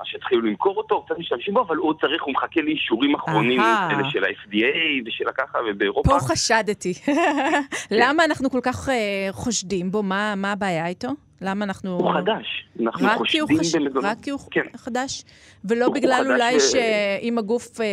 שהתחילו 0.04 0.42
למכור 0.42 0.76
אותו, 0.76 1.02
קצת 1.02 1.18
משתמשים 1.18 1.54
בו, 1.54 1.60
אבל 1.60 1.76
הוא 1.76 1.94
צריך, 2.00 2.22
הוא 2.22 2.32
מחכה 2.32 2.60
לאישורים 2.60 3.14
אחרונים. 3.14 3.60
אלה 3.60 4.10
של 4.10 4.24
ה-FDA 4.24 4.76
ושל 5.06 5.28
הככה, 5.28 5.58
ובאירופה. 5.70 6.10
פה 6.10 6.18
חשדתי. 6.20 6.92
למה 8.00 8.24
אנחנו 8.24 8.50
כל 8.50 8.60
כך 8.62 8.88
אה, 8.88 8.94
חושדים 9.32 9.90
בו? 9.90 10.02
מה 10.02 10.34
מה 10.36 10.52
הבעיה 10.52 10.86
איתו? 10.86 11.08
למה 11.40 11.64
אנחנו... 11.64 11.90
הוא 11.98 12.12
חדש. 12.14 12.64
אנחנו 12.82 13.08
הוא 13.08 13.16
חושדים 13.18 13.58
חש- 13.60 13.74
במזונות. 13.74 14.04
רק 14.04 14.18
כי 14.22 14.30
הוא 14.30 14.40
כן. 14.50 14.64
חדש? 14.76 15.24
ולא 15.64 15.84
הוא 15.84 15.94
בגלל 15.94 16.24
חדש 16.24 16.26
אולי 16.30 16.56
ו- 16.56 16.60
שאם 16.60 17.38
הגוף 17.38 17.80
אה, 17.80 17.86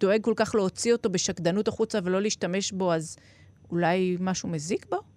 דואג 0.00 0.20
כל 0.22 0.32
כך 0.36 0.54
להוציא 0.54 0.92
אותו 0.92 1.10
בשקדנות 1.10 1.68
החוצה 1.68 1.98
ולא 2.04 2.20
להשתמש 2.20 2.72
בו, 2.72 2.92
אז 2.92 3.16
אולי 3.70 4.16
משהו 4.20 4.48
מזיק 4.48 4.86
בו? 4.90 5.11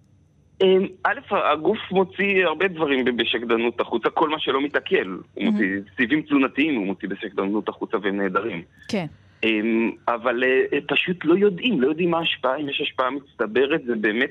אמ, 0.62 0.86
א', 1.04 1.18
הגוף 1.30 1.78
מוציא 1.90 2.44
הרבה 2.44 2.68
דברים 2.68 3.04
בשקדנות 3.16 3.80
החוצה, 3.80 4.10
כל 4.10 4.28
מה 4.28 4.38
שלא 4.38 4.60
מתעכל. 4.62 5.18
הוא 5.34 5.44
מוציא 5.44 5.66
סיבים 5.96 6.22
תזונתיים, 6.22 6.74
הוא 6.74 6.86
מוציא 6.86 7.08
בשקדנות 7.08 7.68
החוצה 7.68 7.96
והם 8.02 8.16
נהדרים. 8.16 8.62
כן. 8.88 9.06
אמ, 9.44 9.90
אבל 10.08 10.44
אה, 10.44 10.78
פשוט 10.88 11.24
לא 11.24 11.34
יודעים, 11.34 11.80
לא 11.80 11.88
יודעים 11.88 12.10
מה 12.10 12.18
ההשפעה, 12.18 12.56
אם 12.56 12.68
יש 12.68 12.80
השפעה 12.80 13.10
מצטברת, 13.10 13.84
זה 13.84 13.94
באמת, 13.94 14.30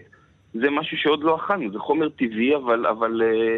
זה 0.54 0.70
משהו 0.70 0.98
שעוד 0.98 1.24
לא 1.24 1.36
אכלנו, 1.36 1.72
זה 1.72 1.80
חומר 1.80 2.10
טבעי, 2.10 2.56
אבל, 2.56 2.86
אבל 2.86 3.22
אה, 3.22 3.58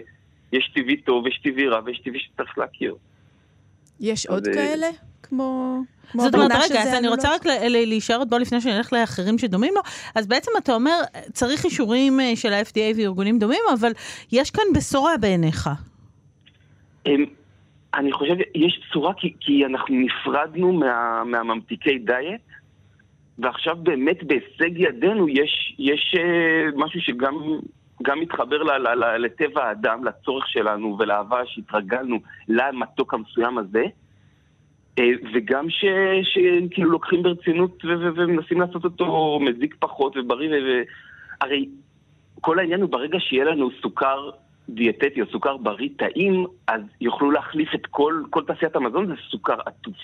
יש 0.54 0.72
טבעי 0.76 0.98
טוב, 0.98 1.28
יש 1.28 1.40
טבעי 1.44 1.68
רע 1.68 1.82
ויש 1.86 2.00
טבעי 2.00 2.20
שצריך 2.20 2.58
להכיר. 2.58 2.96
יש 4.00 4.26
עוד 4.26 4.48
אה, 4.48 4.54
כאלה? 4.54 4.88
כמו... 5.24 5.80
כמו 6.12 6.22
זאת 6.22 6.36
אומרת, 6.36 6.52
רגע, 6.52 6.82
אז 6.82 6.88
אני 6.88 6.98
עלולות? 6.98 7.20
רוצה 7.20 7.36
רק 7.36 7.46
להישאר 7.70 8.18
עוד 8.18 8.30
בו 8.30 8.38
לפני 8.38 8.62
שנלך 8.62 8.94
לאחרים 8.94 9.38
שדומים 9.38 9.74
לו. 9.76 9.82
אז 10.16 10.28
בעצם 10.28 10.52
אתה 10.58 10.76
אומר, 10.76 11.02
צריך 11.34 11.66
אישורים 11.66 12.20
אה, 12.20 12.36
של 12.36 12.54
ה-FDA 12.54 12.98
וארגונים 12.98 13.40
דומים, 13.40 13.62
אבל 13.74 13.92
יש 14.32 14.52
כאן 14.52 14.64
בשורה 14.76 15.18
בעיניך. 15.18 15.70
אני 17.94 18.12
חושב, 18.12 18.36
יש 18.56 18.82
צורה 18.94 19.14
כי, 19.14 19.34
כי 19.40 19.66
אנחנו 19.66 19.96
נפרדנו 19.96 20.74
מה, 20.74 21.24
מהממתיקי 21.26 22.00
דיאט, 22.00 22.42
ועכשיו 23.40 23.76
באמת 23.76 24.24
בהישג 24.24 24.80
ידינו 24.80 25.30
יש, 25.30 25.76
יש 25.80 26.16
uh, 26.16 26.72
משהו 26.76 27.02
שגם 27.02 27.34
גם 28.04 28.20
מתחבר 28.20 28.64
ל, 28.64 28.72
ל, 28.72 28.88
ל, 28.88 29.18
לטבע 29.18 29.64
האדם, 29.64 30.04
לצורך 30.04 30.48
שלנו 30.48 30.96
ולאהבה 31.00 31.42
שהתרגלנו 31.46 32.20
למתוק 32.48 33.14
המסוים 33.14 33.58
הזה, 33.58 33.84
uh, 35.00 35.02
וגם 35.34 35.68
שכאילו 35.70 36.92
לוקחים 36.92 37.24
ברצינות 37.24 37.86
ו, 37.86 37.88
ו, 37.88 38.16
ומנסים 38.16 38.62
לעשות 38.62 38.84
אותו 38.84 39.40
מזיק 39.42 39.76
פחות 39.80 40.18
ובריא, 40.18 40.50
והרי 40.50 41.70
כל 42.42 42.60
העניין 42.60 42.82
הוא 42.82 42.90
ברגע 42.90 43.20
שיהיה 43.20 43.46
לנו 43.46 43.70
סוכר 43.82 44.30
דיאטטי 44.70 45.22
או 45.22 45.26
סוכר 45.32 45.58
בריא 45.58 45.90
טעים, 45.98 46.46
אז 46.68 46.82
יוכלו 47.02 47.32
להחליף 47.32 47.76
את 47.76 47.86
כל, 47.86 48.24
כל 48.30 48.44
תעשיית 48.48 48.76
המזון, 48.76 49.08
זה 49.08 49.14
סוכר 49.32 49.58
עטוף. 49.66 49.96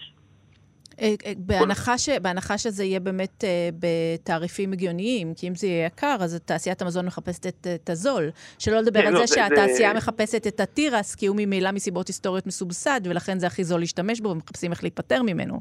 אה, 1.01 1.13
אה, 1.25 1.33
בהנחה, 1.37 1.97
ש, 1.97 2.09
בהנחה 2.09 2.57
שזה 2.57 2.83
יהיה 2.83 2.99
באמת 2.99 3.43
אה, 3.43 3.69
בתעריפים 3.79 4.73
הגיוניים, 4.73 5.33
כי 5.33 5.47
אם 5.47 5.55
זה 5.55 5.67
יהיה 5.67 5.85
יקר, 5.85 6.15
אז 6.19 6.39
תעשיית 6.45 6.81
המזון 6.81 7.05
מחפשת 7.05 7.47
את, 7.47 7.67
את 7.75 7.89
הזול. 7.89 8.29
שלא 8.59 8.79
לדבר 8.79 9.01
כן, 9.01 9.07
על 9.07 9.13
לא, 9.13 9.19
זה, 9.19 9.25
זה 9.25 9.35
שהתעשייה 9.35 9.89
זה... 9.89 9.97
מחפשת 9.97 10.47
את 10.47 10.59
התירס, 10.59 11.15
כי 11.15 11.25
הוא 11.25 11.35
ממילא 11.39 11.71
מסיבות 11.71 12.07
היסטוריות 12.07 12.47
מסובסד, 12.47 13.01
ולכן 13.03 13.39
זה 13.39 13.47
הכי 13.47 13.63
זול 13.63 13.79
להשתמש 13.79 14.21
בו, 14.21 14.29
ומחפשים 14.29 14.71
איך 14.71 14.83
להיפטר 14.83 15.21
ממנו. 15.23 15.59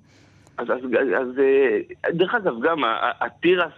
אז, 0.58 0.66
אז, 0.70 0.80
אז 1.20 1.28
דרך 2.14 2.34
אגב, 2.34 2.52
גם 2.62 2.78
התירס 3.20 3.72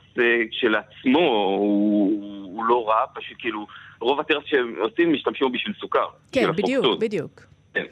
כשלעצמו 0.50 1.18
הוא, 1.58 2.44
הוא 2.44 2.64
לא 2.64 2.88
רע, 2.88 2.96
פשוט 3.14 3.36
כאילו, 3.38 3.66
רוב 4.00 4.20
התירס 4.20 4.42
שהם 4.46 4.74
עושים 4.78 5.12
משתמשים 5.12 5.52
בשביל 5.52 5.74
סוכר. 5.80 6.06
כן, 6.32 6.52
בדיוק, 6.52 7.00
בדיוק. 7.00 7.40
כן. 7.74 7.84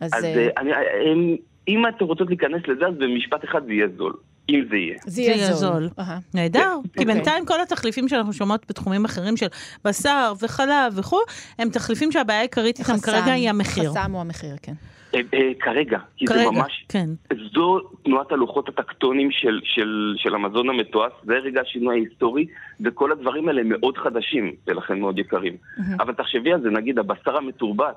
אז, 0.00 0.14
אז 0.14 0.24
אני, 0.56 0.70
הם... 1.10 1.36
אם 1.68 1.86
אתם 1.88 2.04
רוצות 2.04 2.28
להיכנס 2.28 2.62
לזה, 2.68 2.86
אז 2.86 2.94
במשפט 2.98 3.44
אחד 3.44 3.64
זה 3.66 3.72
יהיה 3.72 3.86
זול. 3.96 4.12
אם 4.50 4.64
זה 4.70 4.76
יהיה. 4.76 4.98
זה 5.06 5.22
יהיה 5.22 5.52
זול. 5.52 5.88
נהדר, 6.34 6.60
כן. 6.60 6.88
כי 6.88 7.00
אוקיי. 7.00 7.04
בינתיים 7.04 7.46
כל 7.46 7.60
התחליפים 7.60 8.08
שאנחנו 8.08 8.32
שומעות 8.32 8.66
בתחומים 8.68 9.04
אחרים 9.04 9.36
של 9.36 9.46
בשר 9.84 10.32
וחלב 10.42 10.92
וכו', 10.96 11.20
הם 11.58 11.70
תחליפים 11.70 12.12
שהבעיה 12.12 12.38
העיקרית 12.38 12.78
איתם 12.78 12.98
כרגע 13.02 13.32
היא 13.32 13.50
המחיר. 13.50 13.90
חסם 13.90 14.12
הוא 14.12 14.20
המחיר, 14.20 14.56
כן. 14.62 14.72
אה, 15.14 15.20
אה, 15.34 15.52
כרגע, 15.60 15.98
כי 16.16 16.26
זה 16.26 16.50
ממש, 16.50 16.84
כן. 16.88 17.08
זו 17.54 17.80
תנועת 18.04 18.32
הלוחות 18.32 18.68
הטקטונים 18.68 19.30
של, 19.30 19.60
של, 19.64 20.14
של 20.16 20.34
המזון 20.34 20.68
המתועש, 20.68 21.12
זה 21.24 21.34
רגע 21.34 21.60
השינוי 21.60 21.94
ההיסטורי, 21.94 22.46
וכל 22.80 23.12
הדברים 23.12 23.48
האלה 23.48 23.62
מאוד 23.64 23.98
חדשים, 23.98 24.52
ולכן 24.66 25.00
מאוד 25.00 25.18
יקרים. 25.18 25.56
אבל 26.00 26.14
תחשבי 26.14 26.52
על 26.52 26.60
זה, 26.60 26.70
נגיד 26.70 26.98
הבשר 26.98 27.36
המתורבת, 27.36 27.94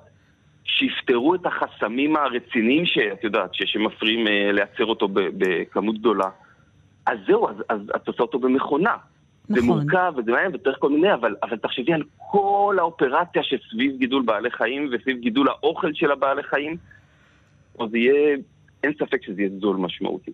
שיפתרו 0.68 1.36
את 1.36 1.46
החסמים 1.46 2.16
הרציניים 2.16 2.86
שאת 2.86 3.24
יודעת, 3.24 3.50
שמפריעים 3.54 4.28
אה, 4.28 4.52
לייצר 4.52 4.86
אותו 4.86 5.08
בכמות 5.12 6.00
גדולה. 6.00 6.30
אז 7.06 7.18
זהו, 7.28 7.50
אז, 7.50 7.56
אז 7.70 7.80
את 7.96 8.08
עושה 8.08 8.22
אותו 8.22 8.40
במכונה. 8.40 8.96
נכון. 9.50 9.62
זה 9.62 9.68
מורכב 9.68 10.14
וזה 10.18 10.32
מעניין 10.32 10.56
וצריך 10.56 10.78
כל 10.80 10.90
מיני, 10.90 11.14
אבל, 11.14 11.36
אבל 11.44 11.58
תחשבי 11.58 11.94
על 11.94 12.04
כל 12.18 12.76
האופרציה 12.80 13.44
שסביב 13.44 13.98
גידול 13.98 14.22
בעלי 14.22 14.52
חיים 14.52 14.90
וסביב 14.92 15.18
גידול 15.18 15.50
האוכל 15.50 15.94
של 15.94 16.12
הבעלי 16.12 16.44
חיים, 16.44 16.78
אז 17.80 17.96
יהיה, 17.96 18.38
אין 18.84 18.94
ספק 18.94 19.24
שזה 19.24 19.42
יהיה 19.42 19.52
זול 19.60 19.78
משמעותי. 19.78 20.32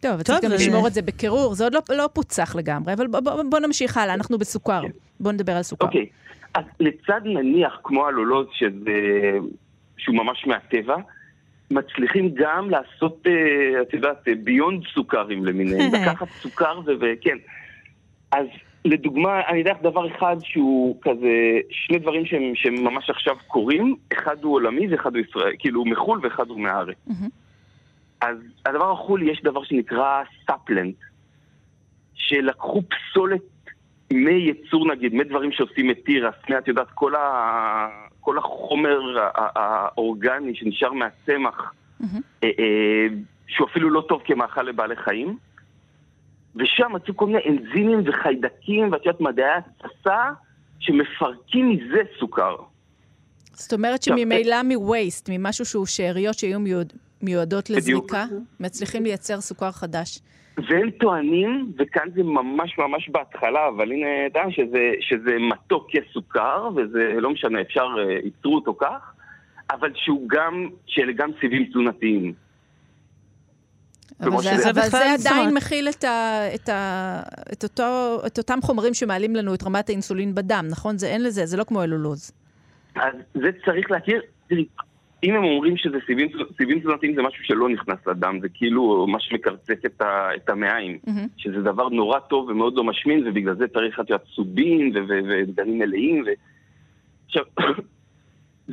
טוב, 0.00 0.20
וצריך 0.20 0.44
גם 0.44 0.50
לשמור 0.50 0.86
את 0.86 0.94
זה 0.94 1.02
בקירור, 1.02 1.54
זה 1.54 1.64
עוד 1.64 1.74
לא, 1.74 1.80
לא 1.96 2.08
פוצח 2.12 2.56
לגמרי, 2.56 2.92
אבל 2.92 3.06
בוא, 3.06 3.20
בוא, 3.20 3.42
בוא 3.50 3.58
נמשיך 3.58 3.96
הלאה, 3.96 4.14
אנחנו 4.14 4.38
בסוכר. 4.38 4.82
כן. 4.82 4.90
בוא 5.20 5.32
נדבר 5.32 5.52
על 5.52 5.62
סוכר. 5.62 5.86
אוקיי, 5.86 6.06
אז 6.58 6.64
לצד 6.80 7.20
נניח 7.24 7.80
כמו 7.84 8.06
הלולוז, 8.06 8.46
שזה, 8.52 8.92
שהוא 9.98 10.16
ממש 10.16 10.46
מהטבע, 10.46 10.96
מצליחים 11.70 12.30
גם 12.34 12.70
לעשות, 12.70 13.26
אה, 13.26 13.82
את 13.82 13.94
יודעת, 13.94 14.28
ביונד 14.44 14.82
סוכרים 14.94 15.44
למיניהם, 15.44 15.92
לקחת 16.02 16.28
סוכר 16.28 16.80
וכן. 17.00 17.36
אז 18.32 18.46
לדוגמה, 18.84 19.40
אני 19.48 19.58
יודע 19.58 19.72
דבר 19.82 20.16
אחד 20.16 20.36
שהוא 20.42 20.98
כזה, 21.02 21.60
שני 21.70 21.98
דברים 21.98 22.26
שהם, 22.26 22.52
שהם 22.54 22.84
ממש 22.84 23.10
עכשיו 23.10 23.36
קורים, 23.46 23.96
אחד 24.12 24.44
הוא 24.44 24.54
עולמי 24.54 24.88
ואחד 24.88 25.16
הוא 25.16 25.24
ישראל, 25.28 25.52
כאילו 25.58 25.84
מחו"ל 25.84 26.20
ואחד 26.22 26.48
הוא 26.48 26.60
מהארץ. 26.60 26.96
אז 28.20 28.36
הדבר 28.66 28.92
החו"ל, 28.92 29.28
יש 29.28 29.42
דבר 29.42 29.64
שנקרא 29.64 30.22
סאפלנט, 30.46 30.96
שלקחו 32.14 32.82
פסולת 32.82 33.42
מייצור 34.12 34.92
נגיד, 34.92 35.14
מדברים 35.14 35.52
שעושים 35.52 35.90
את 35.90 35.98
תירס, 36.04 36.34
את 36.58 36.68
יודעת, 36.68 36.86
כל, 36.94 37.14
ה... 37.14 37.88
כל 38.20 38.38
החומר 38.38 39.00
האורגני 39.34 40.54
שנשאר 40.54 40.92
מהצמח, 40.92 41.72
mm-hmm. 42.02 42.44
שהוא 43.46 43.68
אפילו 43.68 43.90
לא 43.90 44.04
טוב 44.08 44.22
כמאכל 44.24 44.62
לבעלי 44.62 44.96
חיים, 44.96 45.36
ושם 46.56 46.92
מצאו 46.92 47.16
כל 47.16 47.26
מיני 47.26 47.38
אנזימים 47.48 48.02
וחיידקים, 48.06 48.92
ואת 48.92 49.06
יודעת, 49.06 49.20
מדעי 49.20 49.44
התססה, 49.56 50.30
שמפרקים 50.78 51.70
מזה 51.70 52.00
סוכר. 52.18 52.56
זאת 53.52 53.72
אומרת 53.72 54.02
שממילא 54.02 54.62
מווייסט, 54.62 55.30
ממשהו 55.32 55.64
שהוא 55.64 55.86
שאריות 55.86 56.36
מיועד, 56.58 56.92
מיועדות 57.22 57.70
לזריקה, 57.70 58.24
מצליחים 58.60 59.04
לייצר 59.04 59.40
סוכר 59.40 59.70
חדש. 59.70 60.20
והם 60.68 60.90
טוענים, 60.90 61.72
וכאן 61.78 62.08
זה 62.14 62.22
ממש 62.22 62.78
ממש 62.78 63.08
בהתחלה, 63.08 63.68
אבל 63.68 63.92
הנה, 63.92 64.26
אתה 64.26 64.38
יודע, 64.38 64.50
שזה, 64.50 64.92
שזה 65.00 65.36
מתוק 65.38 65.88
כסוכר, 65.90 66.68
וזה 66.76 67.14
לא 67.20 67.30
משנה, 67.30 67.60
אפשר, 67.60 67.86
אה, 67.98 68.18
ייצרו 68.24 68.54
אותו 68.54 68.74
כך, 68.80 69.12
אבל 69.70 69.92
שהוא 69.94 70.28
גם, 70.28 70.68
שאלה 70.86 71.12
גם 71.12 71.30
סיבים 71.40 71.64
תזונתיים. 71.64 72.32
אבל, 74.20 74.36
זה, 74.36 74.42
שזה 74.42 74.70
אבל 74.70 74.82
זה 74.82 75.12
עדיין 75.12 75.54
מכיל 75.54 75.88
את, 75.88 76.04
ה, 76.04 76.40
את, 76.54 76.68
ה, 76.68 77.22
את, 77.52 77.64
אותו, 77.64 78.18
את 78.26 78.38
אותם 78.38 78.58
חומרים 78.62 78.94
שמעלים 78.94 79.36
לנו 79.36 79.54
את 79.54 79.62
רמת 79.62 79.88
האינסולין 79.88 80.34
בדם, 80.34 80.66
נכון? 80.70 80.98
זה 80.98 81.06
אין 81.06 81.22
לזה, 81.22 81.46
זה 81.46 81.56
לא 81.56 81.64
כמו 81.64 81.82
אלולוז. 81.82 82.32
אז 82.94 83.14
זה 83.34 83.48
צריך 83.64 83.90
להכיר, 83.90 84.22
תראי, 84.48 84.66
אם 85.24 85.34
הם 85.34 85.44
אומרים 85.44 85.76
שזה 85.76 85.98
סיבים, 86.06 86.28
סיבים 86.56 86.80
תזונתיים 86.80 87.14
זה 87.14 87.22
משהו 87.22 87.44
שלא 87.44 87.68
נכנס 87.68 88.06
לדם, 88.06 88.38
זה 88.40 88.48
כאילו 88.54 89.06
מה 89.06 89.20
שמקרצף 89.20 89.84
את, 89.86 90.00
ה, 90.00 90.34
את 90.36 90.48
המעיים, 90.48 90.98
mm-hmm. 91.06 91.28
שזה 91.36 91.62
דבר 91.62 91.88
נורא 91.88 92.18
טוב 92.18 92.48
ומאוד 92.48 92.74
לא 92.76 92.84
משמין, 92.84 93.28
ובגלל 93.28 93.56
זה 93.56 93.68
צריך 93.68 94.00
להיות 94.08 94.22
צובים 94.36 94.92
ודגנים 95.08 95.78
מלאים. 95.78 96.24
ו... 96.26 96.30
עכשיו, 97.26 97.44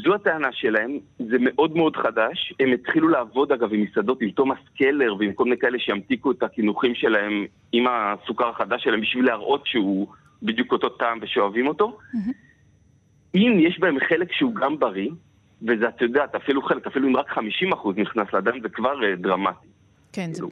זו 0.03 0.15
הטענה 0.15 0.51
שלהם, 0.51 0.99
זה 1.19 1.37
מאוד 1.39 1.77
מאוד 1.77 1.95
חדש. 1.95 2.53
הם 2.59 2.73
התחילו 2.73 3.07
לעבוד 3.07 3.51
אגב 3.51 3.73
עם 3.73 3.81
מסעדות, 3.81 4.21
עם 4.21 4.29
תומאס 4.29 4.59
קלר 4.77 5.15
ועם 5.19 5.33
כל 5.33 5.43
מיני 5.43 5.57
כאלה 5.57 5.79
שימתיקו 5.79 6.31
את 6.31 6.43
הקינוחים 6.43 6.95
שלהם 6.95 7.45
עם 7.71 7.85
הסוכר 7.87 8.49
החדש 8.49 8.83
שלהם 8.83 9.01
בשביל 9.01 9.25
להראות 9.25 9.61
שהוא 9.65 10.07
בדיוק 10.43 10.71
אותו 10.71 10.89
טעם 10.89 11.19
ושאוהבים 11.21 11.67
אותו. 11.67 11.97
Mm-hmm. 11.97 12.31
אם 13.35 13.57
יש 13.59 13.79
בהם 13.79 13.97
חלק 14.09 14.31
שהוא 14.31 14.55
גם 14.55 14.79
בריא, 14.79 15.09
וזה, 15.61 15.87
את 15.87 16.01
יודעת, 16.01 16.35
אפילו 16.35 16.61
חלק, 16.61 16.87
אפילו 16.87 17.07
אם 17.07 17.17
רק 17.17 17.31
50% 17.31 17.37
נכנס 17.95 18.27
לאדם, 18.33 18.61
זה 18.61 18.69
כבר 18.69 18.93
uh, 18.93 19.21
דרמטי. 19.21 19.67
כן, 20.13 20.33
זה 20.33 20.43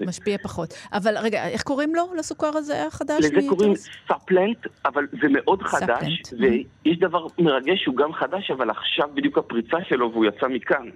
זה 0.00 0.06
משפיע 0.06 0.38
פחות. 0.38 0.74
אבל 0.92 1.18
רגע, 1.18 1.48
איך 1.48 1.62
קוראים 1.62 1.94
לו, 1.94 2.02
לסוכר 2.18 2.56
הזה 2.56 2.86
החדש? 2.86 3.24
לזה 3.24 3.48
קוראים 3.48 3.72
סאפלנט, 4.08 4.66
אבל 4.84 5.06
זה 5.22 5.28
מאוד 5.28 5.62
חדש, 5.62 6.22
ויש 6.38 6.98
דבר 6.98 7.26
מרגש 7.38 7.82
שהוא 7.82 7.96
גם 7.96 8.12
חדש, 8.12 8.50
אבל 8.50 8.70
עכשיו 8.70 9.08
בדיוק 9.14 9.38
הפריצה 9.38 9.76
שלו, 9.88 10.12
והוא 10.12 10.24
יצא 10.24 10.48
מכאן. 10.48 10.88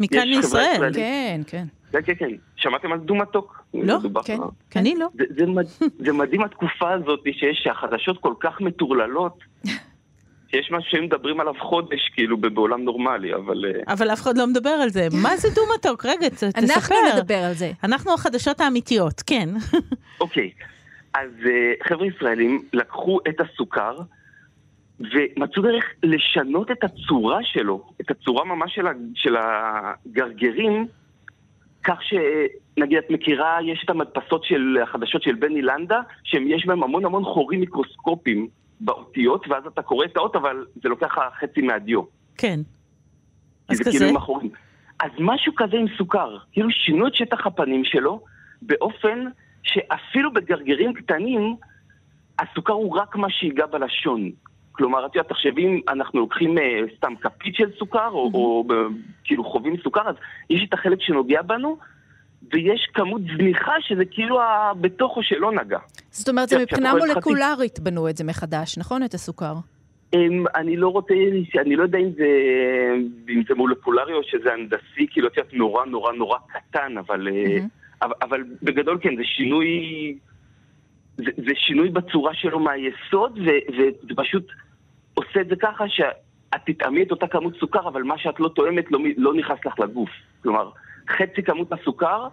מכאן 0.00 0.28
מישראל. 0.28 0.90
כן, 0.94 1.40
כן. 1.46 1.64
כן, 1.92 2.00
כן, 2.04 2.14
כן. 2.18 2.30
שמעתם 2.56 2.92
על 2.92 2.98
דו 2.98 3.14
מתוק? 3.14 3.64
לא, 3.74 3.98
כן, 4.24 4.38
אני 4.76 4.94
לא. 4.96 5.08
זה 5.98 6.12
מדהים 6.12 6.42
התקופה 6.42 6.92
הזאת 6.92 7.20
שיש, 7.24 7.60
שהחדשות 7.64 8.18
כל 8.20 8.34
כך 8.40 8.60
מטורללות. 8.60 9.38
יש 10.52 10.70
משהו 10.70 10.90
שהם 10.90 11.04
מדברים 11.04 11.40
עליו 11.40 11.54
חודש, 11.60 12.08
כאילו, 12.14 12.36
בעולם 12.36 12.84
נורמלי, 12.84 13.34
אבל... 13.34 13.64
אה, 13.64 13.92
אבל 13.92 14.12
אף 14.12 14.22
אחד 14.22 14.38
לא 14.38 14.46
מדבר 14.46 14.70
על 14.70 14.88
זה. 14.88 15.08
מה 15.22 15.36
זה 15.36 15.48
דו 15.54 15.62
מתוק? 15.74 16.06
רגע, 16.06 16.28
תספר. 16.28 16.60
אנחנו 16.74 16.96
נדבר 17.14 17.34
על 17.34 17.52
זה. 17.52 17.70
אנחנו 17.84 18.14
החדשות 18.14 18.60
האמיתיות, 18.60 19.22
כן. 19.26 19.48
אוקיי, 20.20 20.50
אז 21.14 21.30
אה, 21.46 21.72
חבר'ה 21.88 22.06
ישראלים 22.06 22.62
לקחו 22.72 23.18
את 23.28 23.40
הסוכר, 23.40 23.98
ומצאו 25.00 25.62
דרך 25.62 25.84
לשנות 26.02 26.70
את 26.70 26.84
הצורה 26.84 27.38
שלו, 27.42 27.90
את 28.00 28.10
הצורה 28.10 28.44
ממש 28.44 28.74
של, 28.74 28.86
של 29.14 29.36
הגרגרים, 29.36 30.86
כך 31.84 31.98
שנגיד 32.02 32.98
את 32.98 33.10
מכירה, 33.10 33.58
יש 33.64 33.82
את 33.84 33.90
המדפסות 33.90 34.44
של 34.44 34.78
החדשות 34.82 35.22
של 35.22 35.34
בני 35.34 35.62
לנדה, 35.62 36.00
שיש 36.24 36.66
בהם 36.66 36.82
המון 36.82 37.04
המון 37.04 37.24
חורים 37.24 37.60
מיקרוסקופיים. 37.60 38.48
באותיות, 38.80 39.48
ואז 39.48 39.66
אתה 39.66 39.82
קורא 39.82 40.04
את 40.04 40.16
האות, 40.16 40.36
אבל 40.36 40.66
זה 40.82 40.88
לוקח 40.88 41.18
לך 41.18 41.34
חצי 41.40 41.60
מהדיו. 41.60 42.02
כן. 42.36 42.60
אז 43.68 43.80
כזה? 43.80 43.90
כאילו 43.90 44.18
אחורים. 44.18 44.50
אז 45.00 45.10
משהו 45.18 45.52
כזה 45.56 45.76
עם 45.76 45.86
סוכר. 45.98 46.38
כאילו 46.52 46.70
שינו 46.70 47.06
את 47.06 47.14
שטח 47.14 47.46
הפנים 47.46 47.84
שלו 47.84 48.20
באופן 48.62 49.24
שאפילו 49.62 50.32
בגרגרים 50.32 50.94
קטנים, 50.94 51.56
הסוכר 52.38 52.72
הוא 52.72 52.96
רק 52.96 53.16
מה 53.16 53.30
שיגע 53.30 53.66
בלשון. 53.66 54.30
כלומר, 54.72 55.06
את 55.06 55.16
יודעת, 55.16 55.32
תחשבי 55.32 55.66
אם 55.66 55.80
אנחנו 55.88 56.20
לוקחים 56.20 56.58
אה, 56.58 56.80
סתם 56.96 57.16
כפית 57.20 57.54
של 57.54 57.70
סוכר, 57.78 58.08
או, 58.08 58.30
או 58.34 58.64
ב, 58.68 58.72
כאילו 59.24 59.44
חווים 59.44 59.76
סוכר, 59.82 60.08
אז 60.08 60.14
יש 60.50 60.64
את 60.68 60.74
החלק 60.74 60.98
שנוגע 61.00 61.42
בנו, 61.42 61.78
ויש 62.52 62.88
כמות 62.94 63.22
זניחה 63.36 63.72
שזה 63.80 64.04
כאילו 64.04 64.40
בתוכו 64.80 65.22
שלא 65.22 65.52
נגע. 65.52 65.78
זאת 66.18 66.28
אומרת, 66.28 66.48
זה 66.48 66.56
כשאת 66.56 66.68
מבחינה 66.72 66.94
מולקולרית 66.94 67.80
בנו 67.80 68.08
את 68.08 68.16
זה 68.16 68.24
מחדש, 68.24 68.78
נכון? 68.78 69.02
את 69.02 69.14
הסוכר. 69.14 69.54
אמ, 70.14 70.44
אני 70.54 70.76
לא 70.76 70.88
רוצה, 70.88 71.14
אני 71.60 71.76
לא 71.76 71.82
יודע 71.82 71.98
אם 71.98 72.10
זה, 72.16 72.26
אם 73.28 73.42
זה 73.48 73.54
מולקולרי 73.54 74.12
או 74.12 74.20
שזה 74.22 74.52
הנדסי, 74.52 75.06
כאילו, 75.10 75.28
את 75.28 75.36
יודעת, 75.36 75.54
נורא 75.54 75.84
נורא 75.86 76.12
נורא 76.12 76.38
קטן, 76.48 76.98
אבל, 76.98 77.28
אה, 77.28 77.44
מהמם. 77.48 77.68
אבל, 78.02 78.14
אבל 78.22 78.44
בגדול 78.62 78.98
כן, 79.00 79.16
זה 79.16 79.22
שינוי, 79.24 79.68
זה, 81.16 81.30
זה 81.36 81.52
שינוי 81.54 81.88
בצורה 81.88 82.34
שלו 82.34 82.58
מהיסוד, 82.60 83.38
וזה 83.38 84.14
פשוט 84.16 84.46
עושה 85.14 85.40
את 85.40 85.48
זה 85.48 85.56
ככה 85.56 85.84
שאת 85.88 86.60
תטעמי 86.66 87.02
את 87.02 87.10
אותה 87.10 87.26
כמות 87.26 87.54
סוכר, 87.60 87.88
אבל 87.88 88.02
מה 88.02 88.18
שאת 88.18 88.40
לא 88.40 88.48
תואמת 88.48 88.92
לא, 88.92 88.98
לא 89.16 89.34
נכנס 89.34 89.58
לך 89.66 89.78
לגוף. 89.78 90.10
כלומר, 90.42 90.70
חצי 91.08 91.42
כמות 91.42 91.72
הסוכר 91.72 92.28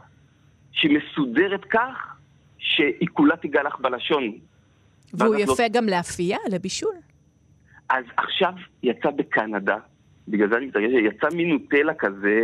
שמסודרת 0.72 1.66
כך 1.70 2.15
שהיא 2.66 3.08
כולה 3.14 3.36
תיגע 3.36 3.64
לך 3.64 3.80
בלשון. 3.80 4.24
והוא 5.14 5.36
את 5.36 5.48
לא- 5.48 5.54
יפה 5.54 5.64
גם 5.72 5.86
לאפייה, 5.86 6.38
לבישול. 6.52 6.96
אז 7.90 8.06
עכשיו 8.18 8.54
יצא 8.84 9.10
בקנדה, 9.10 9.78
בגלל 10.28 10.50
זה 10.50 10.58
אני 10.58 10.66
מתרגש, 10.66 10.90
יצא 10.94 11.28
מין 11.36 11.50
נוטלה 11.50 11.94
כזה, 11.94 12.42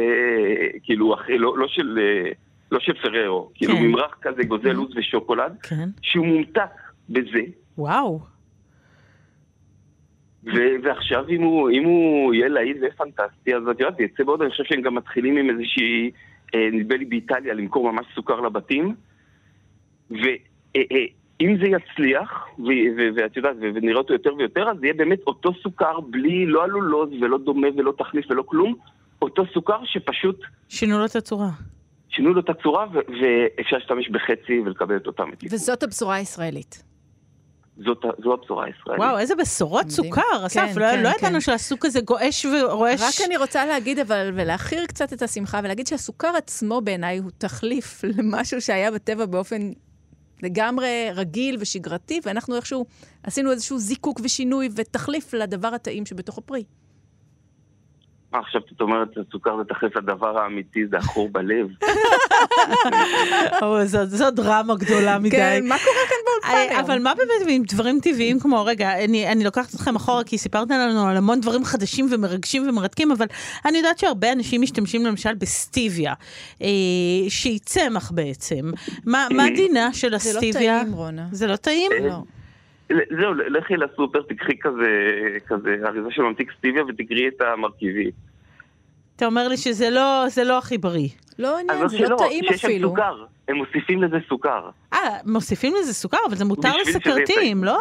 כאילו, 0.84 1.14
אחרי, 1.14 1.38
לא, 1.38 1.58
לא 1.58 1.68
של... 1.68 2.00
לא 2.72 2.80
של 2.80 2.94
פררו, 2.94 3.52
כאילו 3.56 3.74
כן. 3.74 3.84
ממרח 3.84 4.18
כזה 4.22 4.44
גוזל 4.44 4.72
לוז 4.72 4.98
ושוקולד, 4.98 5.58
כן. 5.64 5.90
שהוא 6.02 6.26
מומתק 6.26 6.70
בזה, 7.10 7.42
וואו. 7.78 8.20
ו- 10.44 10.76
ועכשיו 10.84 11.30
אם 11.30 11.42
הוא, 11.42 11.70
אם 11.70 11.84
הוא 11.84 12.34
יהיה 12.34 12.48
להיט 12.48 12.78
ופנטסטי, 12.82 13.56
אז 13.56 13.64
את 13.72 13.80
יודעת, 13.80 13.98
זה 13.98 14.04
יצא 14.04 14.24
בעוד, 14.24 14.42
אני 14.42 14.52
חושב 14.52 14.64
שהם 14.64 14.82
גם 14.82 14.96
מתחילים 14.96 15.38
עם 15.38 15.50
איזושהי, 15.50 16.12
אה, 16.56 16.70
נדמה 16.72 16.96
לי 16.98 17.06
באיטליה, 17.06 17.54
למכור 17.54 17.92
ממש 17.92 18.06
סוכר 18.16 18.42
לבתים, 18.42 18.96
ואם 20.12 21.58
זה 21.62 21.68
יצליח, 21.68 22.48
ואת 23.16 23.38
יודעת, 23.38 23.56
ונראה 23.60 23.98
אותו 23.98 24.14
יותר 24.14 24.36
ויותר, 24.36 24.70
אז 24.70 24.84
יהיה 24.84 24.94
באמת 24.94 25.20
אותו 25.28 25.54
סוכר 25.64 26.00
בלי, 26.00 26.46
לא 26.46 26.66
אלולוז 26.66 27.10
ולא 27.22 27.38
דומה 27.38 27.68
ולא 27.78 27.94
תחליף 27.98 28.26
ולא 28.30 28.44
כלום, 28.46 28.76
אותו 29.22 29.44
סוכר 29.54 29.86
שפשוט 29.86 30.40
שינו 30.70 31.00
לו 31.00 31.06
את 31.06 31.16
הצורה. 31.16 31.50
שינו 32.10 32.34
לו 32.34 32.40
את 32.40 32.50
הצורה, 32.50 32.86
ואפשר 32.94 33.78
להשתמש 33.78 34.10
בחצי 34.10 34.60
ולקבל 34.66 34.96
את 34.96 35.08
אותה 35.08 35.26
מתיקות. 35.26 35.54
וזאת 35.54 35.84
הבשורה 35.84 36.16
הישראלית. 36.16 36.84
זאת, 37.78 38.06
זו 38.24 38.34
הבשורה 38.34 38.66
הישראלית. 38.66 39.04
וואו, 39.04 39.20
איזה 39.20 39.36
בשורות. 39.36 39.90
סוכר, 39.90 40.46
אסף. 40.46 40.60
כן, 40.60 40.80
לא 40.80 40.86
כן, 40.86 41.04
לא 41.04 41.10
כן. 41.10 41.16
ידענו 41.20 41.42
שהסוג 41.42 41.86
הזה 41.86 42.02
גועש 42.02 42.46
ורועש. 42.46 43.02
רק 43.02 43.28
אני 43.28 43.38
רוצה 43.38 43.66
להגיד, 43.66 44.00
אבל, 44.00 44.32
ולהכיר 44.36 44.86
קצת 44.86 45.14
את 45.14 45.22
השמחה, 45.22 45.60
ולהגיד 45.64 45.88
שהסוכר 45.88 46.36
עצמו 46.38 46.82
בעיניי 46.82 47.18
הוא 47.18 47.32
תחליף 47.38 48.04
למשהו 48.18 48.62
שהיה 48.62 48.92
בטבע 48.92 49.26
באופן 49.26 49.72
לגמרי 50.44 51.10
רגיל 51.16 51.58
ושגרתי, 51.60 52.20
ואנחנו 52.26 52.56
איכשהו 52.56 52.86
עשינו 53.24 53.52
איזשהו 53.52 53.80
זיקוק 53.80 54.20
ושינוי 54.24 54.70
ותחליף 54.76 55.34
לדבר 55.34 55.68
הטעים 55.68 56.06
שבתוך 56.06 56.38
הפרי. 56.38 56.64
מה 58.34 58.40
עכשיו 58.40 58.62
את 58.76 58.82
אומרת, 58.82 59.08
סוכר 59.32 59.58
זה 59.58 59.64
תחליף 59.64 59.96
לדבר 59.96 60.38
האמיתי, 60.38 60.88
זה 60.88 60.98
החור 60.98 61.30
בלב. 61.30 61.68
זו 64.06 64.32
דרמה 64.32 64.76
גדולה 64.76 65.20
מדי. 65.20 65.30
כן, 65.30 65.66
מה 65.68 65.76
קורה 65.78 66.06
כאן 66.10 66.18
באולפן 66.26 66.58
אה, 66.58 66.62
היום? 66.62 66.86
אבל 66.86 67.00
מה 67.00 67.14
באמת 67.16 67.50
עם 67.50 67.64
דברים 67.64 68.00
טבעיים 68.04 68.40
כמו, 68.40 68.66
רגע, 68.66 69.04
אני, 69.04 69.32
אני 69.32 69.44
לוקחת 69.44 69.76
אתכם 69.76 69.96
אחורה 69.96 70.24
כי 70.24 70.38
סיפרת 70.38 70.70
לנו 70.70 71.08
על 71.08 71.18
המון 71.18 71.42
דברים 71.42 71.66
חדשים 71.66 72.08
ומרגשים 72.12 72.70
ומרתקים, 72.70 73.12
אבל 73.12 73.26
אני 73.66 73.78
יודעת 73.78 74.00
שהרבה 74.00 74.32
אנשים 74.32 74.62
משתמשים 74.62 75.06
למשל 75.06 75.34
בסטיביה, 75.34 76.14
אה, 76.62 76.68
שהיא 77.30 77.60
צמח 77.60 78.12
בעצם. 78.12 78.72
מה, 79.06 79.28
מה 79.32 79.44
דינה 79.56 79.94
של 79.94 80.08
זה 80.08 80.10
לא 80.10 80.16
הסטיביה? 80.16 80.82
טעים, 80.82 80.94
רונה. 80.94 81.28
זה 81.32 81.48
לא 81.48 81.56
טעים? 81.56 81.92
לא. 82.02 82.22
זהו, 83.20 83.34
לכי 83.34 83.78
לסופר, 83.78 84.22
תקחי 84.22 84.60
כזה, 84.60 84.88
כזה 85.48 85.76
אריזה 85.86 86.08
של 86.12 86.22
ממתיק 86.22 86.52
סטיביה 86.58 86.84
ותקראי 86.86 87.28
את 87.28 87.42
המרכיבים. 87.42 88.12
אתה 89.16 89.26
אומר 89.26 89.48
לי 89.48 89.58
שזה 89.58 89.90
לא, 89.90 90.24
זה 90.28 90.44
לא 90.44 90.58
הכי 90.58 90.78
בריא. 90.78 91.10
לא 91.40 91.60
עניין, 91.60 91.88
זה 91.88 92.10
לא 92.10 92.18
טעים 92.18 92.44
שיש 92.44 92.62
שם 92.62 92.68
אפילו. 92.68 92.90
סוכר, 92.90 93.26
הם 93.48 93.56
מוסיפים 93.56 94.04
לזה 94.04 94.18
סוכר. 94.30 94.70
אה, 94.94 95.18
מוסיפים 95.26 95.74
לזה 95.82 95.94
סוכר, 95.94 96.18
אבל 96.30 96.36
זה 96.36 96.46
מותר 96.46 96.78
לסכרתיים. 96.78 97.64
לא? 97.64 97.80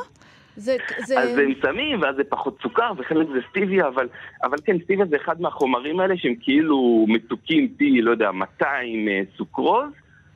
זה, 0.56 0.76
זה... 1.06 1.18
אז 1.18 1.38
הם 1.38 1.52
שמים, 1.62 2.02
ואז 2.02 2.16
זה 2.16 2.24
פחות 2.24 2.58
סוכר, 2.62 2.92
וחלק 2.98 3.26
זה 3.32 3.38
סטיביה, 3.50 3.88
אבל, 3.88 4.08
אבל 4.42 4.56
כן, 4.64 4.76
סטיביה 4.84 5.06
זה 5.06 5.16
אחד 5.16 5.40
מהחומרים 5.40 6.00
האלה 6.00 6.14
שהם 6.16 6.34
כאילו 6.40 7.06
מתוקים 7.08 7.68
פי, 7.76 8.02
לא 8.02 8.10
יודע, 8.10 8.30
200 8.30 9.08
אה, 9.08 9.20
סוכרוז, 9.36 9.90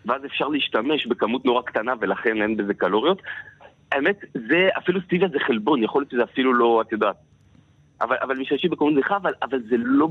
ואז 0.06 0.24
אפשר 0.24 0.48
להשתמש 0.48 1.06
בכמות 1.06 1.44
נורא 1.44 1.62
קטנה, 1.62 1.92
ולכן 2.00 2.42
אין 2.42 2.56
בזה 2.56 2.74
קלוריות. 2.74 3.22
האמת, 3.94 4.16
זה, 4.48 4.68
אפילו 4.78 5.00
סטיביה 5.00 5.28
זה 5.28 5.38
חלבון, 5.46 5.82
יכול 5.82 6.02
להיות 6.02 6.10
שזה 6.10 6.22
אפילו 6.22 6.54
לא, 6.54 6.82
את 6.86 6.92
יודעת. 6.92 7.16
אבל, 8.00 8.16
אבל 8.22 8.36
משתמשים 8.36 8.70
בכמות 8.70 8.94
זכה, 9.00 9.16
אבל, 9.16 9.32
אבל 9.42 9.58
זה 9.68 9.76
לא, 9.78 10.08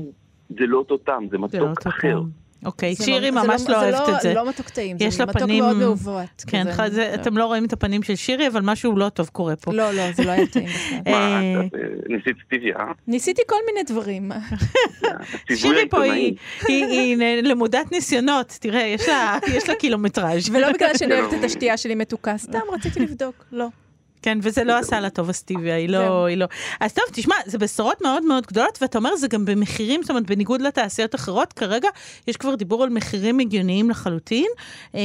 זה 0.48 0.66
לא 0.66 0.78
אותו 0.78 0.98
טעם, 0.98 1.24
זה 1.24 1.30
זה 1.30 1.38
לא 1.38 1.44
מתוק 1.44 1.86
אחר. 1.86 2.12
טעם. 2.12 2.43
אוקיי, 2.64 2.94
זה 2.94 3.04
שירי 3.04 3.30
לא- 3.30 3.42
ממש 3.44 3.62
לא 3.68 3.76
אוהבת 3.82 4.08
את 4.08 4.20
זה. 4.22 4.28
זה 4.28 4.34
לא 4.34 4.48
מתוק 4.48 4.68
טעים, 4.68 4.96
זה 5.10 5.22
מתוק 5.22 5.42
פנים- 5.42 5.64
מאוד 5.64 5.76
מעוות. 5.76 6.44
כן, 6.46 6.66
אתם 7.14 7.36
לא 7.38 7.46
רואים 7.46 7.64
את 7.64 7.72
הפנים 7.72 8.02
של 8.02 8.14
שירי, 8.14 8.46
אבל 8.48 8.60
משהו 8.64 8.96
לא 8.96 9.08
טוב 9.08 9.28
קורה 9.32 9.56
פה. 9.56 9.72
לא, 9.72 9.90
לא, 9.92 10.12
זה 10.12 10.24
לא 10.24 10.30
היה 10.30 10.46
טעים 10.46 10.66
בכלל. 10.66 10.98
מה, 11.12 11.40
אה, 11.42 11.54
אה, 11.54 11.60
ניסית 12.08 12.36
סטיביה, 12.46 12.76
אה? 12.78 12.84
ניסיתי 13.06 13.42
כל 13.46 13.56
מיני 13.66 13.82
דברים. 13.86 14.30
שירי 15.54 15.88
פה. 15.88 16.02
היא- 16.02 16.36
היא 16.68 16.84
היא 16.84 17.16
נ- 17.16 17.46
למודת 17.46 17.92
ניסיונות, 17.92 18.56
תראה, 18.60 18.80
יש 18.82 19.08
לה- 19.08 19.38
יש 19.52 19.68
לה 19.68 19.74
קילומטראז'. 19.80 20.50
ולא 20.52 20.72
בגלל 20.72 20.90
שאני 20.96 21.20
אוהבת 21.20 21.34
את 21.34 21.44
השתייה 21.44 21.76
שלי 21.76 21.94
מתוקה, 21.94 22.38
סתם 22.38 22.58
רציתי 22.72 23.00
לבדוק, 23.00 23.44
לא. 23.52 23.66
כן, 24.24 24.38
וזה 24.42 24.64
לא 24.64 24.78
עשה 24.78 25.00
לה 25.00 25.10
טוב 25.10 25.30
הסטיביה, 25.30 25.76
היא. 25.76 25.88
לא, 25.88 26.26
היא 26.26 26.36
לא. 26.36 26.46
אז 26.80 26.92
טוב, 26.92 27.04
תשמע, 27.12 27.34
זה 27.46 27.58
בשורות 27.58 28.00
מאוד 28.02 28.24
מאוד 28.24 28.46
גדולות, 28.46 28.78
ואתה 28.82 28.98
אומר, 28.98 29.16
זה 29.16 29.28
גם 29.28 29.44
במחירים, 29.44 30.02
זאת 30.02 30.10
אומרת, 30.10 30.26
בניגוד 30.26 30.62
לתעשיות 30.62 31.14
אחרות, 31.14 31.52
כרגע 31.52 31.88
יש 32.28 32.36
כבר 32.36 32.54
דיבור 32.54 32.82
על 32.82 32.90
מחירים 32.90 33.38
הגיוניים 33.38 33.90
לחלוטין, 33.90 34.46
אה, 34.94 35.00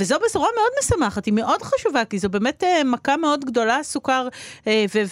וזו 0.00 0.16
בשורה 0.26 0.48
מאוד 0.56 0.70
משמחת, 0.82 1.26
היא 1.26 1.34
מאוד 1.34 1.62
חשובה, 1.62 2.04
כי 2.04 2.18
זו 2.18 2.28
באמת 2.28 2.64
אה, 2.64 2.84
מכה 2.84 3.16
מאוד 3.16 3.44
גדולה, 3.44 3.76
הסוכר, 3.76 4.28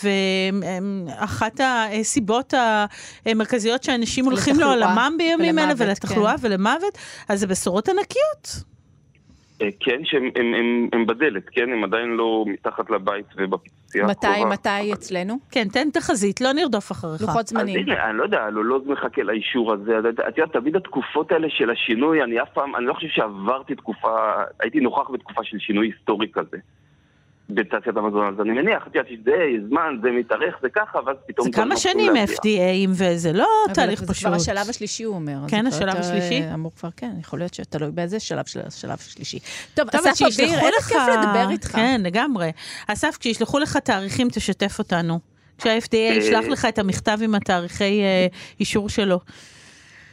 ואחת 0.02 1.60
הסיבות 1.64 2.54
המרכזיות 3.26 3.82
שאנשים 3.82 4.24
הולכים 4.24 4.60
לעולמם 4.60 5.14
בימים 5.18 5.58
אלה, 5.58 5.66
ולמוות, 5.68 5.88
ולתחלואה 5.88 6.38
כן. 6.38 6.46
ולמוות, 6.46 6.98
אז 7.28 7.40
זה 7.40 7.46
בשורות 7.46 7.88
ענקיות. 7.88 8.70
אה, 9.62 9.68
כן, 9.80 10.00
שהם 10.04 10.30
הם, 10.36 10.54
הם, 10.54 10.88
הם 10.92 11.06
בדלת, 11.06 11.48
כן? 11.48 11.72
הם 11.72 11.84
עדיין 11.84 12.08
לא 12.08 12.44
מתחת 12.46 12.90
לבית 12.90 13.26
ובפיצוצייה 13.36 14.06
מתי, 14.06 14.26
הקרובה. 14.26 14.50
מתי 14.50 14.92
אצלנו? 14.92 15.34
כן, 15.50 15.68
תן 15.68 15.90
תחזית, 15.90 16.40
לא 16.40 16.52
נרדוף 16.52 16.92
אחריך. 16.92 17.22
לוחות 17.22 17.44
אז 17.44 17.48
זמנים. 17.48 17.78
הנה, 17.78 18.10
אני 18.10 18.18
לא 18.18 18.22
יודע, 18.22 18.42
הלולוז 18.42 18.86
מחכה 18.86 19.22
לאישור 19.22 19.72
הזה. 19.72 19.98
את 19.98 20.20
את 20.28 20.38
יודעת, 20.38 20.52
תמיד 20.52 20.76
התקופות 20.76 21.32
האלה 21.32 21.48
של 21.50 21.70
השינוי, 21.70 22.22
אני 22.22 22.42
אף 22.42 22.48
פעם, 22.54 22.76
אני 22.76 22.86
לא 22.86 22.94
חושב 22.94 23.08
שעברתי 23.08 23.74
תקופה, 23.74 24.16
הייתי 24.60 24.80
נוכח 24.80 25.10
בתקופה 25.10 25.44
של 25.44 25.58
שינוי 25.58 25.86
היסטורי 25.86 26.28
כזה. 26.32 26.56
בתעשיית 27.54 27.96
המזון, 27.96 28.34
אז 28.34 28.40
אני 28.40 28.50
מניח, 28.50 28.86
את 28.86 28.94
יודעת, 28.94 29.12
זה 29.24 29.32
זמן, 29.68 29.96
זה 30.02 30.10
מתארך, 30.10 30.54
זה 30.62 30.68
ככה, 30.68 30.98
ואז 31.06 31.16
פתאום... 31.26 31.46
זה 31.46 31.52
כמה 31.52 31.76
שנים. 31.76 32.12
FDAים 32.16 32.90
וזה 32.90 33.32
לא 33.32 33.48
אבל 33.66 33.74
תהליך 33.74 34.00
זה 34.00 34.06
פשוט. 34.06 34.26
כבר 34.26 34.36
השלב 34.36 34.68
השלישי, 34.70 35.02
הוא 35.02 35.14
אומר. 35.14 35.38
כן, 35.48 35.70
זה 35.70 35.76
השלב 35.76 35.96
השלישי? 35.96 36.42
אה, 36.42 36.54
אמור 36.54 36.72
כבר, 36.78 36.88
כן, 36.96 37.10
יכול 37.20 37.38
להיות 37.38 37.54
שתלוי 37.54 37.90
באיזה 37.90 38.20
שלב 38.20 38.46
של 38.46 38.60
השלב 38.66 38.96
השלישי. 39.00 39.38
טוב, 39.74 39.88
אסף 39.88 39.98
אביר, 39.98 40.14
שישלחו 40.14 40.54
איזה 40.54 40.68
לך... 40.78 40.88
כיף 40.88 40.98
לדבר 41.08 41.50
איתך. 41.50 41.68
כן, 41.68 42.00
לגמרי. 42.04 42.50
אסף, 42.86 43.16
כשישלחו 43.20 43.58
לך 43.58 43.76
תאריכים, 43.76 44.28
תשתף 44.28 44.78
אותנו. 44.78 45.18
כשה-FDA 45.58 45.94
אה, 45.94 45.98
ישלח 45.98 46.44
לך 46.44 46.64
את 46.64 46.78
המכתב 46.78 47.18
עם 47.22 47.34
התאריכי 47.34 48.02
אה, 48.02 48.26
אישור 48.60 48.88
שלו. 48.88 49.20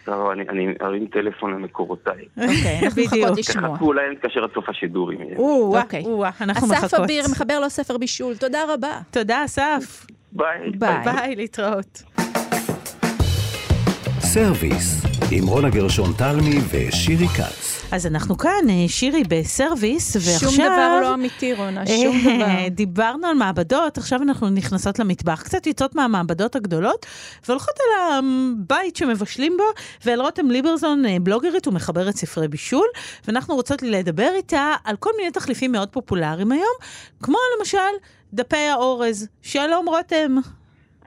טוב, 0.07 0.29
אני- 0.29 0.49
אני 0.49 0.73
ארים 0.81 1.07
טלפון 1.07 1.51
למקורותיי. 1.53 2.13
אוקיי, 2.37 2.79
אנחנו. 2.83 3.01
מחכות 3.03 3.37
לשמוע. 3.37 3.69
תחכו 3.73 3.85
אולי 3.85 4.01
נתקשר 4.11 4.43
עד 4.43 4.49
סוף 4.53 4.69
השידור 4.69 5.11
אם 5.11 5.21
יהיה. 5.21 5.37
או-אה, 5.37 5.81
אוקיי. 5.81 6.03
אנחנו 6.41 6.67
מחכות. 6.67 6.83
אסף 6.83 6.99
אביר, 6.99 7.23
מחבר 7.31 7.59
לו 7.59 7.69
ספר 7.69 7.97
בישול, 7.97 8.35
תודה 8.37 8.59
רבה. 8.73 8.99
תודה, 9.11 9.45
אסף. 9.45 10.05
ביי. 10.31 10.71
ביי, 10.79 11.35
להתראות. 11.35 12.03
סרוויס, 14.37 15.01
עם 15.31 15.47
רונה 15.47 15.69
גרשון 15.69 16.13
תלמי 16.17 16.55
ושירי 16.69 17.27
כץ. 17.27 17.87
אז 17.91 18.05
אנחנו 18.05 18.37
כאן, 18.37 18.69
אה, 18.69 18.85
שירי 18.87 19.23
בסרוויס, 19.23 20.15
ועכשיו... 20.15 20.49
שום 20.49 20.65
דבר 20.65 20.99
לא 21.01 21.13
אמיתי, 21.13 21.53
רונה, 21.53 21.87
שום 21.87 22.15
אה, 22.27 22.35
דבר. 22.35 22.67
דיברנו 22.69 23.27
על 23.27 23.35
מעבדות, 23.35 23.97
עכשיו 23.97 24.21
אנחנו 24.21 24.49
נכנסות 24.49 24.99
למטבח, 24.99 25.41
קצת 25.41 25.67
יוצאות 25.67 25.95
מהמעבדות 25.95 26.55
הגדולות, 26.55 27.05
והולכות 27.47 27.73
אל 27.79 28.19
הבית 28.19 28.95
שמבשלים 28.95 29.57
בו, 29.57 29.63
ואל 30.05 30.21
רותם 30.21 30.51
ליברזון, 30.51 31.05
אה, 31.05 31.17
בלוגרית 31.21 31.67
ומחברת 31.67 32.15
ספרי 32.15 32.47
בישול, 32.47 32.87
ואנחנו 33.27 33.55
רוצות 33.55 33.81
לדבר 33.81 34.29
איתה 34.35 34.73
על 34.83 34.95
כל 34.95 35.11
מיני 35.17 35.31
תחליפים 35.31 35.71
מאוד 35.71 35.89
פופולריים 35.89 36.51
היום, 36.51 36.75
כמו 37.23 37.37
למשל 37.59 37.77
דפי 38.33 38.57
האורז. 38.57 39.27
שלום 39.41 39.89
רותם. 39.89 40.35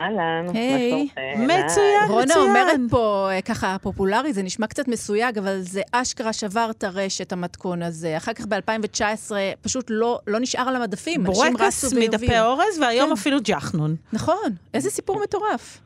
אהלן, 0.00 0.46
מה 0.46 0.52
היי. 0.52 0.90
שלומכם? 0.90 1.42
מצוין, 1.44 2.08
רונה 2.08 2.24
מצוין. 2.24 2.48
אומרת 2.48 2.80
פה, 2.90 3.28
אה, 3.32 3.42
ככה 3.42 3.76
פופולרי, 3.82 4.32
זה 4.32 4.42
נשמע 4.42 4.66
קצת 4.66 4.88
מסויג, 4.88 5.38
אבל 5.38 5.56
זה 5.58 5.82
אשכרה 5.92 6.32
שבר 6.32 6.68
את 6.70 6.84
הרשת, 6.84 7.32
המתכון 7.32 7.82
הזה. 7.82 8.16
אחר 8.16 8.32
כך 8.32 8.46
ב-2019 8.46 9.32
פשוט 9.62 9.84
לא, 9.90 10.18
לא 10.26 10.40
נשאר 10.40 10.68
על 10.68 10.76
המדפים. 10.76 11.26
אנשים 11.26 11.52
בורקס 11.52 11.94
מדפי. 11.94 12.40
אורז, 12.40 12.78
והיום 12.80 13.06
כן. 13.06 13.12
אפילו 13.12 13.38
ג'חנון. 13.44 13.96
נכון, 14.12 14.50
איזה 14.74 14.90
סיפור 14.90 15.20
מטורף. 15.24 15.80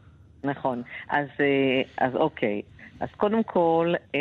נכון. 0.45 0.83
אז, 1.11 1.27
אה, 1.41 2.07
אז 2.07 2.17
אוקיי. 2.17 2.63
אז 3.01 3.09
קודם 3.17 3.43
כל, 3.43 3.95
אה, 4.15 4.21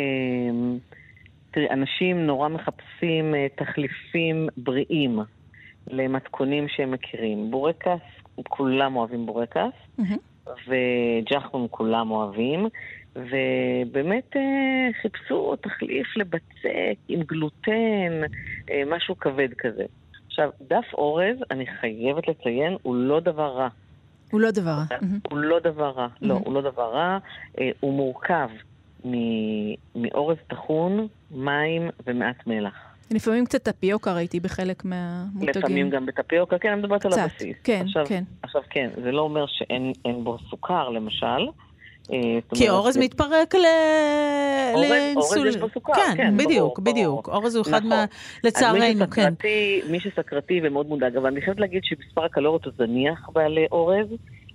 תראי, 1.50 1.70
אנשים 1.70 2.26
נורא 2.26 2.48
מחפשים 2.48 3.34
תחליפים 3.56 4.48
בריאים 4.56 5.18
למתכונים 5.90 6.68
שהם 6.68 6.90
מכירים. 6.90 7.50
בורקס, 7.50 8.00
כולם 8.48 8.96
אוהבים 8.96 9.26
בורקס, 9.26 9.72
מהמם. 9.98 10.16
וג'חנון 10.68 11.66
כולם 11.70 12.10
אוהבים, 12.10 12.66
ובאמת 13.16 14.36
אה, 14.36 14.42
חיפשו 15.02 15.56
תחליף 15.56 16.16
לבצק 16.16 16.68
עם 17.08 17.20
גלוטן, 17.22 18.20
אה, 18.70 18.82
משהו 18.86 19.18
כבד 19.18 19.48
כזה. 19.58 19.84
עכשיו, 20.26 20.50
דף 20.68 20.84
אורז, 20.94 21.36
אני 21.50 21.66
חייבת 21.66 22.28
לציין, 22.28 22.76
הוא 22.82 22.96
לא 22.96 23.20
דבר 23.20 23.48
רע. 23.56 23.68
הוא 24.30 24.40
לא 24.40 24.50
דבר 24.50 24.70
רע. 24.70 24.84
מהמם. 24.90 25.18
הוא 25.30 25.38
לא 25.38 25.58
דבר 25.60 25.90
רע, 25.90 26.06
לא, 26.22 26.34
Mhm. 26.34 26.38
הוא 26.44 26.54
לא 26.54 26.60
דבר 26.60 26.92
רע. 26.94 27.18
אה, 27.60 27.70
הוא 27.80 27.94
מורכב 27.94 28.48
מ- 29.04 29.74
מאורז 30.02 30.36
טחון, 30.46 31.06
מים 31.30 31.82
ומעט 32.06 32.46
מלח. 32.46 32.93
לפעמים 33.10 33.44
קצת 33.44 33.62
טפיוקה 33.62 34.14
ראיתי 34.14 34.40
בחלק 34.40 34.84
מהמותגים. 34.84 35.48
לפעמים 35.62 35.90
גם 35.90 36.06
בטפיוקה, 36.06 36.58
כן, 36.58 36.68
אני 36.68 36.80
מדברת 36.80 37.04
על 37.04 37.12
קצת, 37.12 37.20
הבסיס. 37.20 37.56
כן, 37.64 37.82
עכשיו, 37.86 38.06
כן. 38.06 38.24
עכשיו 38.42 38.62
כן, 38.70 38.90
זה 39.02 39.12
לא 39.12 39.22
אומר 39.22 39.44
שאין 39.48 39.92
אין 40.04 40.24
בו 40.24 40.38
סוכר, 40.50 40.88
למשל. 40.88 41.46
אה, 42.12 42.18
כי 42.54 42.68
אורז 42.68 42.98
מתפרק 42.98 43.54
ל... 43.54 43.64
אורז- 44.74 45.46
יש 45.46 45.56
בו 45.56 45.68
סוכר, 45.74 45.92
כן, 45.94 46.14
כן, 46.16 46.36
בדיוק, 46.36 46.78
בדיוק. 46.78 47.28
אורז 47.28 47.54
הוא 47.56 47.62
אחד 47.62 47.76
נכון. 47.76 47.88
מה... 47.88 48.04
לצערנו, 48.44 49.10
כן. 49.10 49.34
מי 49.90 50.00
שסקרתי 50.00 50.60
ומאוד 50.64 50.86
מודאג, 50.88 51.16
אבל 51.16 51.26
אני 51.26 51.40
חייבת 51.42 51.60
להגיד 51.60 51.82
שמספר 51.84 52.24
הקלוריות 52.24 52.64
הוא 52.64 52.72
זניח 52.76 53.28
בעלי 53.32 53.66
אורז, 53.72 54.06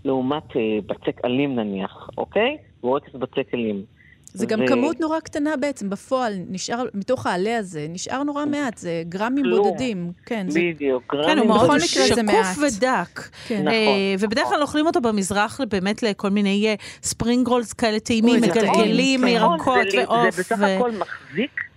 לעומת 0.05 0.55
אה, 0.55 0.61
בצק 0.85 1.25
אלים 1.25 1.55
נניח, 1.55 2.09
אוקיי? 2.17 2.57
בורקס 2.81 3.13
בצק 3.13 3.53
אלים. 3.53 3.83
זה 4.33 4.45
גם 4.45 4.59
ו- 4.61 4.67
כמות 4.67 4.99
נורא 4.99 5.19
קטנה 5.19 5.57
בעצם, 5.57 5.89
בפועל, 5.89 6.33
נשאר, 6.49 6.83
מתוך 6.93 7.25
העלה 7.25 7.57
הזה, 7.57 7.85
נשאר 7.89 8.23
נורא 8.23 8.45
מעט, 8.45 8.77
זה 8.77 9.03
גרמים 9.09 9.43
כלום. 9.43 9.67
בודדים. 9.67 10.11
כן, 10.25 10.45
זה... 10.49 10.59
בדיוק. 10.73 11.03
כן, 11.11 11.17
הוא 11.17 11.25
גרמים 11.25 11.47
מאוד 11.47 11.63
בכל 11.63 11.75
מקרה 11.77 12.15
זה 12.15 12.23
מעט. 12.23 12.35
שקוף 12.53 12.63
ודק. 12.77 13.19
כן. 13.47 13.59
נכון, 13.61 13.73
אה, 13.73 14.15
ובדרך 14.19 14.47
כלל 14.47 14.61
אוכלים 14.61 14.85
אותו 14.87 15.01
במזרח 15.01 15.59
באמת 15.69 16.03
לכל 16.03 16.29
מיני 16.29 16.67
אה, 16.67 16.73
ספרינג 17.03 17.47
רולס 17.47 17.73
כאלה 17.73 17.99
טעימים, 17.99 18.39
זה 18.39 18.47
מגלגלים, 18.47 19.21
כן. 19.21 19.35
נכון, 19.37 19.57
ירקות 19.59 19.91
זה 19.91 19.97
לי- 19.97 20.03
ועוף. 20.05 20.35
זה 20.35 20.41
בסך 20.41 20.55
ו- 20.59 20.65
הכל 20.65 20.91
מחזיק, 20.91 21.51
אה, 21.59 21.68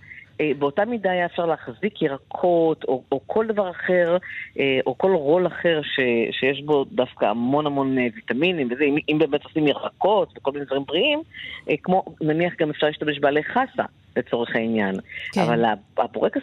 באותה 0.59 0.85
מידה 0.85 1.11
היה 1.11 1.25
אפשר 1.25 1.45
להחזיק 1.45 2.01
ירקות, 2.01 2.83
או, 2.83 3.03
או 3.11 3.19
כל 3.27 3.47
דבר 3.47 3.69
אחר, 3.69 4.17
אה, 4.59 4.79
או 4.85 4.97
כל 4.97 5.11
רול 5.11 5.47
אחר 5.47 5.81
ש, 5.83 5.99
שיש 6.39 6.61
בו 6.61 6.85
דווקא 6.91 7.25
המון 7.25 7.65
המון 7.65 7.97
אה, 7.97 8.07
ויטמינים 8.15 8.69
וזה, 8.71 8.83
אם, 8.83 8.95
אם 9.09 9.19
באמת 9.19 9.43
עושים 9.43 9.67
ירקות 9.67 10.33
וכל 10.37 10.51
מיני 10.51 10.65
דברים 10.65 10.83
בריאים, 10.87 11.21
אה, 11.69 11.75
כמו 11.83 12.05
נניח 12.21 12.53
גם 12.59 12.69
אפשר 12.69 12.87
להשתמש 12.87 13.19
בעלי 13.19 13.43
חסה. 13.43 13.83
לצורך 14.17 14.55
העניין. 14.55 14.95
כן. 15.31 15.41
אבל 15.41 15.65
הבורקס, 15.97 16.41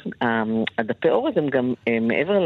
הדפי 0.79 1.11
אורז 1.11 1.37
הם 1.37 1.49
גם 1.49 1.75
אה, 1.89 1.99
מעבר 2.01 2.45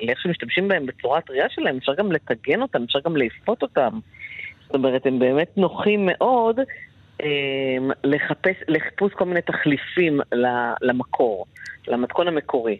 לאיך 0.00 0.20
שמשתמשים 0.20 0.68
בהם 0.68 0.86
בצורה 0.86 1.18
הטריה 1.18 1.46
שלהם, 1.48 1.76
אפשר 1.76 1.94
גם 1.94 2.12
לטגן 2.12 2.62
אותם, 2.62 2.82
אפשר 2.82 2.98
גם 3.04 3.16
לאפות 3.16 3.62
אותם. 3.62 3.98
זאת 4.66 4.74
אומרת, 4.74 5.06
הם 5.06 5.18
באמת 5.18 5.58
נוחים 5.58 6.06
מאוד 6.06 6.58
אה, 6.58 6.64
לחפש, 8.04 8.56
לחיפוש 8.68 9.12
כל 9.12 9.24
מיני 9.24 9.42
תחליפים 9.42 10.20
למקור, 10.82 11.46
למתכון 11.88 12.28
המקורי. 12.28 12.78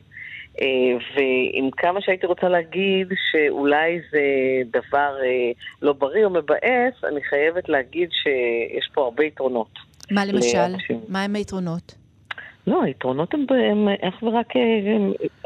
אה, 0.60 0.66
ועם 1.14 1.70
כמה 1.76 2.00
שהייתי 2.00 2.26
רוצה 2.26 2.48
להגיד 2.48 3.08
שאולי 3.32 4.00
זה 4.10 4.20
דבר 4.80 5.16
אה, 5.24 5.52
לא 5.82 5.92
בריא 5.92 6.24
או 6.24 6.30
מבאס, 6.30 7.04
אני 7.08 7.22
חייבת 7.22 7.68
להגיד 7.68 8.08
שיש 8.12 8.88
פה 8.94 9.04
הרבה 9.04 9.24
יתרונות. 9.24 9.78
מה 10.10 10.24
למשל? 10.24 10.58
לאנשים. 10.58 11.00
מה 11.08 11.22
הם 11.22 11.34
היתרונות? 11.34 11.99
לא, 12.70 12.82
היתרונות 12.82 13.34
הם, 13.34 13.46
הם 13.70 13.88
אך 14.02 14.22
ורק, 14.22 14.56
אה, 14.56 14.62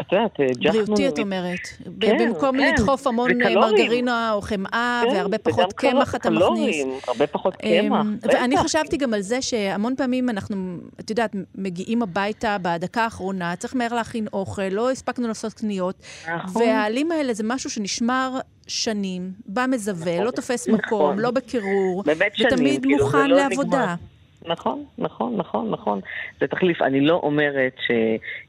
את 0.01 0.13
יודעת, 0.13 0.41
אה, 0.41 0.47
ג'חנון... 0.61 0.85
בריאותי, 0.85 1.09
את 1.09 1.19
אומרת. 1.19 1.59
כן, 2.01 2.17
במקום 2.19 2.59
כן. 2.59 2.73
לדחוף 2.75 3.07
המון 3.07 3.31
אה, 3.31 3.37
וקלוריים. 3.37 3.75
מרגרינה 3.75 4.33
או 4.33 4.41
חמאה, 4.41 5.03
כן, 5.05 5.15
והרבה 5.15 5.39
פחות 5.39 5.73
קמח 5.73 6.15
אתה 6.15 6.31
מכניס. 6.31 6.45
קלוריים, 6.45 6.89
הרבה 7.09 7.27
פחות 7.27 7.57
קמח. 7.57 8.01
אמ, 8.01 8.17
ואני 8.23 8.55
בטח. 8.55 8.65
חשבתי 8.65 8.97
גם 8.97 9.15
על 9.15 9.21
זה 9.21 9.43
שהמון 9.43 9.97
פעמים 9.97 10.31
אנחנו, 10.31 10.77
את 11.01 11.11
יודעת, 11.11 11.37
מגיעים 11.55 12.03
הביתה 12.03 12.57
בדקה 12.63 13.05
האחרונה, 13.05 13.57
צריך 13.57 13.77
מהר 13.77 13.95
להכין 13.95 14.27
אוכל, 14.33 14.69
לא 14.71 14.91
הספקנו 14.91 15.29
לעשות 15.29 15.53
קניות, 15.53 16.03
נכון. 16.37 16.63
והעלים 16.63 17.13
האלה 17.13 17.35
זה 17.35 17.43
משהו 17.47 17.71
שנשמר 17.71 18.39
שנים, 18.67 19.33
בא 19.47 19.67
מזווה, 19.69 20.13
נכון, 20.13 20.27
לא 20.27 20.31
תופס 20.31 20.69
נכון. 20.69 20.81
מקום, 20.81 21.19
לא 21.19 21.31
בקירור, 21.31 22.03
באמת 22.03 22.37
שנים, 22.37 22.53
ותמיד 22.53 22.83
כאילו, 22.83 23.05
מוכן 23.05 23.31
לא 23.31 23.37
לעבודה. 23.37 23.83
נגמר. 23.83 24.14
נכון, 24.47 24.85
נכון, 24.99 25.37
נכון, 25.37 25.71
נכון. 25.71 26.01
זה 26.41 26.47
תחליף. 26.47 26.83
אני 26.83 27.01
לא 27.01 27.15
אומרת 27.15 27.77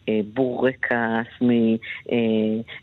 שבורקס 0.07 0.93
אה, 1.41 2.17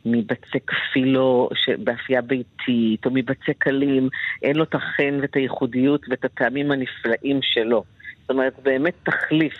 מבצק 0.06 0.70
פילו 0.92 1.48
באפייה 1.78 2.22
ביתית, 2.22 3.06
או 3.06 3.10
מבצק 3.10 3.58
קלים, 3.58 4.08
אין 4.42 4.56
לו 4.56 4.64
את 4.64 4.74
החן 4.74 5.18
ואת 5.22 5.36
הייחודיות 5.36 6.00
ואת 6.08 6.24
הטעמים 6.24 6.70
הנפלאים 6.70 7.40
שלו. 7.42 7.84
זאת 8.20 8.30
אומרת, 8.30 8.54
באמת 8.62 8.94
תחליף. 9.02 9.54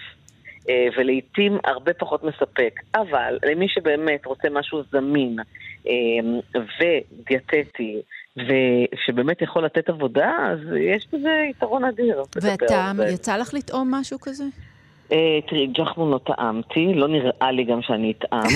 אה, 0.69 0.87
ולעיתים 0.97 1.59
הרבה 1.65 1.93
פחות 1.95 2.25
מספק. 2.25 2.81
אבל 2.95 3.39
למי 3.51 3.69
שבאמת 3.69 4.27
רוצה 4.27 4.49
משהו 4.51 4.83
זמין 4.93 5.37
אה, 5.89 6.63
ודיאטטי, 6.79 8.03
ושבאמת 8.37 9.43
יכול 9.43 9.65
לתת 9.65 9.89
עבודה, 9.89 10.31
אז 10.51 10.59
יש 10.81 11.09
בזה 11.13 11.31
יתרון 11.51 11.85
אדיר. 11.85 12.23
זה. 12.39 12.55
יצא 13.09 13.37
לך 13.37 13.55
לטעום 13.55 13.95
משהו 13.95 14.19
כזה? 14.21 14.45
אה, 15.13 15.39
תראי, 15.49 15.67
ג'חנון 15.67 16.11
לא 16.11 16.21
טעמתי, 16.27 16.95
לא 16.95 17.09
נראה 17.09 17.53
לי 17.53 17.65
גם 17.65 17.83
שאני 17.83 18.13
אטעם. 18.19 18.49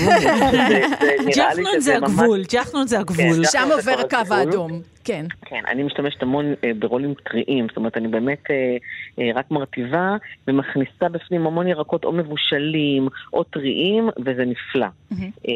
ג'חנון 1.35 1.79
זה 1.85 1.95
הגבול, 1.95 2.41
ג'חנון 2.51 2.87
זה 2.87 2.99
הגבול. 2.99 3.25
ג'חנון 3.25 3.45
שם 3.51 3.69
עובר 3.73 3.95
הקו 3.99 4.15
הגבול. 4.15 4.37
האדום, 4.37 4.81
כן. 5.07 5.25
כן, 5.45 5.61
אני 5.67 5.83
משתמשת 5.83 6.23
המון 6.23 6.53
אה, 6.63 6.71
ברולים 6.79 7.13
טריים, 7.13 7.67
זאת 7.67 7.77
אומרת, 7.77 7.97
אני 7.97 8.07
באמת 8.07 8.51
אה, 8.51 8.77
אה, 9.19 9.31
רק 9.35 9.51
מרטיבה 9.51 10.15
ומכניסה 10.47 11.09
בפנים 11.11 11.47
המון 11.47 11.67
ירקות 11.67 12.03
או 12.03 12.11
מבושלים 12.11 13.07
או 13.33 13.43
טריים, 13.43 14.09
וזה 14.25 14.45
נפלא. 14.45 14.87
מהמם. 15.11 15.31
אה, 15.47 15.53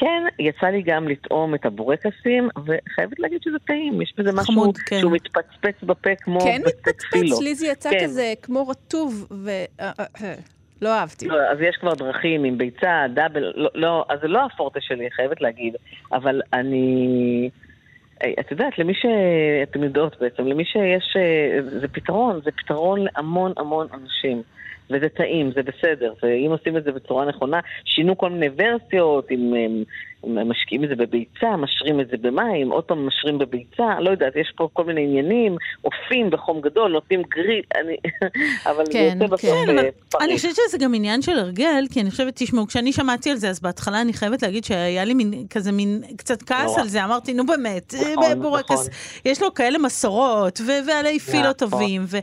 כן, 0.00 0.22
יצא 0.38 0.66
לי 0.66 0.82
גם 0.82 1.08
לטעום 1.08 1.54
את 1.54 1.66
הבורקסים, 1.66 2.48
וחייבת 2.58 3.18
להגיד 3.18 3.42
שזה 3.42 3.58
טעים, 3.66 4.02
יש 4.02 4.14
בזה 4.18 4.32
משהו 4.32 4.54
חמוד, 4.54 4.78
כן. 4.78 5.00
שהוא 5.00 5.12
מתפצפץ 5.12 5.82
בפה 5.82 6.10
כמו 6.20 6.40
כן. 6.40 6.62
מתפצפץ, 6.66 7.40
לי 7.42 7.54
זה 7.54 7.66
יצא 7.66 7.90
כן. 7.90 8.04
כזה 8.04 8.32
כמו 8.42 8.68
רטוב, 8.68 9.26
ו... 9.30 9.50
אה, 9.80 9.90
אה, 10.00 10.04
אה, 10.22 10.34
לא 10.82 10.88
אהבתי. 10.88 11.28
לא, 11.28 11.36
אז 11.52 11.58
יש 11.60 11.76
כבר 11.76 11.94
דרכים 11.94 12.44
עם 12.44 12.58
ביצה, 12.58 13.06
דאבל, 13.14 13.52
לא, 13.56 13.70
לא, 13.74 14.04
אז 14.08 14.18
זה 14.22 14.28
לא 14.28 14.44
הפורטה 14.44 14.80
שלי, 14.80 15.10
חייבת 15.10 15.40
להגיד, 15.40 15.76
אבל 16.12 16.40
אני... 16.52 17.50
אה, 18.22 18.32
את 18.40 18.50
יודעת, 18.50 18.78
למי 18.78 18.94
ש... 18.94 19.06
אתם 19.62 19.82
יודעות 19.82 20.16
בעצם, 20.20 20.46
למי 20.46 20.64
שיש... 20.64 21.16
אה, 21.16 21.62
זה 21.62 21.88
פתרון, 21.88 22.40
זה 22.44 22.50
פתרון 22.50 23.00
להמון 23.04 23.52
המון 23.56 23.86
אנשים. 23.94 24.42
וזה 24.90 25.08
טעים, 25.08 25.50
זה 25.52 25.62
בסדר, 25.62 26.12
ואם 26.22 26.50
עושים 26.50 26.76
את 26.76 26.84
זה 26.84 26.92
בצורה 26.92 27.24
נכונה, 27.24 27.60
שינו 27.84 28.18
כל 28.18 28.30
מיני 28.30 28.48
ורסיות, 28.56 29.30
אם 29.30 29.54
הם, 29.54 29.54
הם 29.54 29.84
משקיעים 30.26 30.84
את 30.84 30.88
זה 30.88 30.94
בביצה, 30.96 31.56
משרים 31.56 32.00
את 32.00 32.08
זה 32.08 32.16
במים, 32.16 32.70
עוד 32.70 32.84
פעם 32.84 33.06
משרים 33.06 33.38
בביצה, 33.38 34.00
לא 34.00 34.10
יודעת, 34.10 34.36
יש 34.36 34.52
פה 34.56 34.68
כל 34.72 34.84
מיני 34.84 35.04
עניינים, 35.04 35.56
אופים 35.84 36.30
בחום 36.30 36.60
גדול, 36.60 36.92
נותנים 36.92 37.22
גריל, 37.22 37.62
אני... 37.76 37.96
אבל 38.70 38.84
כן, 38.92 39.18
זה 39.18 39.24
יוצא 39.24 39.34
בסוף 39.34 39.40
כן, 39.40 39.70
אבל 39.70 39.78
אה, 39.78 39.88
פריק. 40.08 40.22
אני 40.22 40.36
חושבת 40.36 40.54
שזה 40.54 40.78
גם 40.78 40.94
עניין 40.94 41.22
של 41.22 41.38
הרגל, 41.38 41.84
כי 41.92 42.00
אני 42.00 42.10
חושבת, 42.10 42.32
תשמעו, 42.36 42.66
כשאני 42.66 42.92
שמעתי 42.92 43.30
על 43.30 43.36
זה, 43.36 43.50
אז 43.50 43.60
בהתחלה 43.60 44.00
אני 44.00 44.12
חייבת 44.12 44.42
להגיד 44.42 44.64
שהיה 44.64 45.04
לי 45.04 45.14
מין, 45.14 45.46
כזה 45.50 45.72
מין 45.72 46.02
קצת 46.16 46.42
כעס. 46.42 46.78
על 46.78 46.88
זה, 46.88 47.04
אמרתי, 47.04 47.34
נו 47.34 47.46
באמת, 47.46 47.94
נכון, 47.94 48.24
אה, 48.24 48.34
בורקס, 48.34 48.88
יש 49.24 49.42
לו 49.42 49.54
כאלה 49.54 49.78
מסורות, 49.78 50.60
ועלי 50.86 51.18
פילו 51.18 51.40
נכון. 51.40 51.52
טובים, 51.52 52.02
וזה 52.04 52.22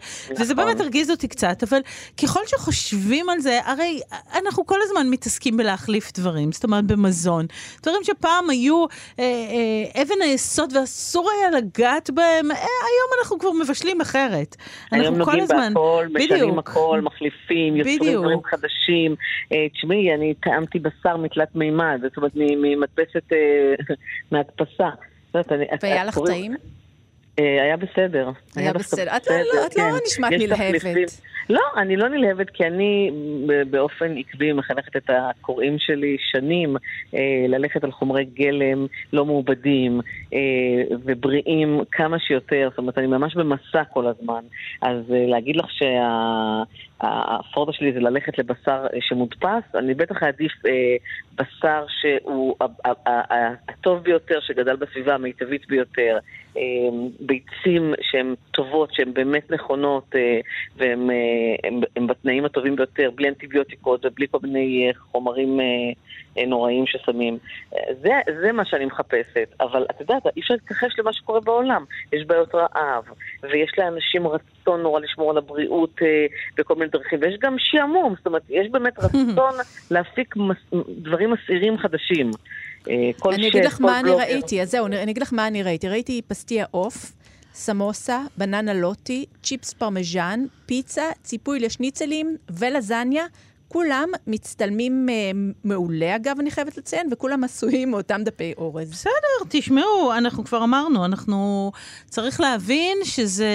נכון. 0.54 0.56
באמת 0.56 0.80
הרגיז 0.80 1.12
אותי 1.12 1.28
קצת, 1.28 1.64
אבל 1.64 1.80
ככל 2.24 2.40
שחושבים 2.46 3.30
על 3.30 3.40
זה, 3.40 3.60
הרי 3.66 4.00
אנחנו 4.36 4.66
כל 4.66 4.80
הזמן 4.84 5.10
מתעסקים 5.10 5.58
בלהחליף 5.58 6.12
דברים, 6.14 6.52
זאת 6.52 6.64
אומרת 6.64 6.86
במזון. 6.86 7.46
דברים 7.88 8.04
שפעם 8.04 8.50
היו 8.50 8.86
אה, 9.20 9.24
אה, 9.24 10.02
אבן 10.02 10.22
היסוד 10.22 10.74
ואסור 10.76 11.32
היה 11.32 11.60
לגעת 11.60 12.10
בהם, 12.10 12.52
אה, 12.52 12.58
היום 12.58 13.10
אנחנו 13.20 13.40
כבר 13.40 13.52
מבשלים 13.52 14.02
אחרת. 14.02 14.56
היום 14.92 15.06
אנחנו 15.06 15.26
כל 15.26 15.32
נוגעים 15.32 15.44
הזמן, 15.44 15.74
בהכל, 15.74 16.08
משנים 16.14 16.32
בדיוק. 16.32 16.60
הכל, 16.60 17.02
מחליפים, 17.04 17.76
יוצרים 17.76 18.00
בדיוק. 18.00 18.24
דברים 18.24 18.40
חדשים. 18.44 19.16
אה, 19.52 19.70
תשמעי, 19.74 20.14
אני 20.14 20.34
טעמתי 20.34 20.80
בשר 20.80 21.18
מתלת 21.18 21.56
מימד, 21.56 22.00
זאת 22.04 22.18
אומרת, 22.18 22.32
ממדפסת, 22.36 23.34
אה, 23.34 23.96
מהדפסה. 24.32 24.90
והיה 25.82 26.06
לך 26.06 26.20
טעים? 26.26 26.56
אה, 27.40 27.64
היה 27.64 27.78
בסדר. 27.78 28.30
היה 28.56 28.74
דווקא 28.74 28.80
בסדר. 28.80 29.18
את 29.18 29.28
לא- 29.28 29.36
לא- 29.38 29.62
לא 29.64 29.70
כן. 29.76 30.06
נשמעת 30.06 30.32
נלהבת. 30.32 31.22
לא, 31.50 31.62
אני 31.78 31.96
לא 31.96 32.10
נלהבת, 32.10 32.50
כי 32.50 32.64
אני 32.66 33.12
באופן 33.70 34.18
עקבי 34.18 34.54
מחנכת 34.54 34.96
את 34.98 35.10
הקוראים 35.10 35.76
שלי 35.80 36.18
שנים 36.32 36.76
אה, 37.16 37.20
ללכת 37.48 37.84
על 37.84 37.92
חומרי 37.92 38.26
גלם 38.26 38.86
לא 39.14 39.26
מעובדים 39.26 40.02
אה, 40.34 40.40
ובריאים 41.04 41.80
כמה 41.92 42.20
שיותר. 42.20 42.68
זאת 42.70 42.78
אומרת, 42.78 42.98
אני 42.98 43.08
ממש 43.08 43.36
במסע 43.36 43.84
כל 43.94 44.08
הזמן. 44.08 44.42
אז 44.82 44.98
אה, 45.14 45.26
להגיד 45.28 45.56
לך 45.56 45.66
שהפורטה 47.02 47.74
שלי 47.74 47.94
זה 47.94 48.00
ללכת 48.00 48.38
לבשר 48.38 48.86
אה, 48.94 49.00
שמודפס, 49.02 49.76
אני 49.76 49.94
בטח 49.94 50.24
אעדיף 50.24 50.52
אה, 50.66 50.96
בשר 51.36 51.86
שהוא 52.02 52.56
הטוב 53.68 54.04
ביותר, 54.04 54.40
שגדל 54.42 54.76
בסביבה 54.76 55.16
המיטבית 55.16 55.68
ביותר. 55.68 56.18
אה, 56.58 56.62
ביצים 57.20 57.94
שהן 58.02 58.36
טובות, 58.52 58.94
שהן 58.94 59.14
באמת 59.14 59.52
נכונות, 59.52 60.16
והן 60.76 61.10
בתנאים 62.08 62.46
הטובים 62.46 62.76
ביותר, 62.76 63.10
בלי 63.16 63.30
אנטיביוטיקות 63.30 64.06
ובלי 64.06 64.28
כל 64.32 64.38
מיני 64.44 64.92
חומרים 65.12 65.60
אה, 65.60 66.46
נוראים 66.46 66.86
ששמים. 66.88 67.38
זה, 68.02 68.10
זה 68.42 68.52
מה 68.52 68.66
שאני 68.66 68.86
מחפשת, 68.86 69.56
אבל 69.60 69.86
את 69.92 70.02
יודעת, 70.02 70.28
אי 70.36 70.42
אפשר 70.42 70.54
להתכחש 70.54 71.00
למה 71.00 71.14
שקורה 71.14 71.40
בעולם. 71.40 71.86
יש 72.14 72.26
בעיות 72.26 72.56
רעב, 72.56 73.04
ויש 73.44 73.72
לאנשים 73.78 74.28
רצון 74.28 74.82
נורא 74.82 75.00
לשמור 75.00 75.32
על 75.32 75.38
הבריאות 75.38 76.00
בכל 76.58 76.76
מיני 76.76 76.85
דרכים, 76.92 77.20
ויש 77.22 77.36
גם 77.42 77.56
שעמום, 77.58 78.16
זאת 78.18 78.26
אומרת, 78.26 78.42
יש 78.50 78.68
באמת 78.72 79.00
רצון 79.00 79.54
להפיק 79.92 80.36
מס, 80.36 80.58
דברים 80.98 81.34
מסעירים 81.34 81.78
חדשים. 81.78 82.32
אה, 82.90 83.10
כל 83.20 83.34
אני 83.34 83.48
אגיד 83.48 83.66
לך 83.66 83.82
מה 83.82 84.00
אני. 84.00 84.12
ראיתי, 84.12 84.62
אז 84.62 84.72
זהו, 84.72 84.86
אני 84.86 85.12
אגיד 85.12 85.22
לך 85.22 85.34
מה 85.34 85.48
אני 85.48 85.64
ראיתי. 85.64 85.90
ראיתי 85.90 86.22
פסטיה 86.28 86.66
עוף, 86.72 87.12
סמוסה, 87.54 88.22
בננה 88.38 88.74
לוטי, 88.74 89.26
צ'יפס 89.44 89.74
פרמז'ן, 89.74 90.40
פיצה, 90.66 91.04
ציפוי 91.24 91.60
לשניצלים 91.60 92.38
ולזניה. 92.50 93.26
כולם 93.68 94.10
מצטלמים 94.28 95.08
אה, 95.10 95.14
מעולה, 95.64 96.16
אגב, 96.16 96.36
אני 96.40 96.52
חייבת 96.52 96.78
לציין, 96.78 97.08
וכולם 97.12 97.44
עשויים 97.44 97.92
מאותם 97.92 98.22
דפי 98.24 98.54
אורז. 98.58 98.92
בסדר, 98.92 99.12
תשמעו, 99.50 100.14
אנחנו 100.18 100.44
כבר 100.44 100.64
אמרנו, 100.64 101.06
אנחנו... 101.06 101.72
צריך 102.06 102.42
להבין 102.42 102.98
שזה... 103.04 103.50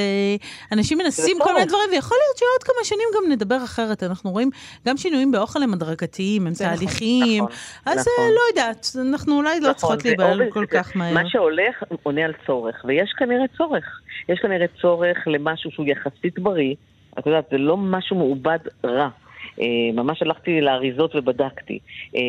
אנשים 0.72 0.98
מנסים 0.98 1.36
כל 1.42 1.52
מיני 1.54 1.66
צורך. 1.66 1.68
דברים, 1.68 1.90
ויכול 1.92 2.16
להיות 2.26 2.38
שעוד 2.38 2.62
כמה 2.62 2.84
שנים 2.84 3.08
גם 3.16 3.32
נדבר 3.32 3.64
אחרת. 3.64 4.02
אנחנו 4.02 4.30
רואים 4.30 4.50
גם 4.86 4.96
שינויים 4.96 5.32
באוכל 5.32 5.62
הם 5.62 5.72
הדרגתיים, 5.72 6.46
הם 6.46 6.52
נכון, 6.52 6.66
תהליכיים. 6.66 7.44
נכון, 7.44 7.56
אז 7.86 7.98
נכון. 7.98 8.24
אה, 8.24 8.30
לא 8.30 8.40
יודעת, 8.50 8.86
אנחנו 9.08 9.36
אולי 9.36 9.60
לא 9.60 9.68
נכון, 9.68 9.74
צריכות 9.74 10.00
זה 10.00 10.08
להיבהל 10.08 10.50
כל 10.50 10.60
זה- 10.70 10.78
כך 10.78 10.96
מהר. 10.96 11.14
מה 11.14 11.22
שהולך 11.28 11.82
עונה 12.02 12.24
על 12.24 12.32
צורך, 12.46 12.84
ויש 12.84 13.12
כנראה 13.18 13.44
צורך. 13.56 13.84
יש 14.28 14.38
כנראה 14.42 14.66
צורך 14.82 15.16
למשהו 15.26 15.70
שהוא 15.70 15.86
יחסית 15.86 16.38
בריא. 16.38 16.74
את 17.18 17.26
יודעת, 17.26 17.44
זה 17.50 17.58
לא 17.58 17.76
משהו 17.76 18.16
מעובד 18.16 18.58
רע. 18.84 19.08
אה, 19.60 19.92
ממש 19.94 20.22
הלכתי 20.22 20.60
לאריזות 20.60 21.14
ובדקתי. 21.16 21.78
אה, 22.16 22.20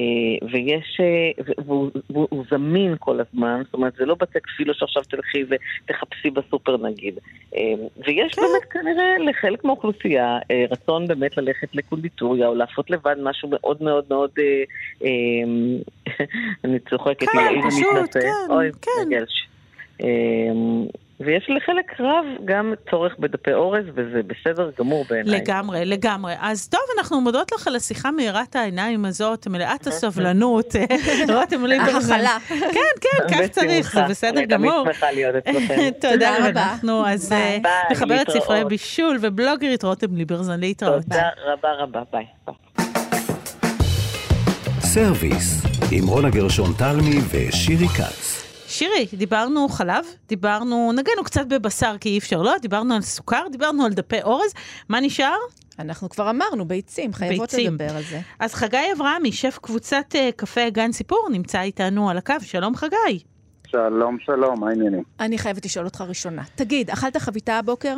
ויש, 0.51 0.99
אה, 0.99 1.53
והוא, 1.65 1.89
והוא, 2.09 2.27
והוא 2.31 2.45
זמין 2.51 2.95
כל 2.99 3.19
הזמן, 3.19 3.61
זאת 3.65 3.73
אומרת, 3.73 3.93
זה 3.97 4.05
לא 4.05 4.15
בצק 4.15 4.47
פילו 4.57 4.73
שעכשיו 4.73 5.03
תלכי 5.03 5.43
ותחפשי 5.49 6.29
בסופר 6.29 6.77
נגיד. 6.77 7.19
ויש 7.97 8.33
כן. 8.33 8.41
באמת 8.41 8.63
כנראה 8.69 9.17
לחלק 9.17 9.63
מהאוכלוסייה 9.63 10.39
רצון 10.71 11.07
באמת 11.07 11.37
ללכת 11.37 11.75
לקונדיטוריה 11.75 12.47
או 12.47 12.55
לעשות 12.55 12.89
לבד 12.89 13.15
משהו 13.23 13.49
מאוד 13.51 13.83
מאוד 13.83 14.05
מאוד, 14.09 14.31
אני 16.63 16.79
צוחקת, 16.89 17.27
כן, 17.29 17.61
פשוט. 17.69 18.13
כן, 18.13 18.53
אוי, 18.53 18.71
כן. 18.81 19.25
אה, 20.03 20.07
ויש 21.25 21.49
לחלק 21.49 21.99
רב 21.99 22.25
גם 22.45 22.73
צורך 22.89 23.13
בדפי 23.19 23.53
אורז, 23.53 23.85
וזה 23.95 24.21
בסדר 24.27 24.71
גמור 24.79 25.05
בעיניי. 25.09 25.39
לגמרי, 25.39 25.85
לגמרי. 25.85 26.33
אז 26.39 26.69
טוב, 26.69 26.81
אנחנו 26.97 27.21
מודות 27.21 27.51
לך 27.51 27.67
על 27.67 27.75
השיחה 27.75 28.11
מאירת 28.11 28.55
העיניים 28.55 29.05
הזאת, 29.05 29.47
מלאת 29.47 29.87
הסבלנות. 29.87 30.75
רותם 31.35 31.65
ליברזון. 31.65 31.91
ההכלה. 31.95 32.37
כן, 32.49 32.79
כן, 33.01 33.29
כך 33.29 33.49
צריך, 33.51 33.93
זה. 33.93 34.01
בסדר 34.09 34.37
אני 34.39 34.45
גמור. 34.45 34.83
תמיד 34.83 34.95
שמחה 34.95 35.11
להיות 35.11 35.35
אצלכם. 35.47 35.89
תודה 36.01 36.37
רבה. 36.37 36.51
ואנחנו 36.55 37.07
אז. 37.07 37.31
אה, 37.31 37.57
מחברת 37.91 38.29
ספרי. 38.29 38.65
בישול 38.65 39.17
ובלוגרית 39.21 39.83
רותם 39.83 40.15
ליברזון 40.15 40.59
להתראות. 40.59 41.03
תודה 41.03 41.29
רבה 41.45 41.69
רבה, 41.71 42.01
ביי. 42.11 42.25
ביי. 42.47 42.55
סרוויס, 44.79 45.61
עם 45.91 46.07
רונה 46.07 46.29
גרשון 46.29 46.73
תלמי 46.77 47.15
ושירי 47.31 47.87
כץ. 47.87 48.30
שירי, 48.71 49.07
דיברנו 49.13 49.67
חלב, 49.67 50.05
דיברנו, 50.27 50.91
נגענו 50.91 51.23
קצת 51.23 51.47
בבשר 51.47 51.95
כי 52.01 52.09
אי 52.09 52.17
אפשר 52.17 52.41
לא, 52.41 52.53
דיברנו 52.61 52.95
על 52.95 53.01
סוכר, 53.01 53.43
דיברנו 53.51 53.85
על 53.85 53.93
דפי 53.93 54.21
אורז, 54.21 54.53
מה 54.89 54.99
נשאר? 54.99 55.37
אנחנו 55.79 56.09
כבר 56.09 56.29
אמרנו, 56.29 56.65
ביצים, 56.65 57.13
חייבות 57.13 57.51
ביצים. 57.51 57.73
לדבר 57.73 57.95
על 57.95 58.03
זה. 58.03 58.19
אז 58.39 58.53
חגי 58.53 58.77
אברהמי, 58.95 59.31
שף 59.31 59.59
קבוצת 59.61 60.15
אה, 60.15 60.29
קפה 60.35 60.69
גן 60.69 60.91
סיפור, 60.91 61.27
נמצא 61.31 61.61
איתנו 61.61 62.09
על 62.09 62.17
הקו, 62.17 62.33
שלום 62.41 62.75
חגי. 62.75 63.19
שלום, 63.67 64.17
שלום, 64.19 64.59
מה 64.59 64.69
העניינים? 64.69 65.03
אני 65.19 65.37
חייבת 65.37 65.65
לשאול 65.65 65.85
אותך 65.85 66.01
ראשונה. 66.01 66.41
תגיד, 66.55 66.89
אכלת 66.89 67.17
חביתה 67.17 67.57
הבוקר? 67.57 67.97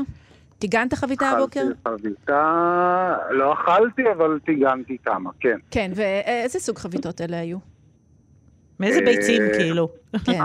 טיגנת 0.60 0.94
חביתה 0.94 1.30
הבוקר? 1.30 1.62
אכלתי 1.62 1.90
חביתה, 1.90 3.16
לא 3.30 3.54
אכלתי, 3.54 4.02
אבל 4.18 4.40
טיגנתי 4.46 4.98
כמה, 5.06 5.30
כן. 5.40 5.58
כן, 5.72 5.92
ואיזה 5.96 6.60
סוג 6.60 6.78
חביתות 6.78 7.22
אלה 7.22 7.40
היו? 7.40 7.73
מאיזה 8.84 9.00
אה, 9.00 9.06
ביצים 9.06 9.42
כאילו? 9.58 9.90
כן. 10.26 10.40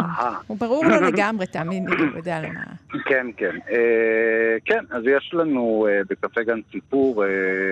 הוא 0.46 0.56
ברור 0.58 0.84
לו 0.84 1.00
לגמרי, 1.00 1.46
תאמין 1.46 1.88
לי, 1.88 1.96
הוא 1.96 2.16
יודע 2.16 2.40
למה. 2.40 2.60
כן, 3.04 3.26
כן. 3.36 3.56
אה, 3.70 4.56
כן, 4.64 4.84
אז 4.90 5.02
יש 5.06 5.30
לנו 5.34 5.86
אה, 5.90 6.00
בקפה 6.10 6.42
גן 6.42 6.60
סיפור 6.72 7.24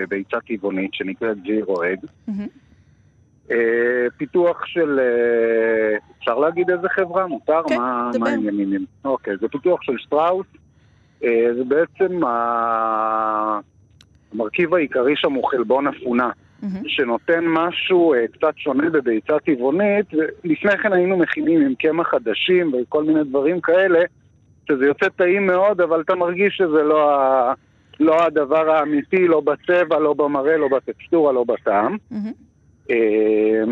ביצה 0.09 0.37
טבעונית 0.41 0.95
שנקראת 0.95 1.43
ג'ירו 1.43 1.83
אג. 1.85 1.97
פיתוח 4.17 4.67
של, 4.67 5.01
אפשר 6.19 6.39
להגיד 6.39 6.71
איזה 6.71 6.89
חברה? 6.89 7.27
מותר? 7.27 7.61
כן, 7.69 7.79
מה 7.79 8.11
העניינים? 8.27 8.85
אוקיי, 9.05 9.37
זה 9.41 9.49
פיתוח 9.49 9.83
של 9.83 9.99
שטראוס. 9.99 10.47
זה 11.21 11.65
בעצם 11.69 12.21
המרכיב 14.33 14.75
העיקרי 14.75 15.17
שם 15.17 15.33
הוא 15.33 15.49
חלבון 15.51 15.87
אפונה. 15.87 16.31
מהמם. 16.63 16.89
שנותן 16.89 17.45
משהו 17.45 18.15
אה, 18.15 18.29
קצת 18.33 18.53
שונה 18.57 18.91
בביצה 18.91 19.39
טבעונית, 19.39 20.07
ולפני 20.15 20.79
כן 20.79 20.93
היינו 20.93 21.17
מכינים 21.17 21.61
עם 21.61 21.75
קמח 21.75 22.09
חדשים 22.09 22.73
וכל 22.75 23.05
מיני 23.05 23.25
דברים 23.25 23.61
כאלה, 23.61 24.01
שזה 24.69 24.87
יוצא 24.87 25.09
טעים 25.09 25.47
מאוד, 25.47 25.81
אבל 25.81 26.01
אתה 26.01 26.15
מרגיש 26.15 26.57
שזה 26.57 26.83
לא, 26.83 27.11
ה... 27.11 27.53
לא 28.01 28.25
הדבר 28.25 28.71
האמיתי, 28.71 29.29
לא 29.29 29.41
בצבע, 29.41 29.99
לא 29.99 30.15
במראה, 30.15 30.57
לא 30.57 30.69
בטקסטורה, 30.69 31.33
לא 31.33 31.45
בטעם. 31.45 31.97
מהמם. 32.11 32.33
אה, 32.91 33.63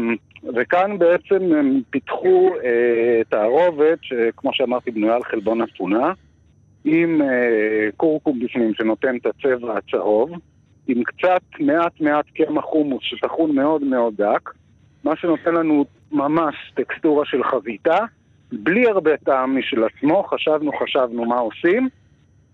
וכאן 0.56 0.98
בעצם 0.98 1.54
הם 1.54 1.80
פיתחו 1.90 2.50
אה, 2.64 3.22
תערובת, 3.28 3.98
שכמו 4.02 4.50
שאמרתי, 4.54 4.90
בנויה 4.90 5.14
על 5.14 5.24
חלבון 5.24 5.62
אפונה, 5.62 6.12
עם 6.84 7.22
אה, 7.22 7.88
קורקום 7.96 8.40
בפנים 8.40 8.74
שנותן 8.74 9.16
את 9.16 9.26
הצבע 9.26 9.76
הצהוב, 9.76 10.30
עם 10.88 11.02
קצת 11.04 11.42
מעט 11.60 12.00
מעט 12.00 12.24
קמח 12.34 12.64
חומוס 12.64 13.02
שטחון 13.02 13.54
מאוד 13.54 13.82
מאוד 13.82 14.14
דק, 14.16 14.50
מה 15.04 15.16
שנותן 15.16 15.54
לנו 15.54 15.84
ממש 16.12 16.54
טקסטורה 16.74 17.24
של 17.24 17.44
חביתה, 17.44 17.98
בלי 18.52 18.86
הרבה 18.88 19.16
טעם 19.16 19.58
משל 19.58 19.84
עצמו, 19.84 20.22
חשבנו 20.22 20.72
חשבנו 20.72 21.24
מה 21.24 21.38
עושים, 21.38 21.88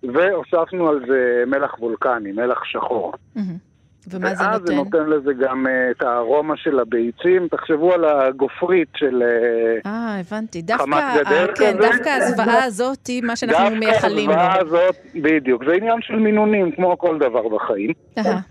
והוספנו 0.02 0.88
על 0.88 1.00
זה 1.06 1.44
מלח 1.46 1.82
וולקני, 1.82 2.32
מלח 2.32 2.64
שחור. 2.64 3.12
מהמם. 3.36 3.69
ומה 4.08 4.34
זה 4.34 4.44
ואז 4.44 4.62
זה 4.66 4.74
נותן? 4.74 4.98
נותן 4.98 5.10
לזה 5.10 5.32
גם 5.32 5.66
אה, 5.66 5.90
את 5.90 6.02
הארומה 6.02 6.56
של 6.56 6.78
הביצים. 6.78 7.48
תחשבו 7.50 7.92
על 7.94 8.04
הגופרית 8.04 8.88
של... 8.96 9.22
אה, 9.22 9.90
אה, 9.90 10.20
הבנתי. 10.20 10.62
דווקא, 10.62 11.14
גדר 11.16 11.48
אה, 11.48 11.54
כן, 11.54 11.76
כזה? 11.78 11.88
דווקא 11.88 12.08
הזוועה 12.08 12.64
הזאת 12.68 13.06
היא 13.06 13.22
מה 13.22 13.36
שאנחנו 13.36 13.76
מייחלים 13.76 14.30
לו. 14.30 14.36
דווקא 14.36 14.60
הזוועה 14.60 14.60
הזאת, 14.60 14.96
בדיוק. 15.14 15.64
זה 15.64 15.72
עניין 15.72 15.98
של 16.02 16.16
מינונים, 16.16 16.72
כמו 16.72 16.98
כל 16.98 17.18
דבר 17.18 17.48
בחיים. 17.48 17.92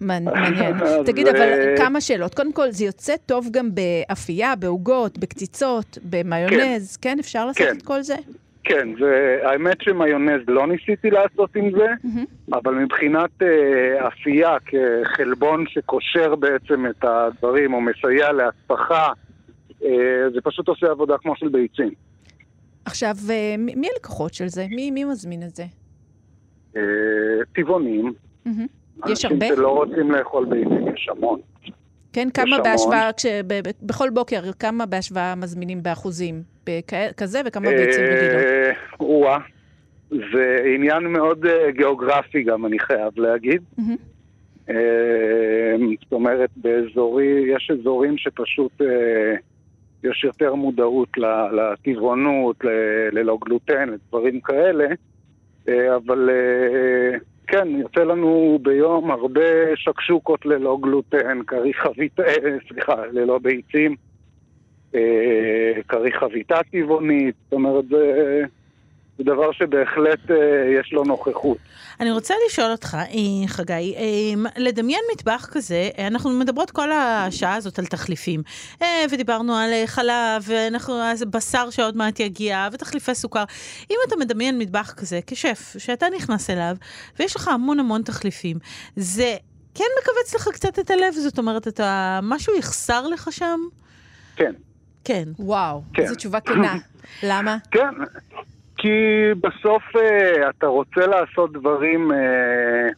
מעניין. 0.02 0.76
תגיד, 1.06 1.28
אבל 1.28 1.78
כמה 1.78 2.02
שאלות. 2.02 2.36
קודם 2.36 2.54
כל, 2.54 2.72
זה 2.72 2.86
יוצא 2.86 3.14
טוב 3.26 3.48
גם 3.52 3.70
באפייה, 3.74 4.56
בעוגות, 4.56 5.18
בקציצות, 5.18 5.98
במיונז, 6.04 6.98
כן? 6.98 7.20
אפשר 7.20 7.46
לעשות 7.46 7.68
כן. 7.68 7.78
את 7.78 7.82
כל 7.82 8.02
זה? 8.02 8.16
כן, 8.70 8.88
זה, 9.00 9.40
האמת 9.44 9.82
שמיונז 9.82 10.42
לא 10.48 10.68
ניסיתי 10.68 11.10
לעשות 11.10 11.56
עם 11.56 11.72
זה, 11.72 11.88
מהמם. 12.04 12.26
אבל 12.54 12.76
מבחינת 12.76 13.42
אה, 13.42 14.08
אפייה 14.08 14.58
כחלבון 14.60 15.66
שקושר 15.68 16.36
בעצם 16.36 16.86
את 16.86 17.04
הדברים, 17.04 17.74
או 17.74 17.82
מסייע 17.82 18.32
להספחה, 18.32 19.08
אה, 19.84 20.30
זה 20.34 20.42
פשוט 20.44 20.68
עושה 20.68 20.88
עבודה 20.88 21.18
כמו 21.18 21.36
של 21.36 21.48
ביצים. 21.48 21.92
עכשיו, 22.86 23.16
אה, 23.30 23.56
מי 23.58 23.76
מי 23.76 23.88
הלקוחות 23.94 24.34
של 24.34 24.48
זה? 24.48 24.66
מי 24.70 24.92
מי 24.92 25.04
מזמין 25.04 25.44
את 25.44 25.56
זה? 25.56 25.64
אה, 26.76 26.82
טבעונים, 27.56 28.14
מהמם. 28.46 28.68
יש 29.06 29.26
אנשים 29.26 29.32
הרבה? 29.32 29.48
שלא 29.48 29.70
רוצים 29.70 30.12
לאכול 30.12 30.46
ביצים, 30.46 30.88
יש 30.96 31.10
המון. 31.10 31.40
כן, 32.14 32.28
כמה. 32.34 32.60
בהשוואה, 32.64 33.10
כש- 33.18 33.26
ב- 33.26 33.54
ב- 33.68 33.88
בכל 33.88 34.10
בוקר, 34.10 34.42
כמה 34.60 34.86
בהשוואה 34.86 35.36
מזמינים 35.36 35.84
באחוזים? 35.84 36.44
כזה 37.18 37.42
וכמה 37.46 37.70
ביצים 37.70 38.04
רגילות? 38.04 38.46
אה, 38.46 38.72
או-אה. 39.00 39.38
זה 40.12 40.58
עניין 40.76 41.04
מאוד 41.04 41.46
אה, 41.46 41.72
גיאוגרפי 41.72 42.44
גם, 42.44 42.66
אני 42.66 42.80
חייב 42.80 43.20
להגיד. 43.20 43.62
מהמם. 43.78 43.96
אה, 44.70 44.76
זאת 46.04 46.12
אומרת, 46.12 46.50
באזורי, 46.56 47.44
יש 47.56 47.72
אזורים 47.80 48.18
שפשוט 48.18 48.82
אה, 48.82 49.36
יש 50.04 50.24
יותר 50.24 50.56
מודעות 50.56 51.10
לטבעונות, 51.52 52.56
ללא 53.12 53.38
גלוטן, 53.46 53.90
לדברים 53.90 54.42
כאלה, 54.42 54.86
אה, 55.70 55.96
אבל 55.96 56.30
אה, 56.30 57.18
כן, 57.52 57.68
יוצא 57.68 58.04
לנו 58.04 58.60
ביום 58.62 59.12
הרבה 59.12 59.76
שקשוקות 59.76 60.46
ללא 60.46 60.78
גלוטן, 60.82 61.40
כרי 61.48 61.74
חביתה, 61.74 62.24
אה, 62.24 62.58
סליחה, 62.68 63.06
ללא 63.12 63.40
ביצים, 63.40 63.96
אה, 64.96 65.72
כרי 65.88 66.12
חביתה 66.12 66.60
טבעונית, 66.72 67.36
זאת 67.44 67.54
אומרת, 67.54 67.86
זה... 67.88 68.44
זה 69.20 69.24
דבר 69.24 69.52
שבהחלט 69.52 70.32
אה, 70.32 70.36
יש 70.80 70.94
לו 70.94 71.04
נוכחות. 71.04 71.58
אני 72.00 72.12
רוצה 72.12 72.34
לשאול 72.48 72.72
אותך, 72.72 72.98
אה, 73.00 73.48
חגי, 73.48 73.96
אה, 73.98 74.52
לדמיין 74.58 75.02
מטבח 75.14 75.48
כזה, 75.52 75.90
אנחנו 76.08 76.30
מדברות 76.30 76.72
כל 76.72 76.92
השעה 76.92 77.56
הזאת 77.56 77.80
על 77.80 77.86
תחליפים, 77.86 78.42
אה, 78.82 79.06
ודיברנו 79.12 79.56
על 79.56 79.70
חלב, 79.86 80.44
ואנחנו, 80.48 81.02
אז 81.02 81.24
בשר 81.24 81.70
שעוד 81.70 81.98
מעט 81.98 82.20
יגיע, 82.20 82.68
ותחליפי 82.72 83.16
סוכר. 83.16 83.44
אם 83.92 83.96
אתה 84.08 84.16
מדמיין 84.16 84.60
מטבח 84.60 84.94
כזה 84.98 85.20
כשף, 85.28 85.76
שאתה 85.78 86.06
נכנס 86.16 86.50
אליו, 86.50 86.76
ויש 87.20 87.36
לך 87.36 87.48
המון 87.48 87.80
המון 87.80 88.02
תחליפים, 88.02 88.58
זה 88.96 89.36
כן 89.76 89.84
מכווץ 90.02 90.36
לך 90.36 90.48
קצת 90.54 90.80
את 90.80 90.92
הלב? 90.92 91.14
זאת 91.14 91.38
אומרת, 91.38 91.68
אתה, 91.68 92.20
משהו 92.24 92.56
יחסר 92.56 93.08
לך 93.08 93.28
שם? 93.32 93.60
כן. 94.36 94.52
כן. 95.04 95.24
וואו, 95.40 95.82
כן. 95.94 96.04
איזו 96.04 96.16
תשובה 96.16 96.40
כנה. 96.40 96.76
למה? 97.24 97.58
כן, 97.72 97.94
כי 98.80 98.90
בסוף 99.42 99.84
אה, 99.96 100.50
אתה 100.50 100.68
רוצה 100.68 101.08
לעשות 101.08 101.52
דברים 101.54 102.12
אה, 102.12 102.90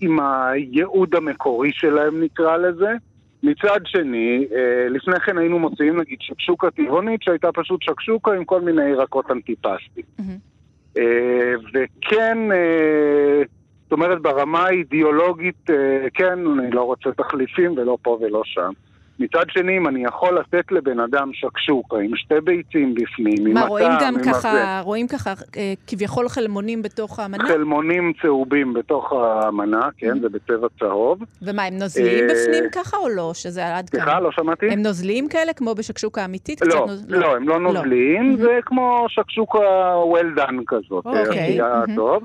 עם 0.00 0.20
הייעוד 0.20 1.14
המקורי 1.14 1.70
שלהם, 1.72 2.22
נקרא 2.22 2.56
לזה. 2.56 2.92
מצד 3.42 3.80
שני, 3.84 4.46
אה, 4.54 4.88
לפני 4.88 5.20
כן 5.20 5.38
היינו 5.38 5.58
מוציאים 5.58 6.00
נגיד 6.00 6.18
שקשוקה 6.20 6.70
טבעונית 6.70 7.22
שהייתה 7.22 7.52
פשוט 7.52 7.82
שקשוקה 7.82 8.32
עם 8.32 8.44
כל 8.44 8.60
מיני 8.60 8.84
ירקות 8.88 9.30
אנטיפסטי. 9.30 10.02
מהמם. 10.18 10.36
אה, 10.98 11.54
וכן, 11.74 12.52
אה, 12.52 13.42
זאת 13.82 13.92
אומרת 13.92 14.22
ברמה 14.22 14.66
האידיאולוגית, 14.66 15.70
אה, 15.70 16.10
כן, 16.14 16.38
אני 16.58 16.70
לא 16.70 16.82
רוצה 16.82 17.12
תחליפים 17.12 17.72
ולא 17.76 17.98
פה 18.02 18.18
ולא 18.20 18.42
שם. 18.44 18.72
מצד 19.18 19.44
שני, 19.48 19.76
אם 19.76 19.88
אני 19.88 20.04
יכול 20.04 20.38
לתת 20.38 20.72
לבן 20.72 21.00
אדם 21.00 21.30
שקשוקה 21.32 21.96
עם 21.96 22.16
שתי 22.16 22.34
ביצים 22.44 22.94
בפנים, 22.94 23.46
עם 23.46 23.52
מה, 23.54 23.60
הטעם, 23.60 23.68
רואים 23.70 23.90
גם 24.00 24.14
עם 24.14 24.22
ככה, 24.24 24.80
רואים 24.84 25.06
ככה 25.08 25.30
אה, 25.56 25.72
כביכול 25.86 26.28
חלמונים 26.28 26.82
בתוך 26.82 27.18
האמנה? 27.18 27.44
חלמונים 27.48 28.12
צהובים 28.22 28.72
בתוך 28.72 29.12
המנה, 29.12 29.88
כן, 29.98 30.20
זה 30.20 30.28
בצבע 30.28 30.66
צהוב. 30.80 31.18
ומה, 31.42 31.62
הם 31.64 31.78
נוזליים 31.78 32.24
אה, 32.30 32.34
בפנים 32.34 32.64
ככה 32.74 32.96
או 32.96 33.08
לא? 33.08 33.30
שזה 33.34 33.76
עד 33.76 33.90
כאן? 33.90 34.00
סליחה, 34.00 34.20
לא 34.20 34.30
שמעתי? 34.32 34.66
הם 34.72 34.82
נוזליים 34.82 35.28
כאלה, 35.28 35.52
כמו 35.52 35.74
בשקשוקה 35.74 36.24
אמיתית? 36.24 36.60
לא, 36.62 36.86
נוז- 36.86 37.04
לא, 37.08 37.36
הם 37.36 37.48
לא 37.48 37.60
נוזליים, 37.60 38.34
Mhm. 38.34 38.40
זה 38.40 38.58
כמו 38.66 39.06
שקשוקה 39.08 39.58
well 40.12 40.38
done 40.38 40.62
כזאת, 40.66 41.06
אוקיי, 41.06 41.20
עשייה 41.28 41.82
mhm. 41.86 41.90
טוב. 41.96 42.22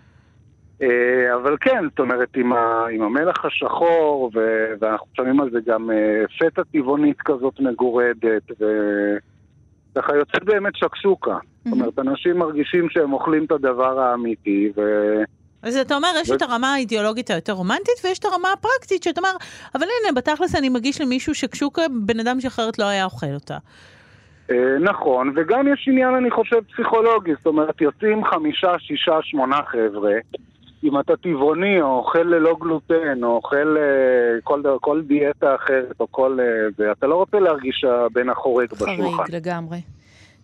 אה, 0.82 1.36
אבל 1.36 1.58
כן, 1.62 1.84
זאת 1.90 2.00
אומרת, 2.00 2.30
עם, 2.36 2.54
ה, 2.54 2.86
עם 2.92 3.02
המלח 3.02 3.46
השחור, 3.46 4.32
ו, 4.36 4.40
ואנחנו 4.80 5.08
שמים 5.18 5.42
על 5.42 5.50
זה 5.52 5.60
גם 5.66 5.92
אה, 5.92 6.24
פטה 6.40 6.62
טבעונית 6.64 7.22
כזאת 7.22 7.60
מגורדת, 7.60 8.44
וככה 8.52 10.16
יוצאת 10.16 10.44
באמת 10.44 10.76
שקשוקה. 10.76 11.38
זאת 11.66 11.74
אומרת, 11.74 12.00
אנשים 12.00 12.38
מרגישים 12.38 12.90
שהם 12.90 13.14
אוכלים 13.14 13.46
את 13.46 13.52
הדבר 13.52 14.00
האמיתי, 14.00 14.72
ו... 14.78 14.82
אז 15.64 15.78
אתה 15.78 15.96
אומר, 15.96 16.08
יש 16.22 16.30
ו- 16.30 16.36
את 16.36 16.42
הרמה 16.42 16.74
האידיאולוגית 16.74 17.30
היותר 17.30 17.54
רומנטית, 17.54 17.96
ויש 18.04 18.20
את 18.20 18.26
הרמה 18.26 18.48
הפרקטית, 18.52 19.04
שאתה 19.04 19.22
אומר, 19.22 19.32
אבל 19.76 19.84
הנה, 19.84 20.14
בתכלס 20.16 20.56
אני 20.56 20.70
מגיש 20.70 21.02
למישהו 21.02 21.36
שקשוקה, 21.36 21.82
בן 22.06 22.20
אדם 22.20 22.40
שאחרת 22.42 22.80
לא 22.80 22.86
היה 22.86 23.06
אוכל 23.06 23.34
אותה. 23.34 23.58
אה, 24.52 24.80
נכון, 24.82 25.34
וגם 25.36 25.68
יש 25.74 25.88
עניין, 25.92 26.16
אני 26.16 26.32
חושב, 26.32 26.58
פסיכולוגי. 26.74 27.32
זאת 27.38 27.46
אומרת, 27.46 27.82
יוצאים 27.82 28.26
חמישה, 28.26 28.80
שישה, 28.80 29.18
שמונה 29.22 29.60
חבר'ה. 29.68 30.14
אם 30.84 31.00
אתה 31.00 31.16
טבעוני, 31.18 31.82
או 31.82 31.98
אוכל 31.98 32.24
ללא 32.24 32.56
גלוטן, 32.60 33.24
או 33.24 33.36
אוכל 33.36 33.78
אה, 33.78 34.42
כל, 34.44 34.62
כל 34.82 35.02
דיאטה 35.02 35.56
אחרת, 35.56 36.00
או 36.00 36.08
כל... 36.12 36.38
אה, 36.40 36.70
זה, 36.78 36.92
אתה 36.92 37.08
לא 37.08 37.16
רוצה 37.16 37.40
להרגיש 37.40 37.76
שהבן 37.80 38.30
החורג 38.30 38.72
בשולחן. 38.72 38.96
חריג 38.96 39.36
לגמרי. 39.36 39.82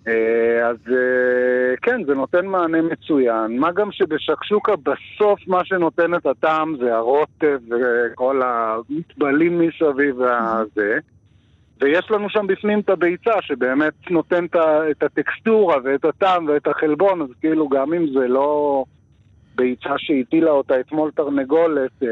אה, 0.07 0.67
אז 0.67 0.77
אה, 0.91 1.75
כן, 1.81 2.03
זה 2.03 2.13
נותן 2.13 2.45
מענה 2.45 2.81
מצוין. 2.81 3.59
מה 3.59 3.71
גם 3.71 3.91
שבשקשוקה 3.91 4.73
בסוף 4.75 5.39
מה 5.47 5.65
שנותן 5.65 6.15
את 6.15 6.25
הטעם 6.25 6.75
זה 6.79 6.95
הרוטב 6.95 7.59
וכל 7.69 8.41
המטבלים 8.45 9.59
מסביב 9.59 10.19
והזה. 10.19 10.97
ויש 11.81 12.11
לנו 12.11 12.29
שם 12.29 12.47
בפנים 12.47 12.79
את 12.79 12.89
הביצה 12.89 13.41
שבאמת 13.41 13.93
נותן 14.09 14.45
את 14.91 15.03
הטקסטורה 15.03 15.75
ואת 15.83 16.05
הטעם 16.05 16.47
ואת 16.47 16.67
החלבון, 16.67 17.21
אז 17.21 17.27
כאילו 17.39 17.69
גם 17.69 17.93
אם 17.93 18.07
זה 18.13 18.27
לא 18.27 18.83
ביצה 19.59 19.93
שהטילה 19.97 20.51
אותה 20.51 20.79
אתמול 20.79 21.11
תרנגולת, 21.15 21.91
אה, 22.03 22.07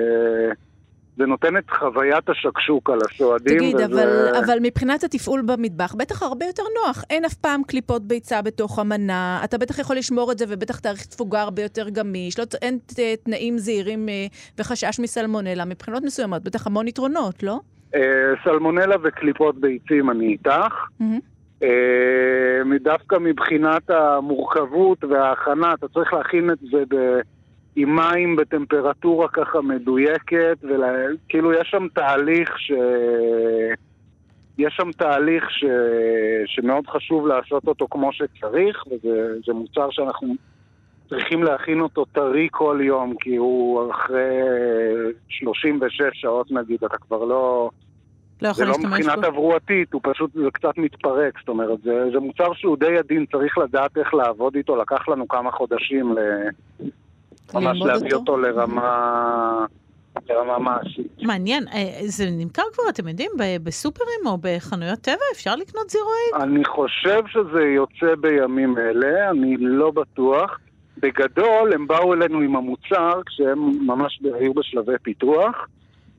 זה 1.18 1.26
נותן 1.26 1.58
את 1.58 1.64
חוויית 1.70 2.30
השקשוקה 2.30 2.94
לסועדים. 2.96 3.58
תגיד, 3.58 3.76
וזה- 3.76 3.86
אבל, 3.86 4.36
אבל 4.46 4.58
מבחינת 4.62 5.04
התפעול 5.04 5.42
במטבח, 5.46 5.96
בטח 5.96 6.24
הרבה 6.24 6.46
יותר 6.46 6.64
נוח. 6.86 7.04
אין 7.10 7.26
אף 7.26 7.34
פעם 7.34 7.62
קליפות 7.68 8.02
ביצה 8.04 8.42
בתוך 8.42 8.80
המנה, 8.80 9.42
אתה 9.44 9.58
בטח 9.58 9.80
יכול 9.80 9.96
לשמור 9.96 10.32
את 10.32 10.38
זה 10.38 10.46
ובטח 10.50 10.80
תאריך 10.80 11.06
תפוגה 11.06 11.42
הרבה 11.42 11.62
יותר 11.62 11.90
גמיש, 11.90 12.40
לא, 12.40 12.44
אין 12.62 12.78
תנאים 13.24 13.58
זהירים 13.58 14.10
אה, 14.10 14.26
וחשש 14.60 15.00
מסלמונלה. 15.00 15.66
מבחינות 15.66 16.04
מסוימות, 16.04 16.44
בטח 16.44 16.68
המון 16.68 16.88
יתרונות, 16.88 17.44
לא? 17.44 17.60
אה, 17.96 18.02
סלמונלה 18.44 18.96
וקליפות 19.04 19.56
ביצים 19.60 20.10
אני 20.10 20.26
איתך. 20.28 20.74
אה, 21.64 21.68
דווקא 22.84 23.16
מבחינת 23.22 23.90
המורכבות 23.90 25.04
וההכנה, 25.04 25.74
אתה 25.74 25.88
צריך 25.88 26.14
להכין 26.14 26.50
את 26.52 26.58
זה 26.72 26.84
ב... 26.90 26.96
עם 27.80 27.96
מים 27.96 28.36
בטמפרטורה 28.36 29.28
ככה 29.28 29.62
מדויקת, 29.62 30.58
וכאילו 30.64 31.54
יש 31.54 31.68
שם 31.72 31.88
תהליך 31.94 32.60
ש... 32.60 32.72
יש 34.58 34.74
שם 34.78 34.92
תהליך 34.92 35.52
ש... 35.52 35.66
שמאוד 36.46 36.88
חשוב 36.88 37.28
לעשות 37.28 37.68
אותו 37.68 37.88
כמו 37.92 38.14
שצריך, 38.14 38.84
וזה 38.88 39.34
זה 39.46 39.54
מוצר 39.54 39.88
שאנחנו 39.92 40.34
צריכים 41.10 41.44
להכין 41.44 41.82
אותו 41.82 42.06
טרי 42.06 42.48
כל 42.52 42.80
יום, 42.84 43.14
כי 43.20 43.36
הוא 43.36 43.92
אחרי 43.92 44.42
36 45.30 46.02
שעות 46.14 46.52
נגיד, 46.52 46.84
אתה 46.84 46.98
כבר 46.98 47.24
לא... 47.24 47.70
לא 48.42 48.48
יכול 48.48 48.58
זה 48.58 48.66
לא 48.66 48.72
להשתמש 48.72 48.86
מבחינה 48.86 49.16
בו. 49.16 49.22
תברואתית, 49.22 49.94
הוא 49.94 50.02
פשוט, 50.04 50.34
זה 50.34 50.52
קצת 50.54 50.78
מתפרק, 50.78 51.40
זאת 51.40 51.50
אומרת, 51.50 51.82
זה, 51.82 52.06
זה 52.14 52.20
מוצר 52.20 52.54
שהוא 52.54 52.78
די 52.78 52.98
עדין, 52.98 53.26
צריך 53.32 53.58
לדעת 53.58 53.98
איך 53.98 54.14
לעבוד 54.14 54.56
איתו, 54.56 54.76
לקח 54.76 55.08
לנו 55.08 55.28
כמה 55.28 55.52
חודשים 55.52 56.14
ל... 56.14 56.20
ממש 57.54 57.82
להביא 57.82 58.14
אותו? 58.14 58.32
אותו 58.32 58.38
לרמה, 58.38 59.66
מעשית. 60.60 61.22
מעניין, 61.22 61.68
אה, 61.68 62.00
זה 62.06 62.30
נמכר 62.32 62.64
כבר, 62.74 62.84
אתם 62.90 63.08
יודעים, 63.08 63.32
בסופרים 63.64 64.20
או 64.26 64.38
בחנויות 64.42 65.00
טבע? 65.00 65.26
אפשר 65.34 65.56
לקנות 65.56 65.90
זירו 65.90 66.10
אייד? 66.34 66.50
אני 66.50 66.66
חושב 66.66 67.22
שזה 67.28 67.62
יוצא 67.62 68.16
בימים 68.16 68.78
אלה, 68.78 69.30
אני 69.30 69.58
לא 69.60 69.92
בטוח. 69.92 70.60
בגדול, 71.00 71.74
הם 71.74 71.88
באו 71.88 72.14
אלינו 72.14 72.40
עם 72.40 72.56
המוצר 72.56 73.22
כשהם 73.26 73.88
ממש 73.88 74.20
היו 74.40 74.54
בשלבי 74.54 74.98
פיתוח, 75.04 75.68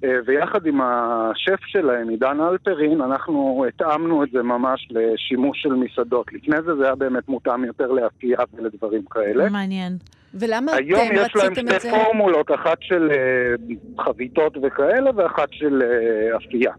אה, 0.04 0.08
ויחד 0.26 0.66
עם 0.66 0.80
השף 0.80 1.60
שלהם, 1.66 2.08
עידן 2.08 2.40
אלפרין, 2.40 3.00
אנחנו 3.00 3.64
התאמנו 3.68 4.24
את 4.24 4.30
זה 4.30 4.42
ממש 4.42 4.88
לשימוש 4.90 5.62
של 5.62 5.72
מסעדות. 5.72 6.32
לפני 6.32 6.56
זה 6.66 6.76
זה 6.76 6.84
היה 6.84 6.94
באמת 6.94 7.28
מותאם 7.28 7.64
יותר 7.64 7.86
לאפייה 7.86 8.38
ולדברים 8.54 9.02
כאלה. 9.10 9.48
מעניין. 9.48 9.92
ולמה 10.34 10.72
היום 10.72 11.00
אתם 11.06 11.14
יש 11.14 11.36
להם 11.36 11.46
רציתם 11.46 11.68
את 11.68 11.80
שתי 11.80 11.90
זה? 11.90 11.96
פורמולות, 12.04 12.50
אחת 12.54 12.78
של 12.80 13.10
אה, 13.10 14.04
חביתות 14.04 14.56
וכאלה 14.62 15.10
ואחת 15.16 15.48
של 15.50 15.82
אה, 15.82 16.36
אפייה. 16.36 16.72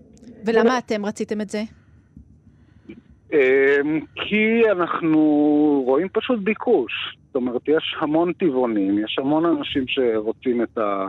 ולמה 0.46 0.78
אתם 0.78 1.06
רציתם 1.06 1.42
את 1.42 1.50
זה? 1.50 1.62
אמ, 3.34 4.00
כי 4.16 4.62
אנחנו 4.72 5.20
רואים 5.86 6.08
פשוט 6.14 6.40
ביקוש. 6.40 6.92
זאת 7.26 7.36
אומרת, 7.36 7.62
יש 7.68 7.96
המון 8.00 8.34
טבעונים, 8.34 9.00
יש 9.00 9.16
המון 9.20 9.46
אנשים 9.46 9.84
שרוצים 9.88 10.62
את 10.62 10.78
ה... 10.78 11.06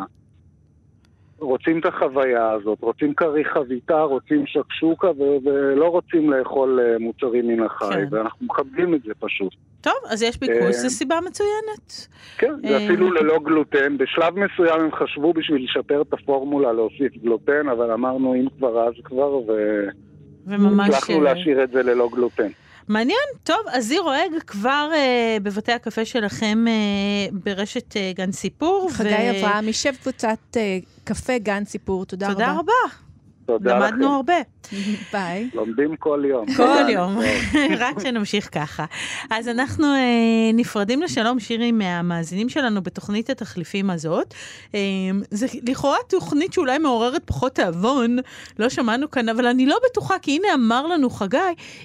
רוצים 1.41 1.79
את 1.79 1.87
החוויה 1.87 2.51
הזאת, 2.51 2.79
רוצים 2.83 3.15
כרי 3.15 3.45
חביתה, 3.45 4.01
רוצים 4.01 4.47
שקשוקה 4.47 5.11
ו- 5.11 5.37
ולא 5.45 5.87
רוצים 5.87 6.31
לאכול 6.31 6.81
אה, 6.81 6.99
מוצרים 6.99 7.49
מן 7.49 7.63
החי, 7.63 7.87
כן. 7.95 8.07
ואנחנו 8.11 8.47
מכבדים 8.47 8.95
את 8.95 9.03
זה 9.03 9.13
פשוט. 9.19 9.55
טוב, 9.81 9.95
אז 10.09 10.23
יש 10.23 10.41
ביקוש, 10.41 10.63
אה, 10.63 10.73
זו 10.73 10.91
סיבה 10.91 11.19
מצוינת. 11.27 12.09
כן, 12.39 12.53
זה 12.63 12.77
אה, 12.77 12.87
אפילו 12.87 13.13
ללא 13.13 13.39
גלוטן. 13.39 13.99
בשלב 13.99 14.35
מסוים 14.39 14.81
הם 14.81 14.93
חשבו 14.93 15.33
בשביל 15.33 15.65
לשפר 15.65 16.03
את 16.03 16.13
הפורמולה 16.13 16.73
להוסיף 16.73 17.17
גלוטן, 17.23 17.69
אבל 17.69 17.91
אמרנו 17.91 18.35
אם 18.35 18.47
כבר 18.59 18.89
אז 18.89 18.95
כבר, 19.05 19.41
וממש... 20.47 20.89
והצלחנו 20.89 21.15
אה, 21.15 21.21
להשאיר 21.21 21.65
את 21.65 21.71
זה 21.71 21.83
ללא 21.83 22.09
גלוטן. 22.13 22.49
מעניין, 22.89 23.19
טוב, 23.45 23.61
אז 23.73 23.87
זיר 23.87 24.03
אוהג 24.03 24.33
כבר 24.47 24.91
אה, 24.95 25.37
בבתי 25.43 25.73
הקפה 25.73 26.05
שלכם 26.05 26.65
אה, 26.69 26.73
ברשת 27.33 27.97
אה, 27.97 28.13
גן 28.15 28.33
סיפור. 28.33 28.89
חגי 28.93 29.31
אברהם, 29.31 29.67
יישב 29.67 29.93
קבוצת 30.03 30.39
אה, 30.57 30.79
קפה 31.05 31.39
גן 31.39 31.65
סיפור, 31.65 32.05
תודה 32.05 32.27
רבה. 32.27 32.35
תודה 32.35 32.53
רבה. 32.59 33.10
תודה 33.59 33.79
לכם. 33.79 33.87
למדנו 33.87 34.15
הרבה. 34.15 34.35
ביי. 35.13 35.51
לומדים 35.55 35.97
כל 35.97 36.23
יום. 36.29 36.47
כל. 36.57 36.89
יום, 36.89 37.19
רק 37.79 38.01
שנמשיך 38.03 38.49
ככה. 38.53 38.85
אז 39.31 39.49
אנחנו 39.49 39.87
אה, 39.87 40.51
נפרדים 40.55 41.03
לשלום, 41.03 41.41
שירי, 41.41 41.73
מהמאזינים 41.73 42.49
שלנו 42.49 42.83
בתוכנית 42.83 43.31
התחליפים 43.31 43.91
הזאת. 43.91 44.35
אה, 44.75 44.81
זה 45.31 45.47
לכאורה 45.63 45.97
תוכנית 46.09 46.53
שאולי 46.53 46.79
מעוררת 46.79 47.23
פחות 47.25 47.55
תיאבון, 47.55 48.17
לא 48.59 48.69
שמענו 48.69 49.11
כאן, 49.11 49.29
אבל 49.29 49.47
אני 49.47 49.67
לא 49.67 49.79
בטוחה, 49.91 50.19
כי 50.19 50.37
הנה 50.37 50.55
אמר 50.55 50.87
לנו 50.87 51.11
חגי, 51.11 51.39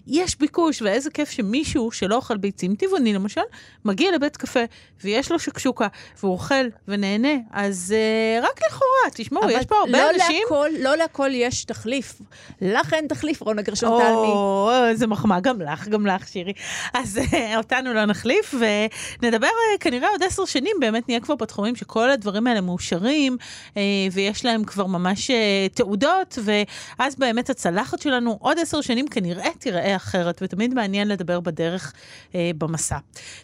יש 0.08 0.40
ביקוש, 0.40 0.82
ואיזה 0.82 1.10
כיף 1.10 1.30
שמישהו 1.30 1.92
שלא 1.92 2.16
אוכל 2.16 2.38
ביצים 2.38 2.76
טבעוני 2.76 3.14
למשל, 3.14 3.42
מגיע 3.86 4.12
לבית 4.16 4.38
קפה, 4.38 4.60
ויש 5.04 5.32
לו 5.32 5.40
שקשוקה, 5.40 5.88
והוא 6.20 6.34
אוכל 6.34 6.66
ונהנה, 6.88 7.34
אז 7.52 7.96
אה, 7.98 8.40
רק 8.42 8.60
לכאורה, 8.68 9.12
תשמעו, 9.14 9.50
יש 9.50 9.66
פה 9.66 9.76
הרבה 9.76 9.98
לא 9.98 10.10
אנשים... 10.10 10.42
להכל, 10.44 10.70
לא 10.80 10.96
להכל 10.96 11.30
יש 11.34 11.55
תחליף. 11.64 12.22
לך 12.62 12.94
אין 12.94 13.08
תחליף, 13.08 13.42
רונה 13.42 13.62
גרשון 13.62 13.90
תלמי. 13.90 14.28
או, 14.28 14.72
איזה 14.90 15.08
מחמאה, 15.08 15.40
גם 15.40 15.62
לך, 15.62 15.88
גם 15.88 16.08
לך, 16.08 16.28
שירי. 16.28 16.54
אז 16.94 17.20
אה, 17.34 17.58
אותנו 17.58 17.94
לא 17.94 18.06
נחליף, 18.06 18.54
ונדבר 19.22 19.48
אה, 19.48 19.78
כנראה 19.80 20.10
עוד 20.10 20.24
עשר 20.24 20.46
שנים, 20.46 20.76
באמת 20.80 21.08
נהיה 21.08 21.20
כבר 21.20 21.36
בתחומים 21.36 21.76
שכל 21.76 22.10
הדברים 22.10 22.48
האלה 22.48 22.62
מאושרים, 22.62 23.38
אה, 23.78 23.82
ויש 24.12 24.46
להם 24.46 24.64
כבר 24.64 24.86
ממש 24.86 25.32
תעודות, 25.74 26.40
ואז 26.44 27.16
באמת 27.16 27.50
הצלחת 27.50 28.02
שלנו 28.02 28.38
עוד 28.42 28.60
עשר 28.60 28.82
שנים 28.82 29.08
כנראה 29.08 29.50
תיראה 29.60 29.96
אחרת, 29.96 30.40
ותמיד 30.42 30.74
מעניין 30.74 31.08
לדבר 31.08 31.40
בדרך 31.40 31.94
במסע. 32.58 32.98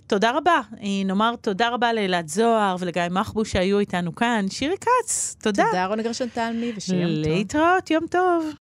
תודה 0.07 0.31
רבה. 0.31 0.61
נאמר 1.05 1.35
תודה 1.41 1.69
רבה 1.69 1.93
לאלעד 1.93 2.27
זוהר 2.27 2.75
ולגיא 2.79 3.01
מחבוש 3.11 3.51
שהיו 3.51 3.79
איתנו 3.79 4.15
כאן. 4.15 4.45
שירי 4.49 4.75
כץ, 4.77 5.35
תודה. 5.41 5.63
תודה, 5.65 5.85
רונה 5.85 6.03
גרשון 6.03 6.27
תלמי, 6.33 6.71
ושיהיה 6.75 7.01
יום 7.01 7.23
טוב. 7.23 7.33
להתראות, 7.33 7.91
יום 8.01 8.07
טוב. 8.07 8.53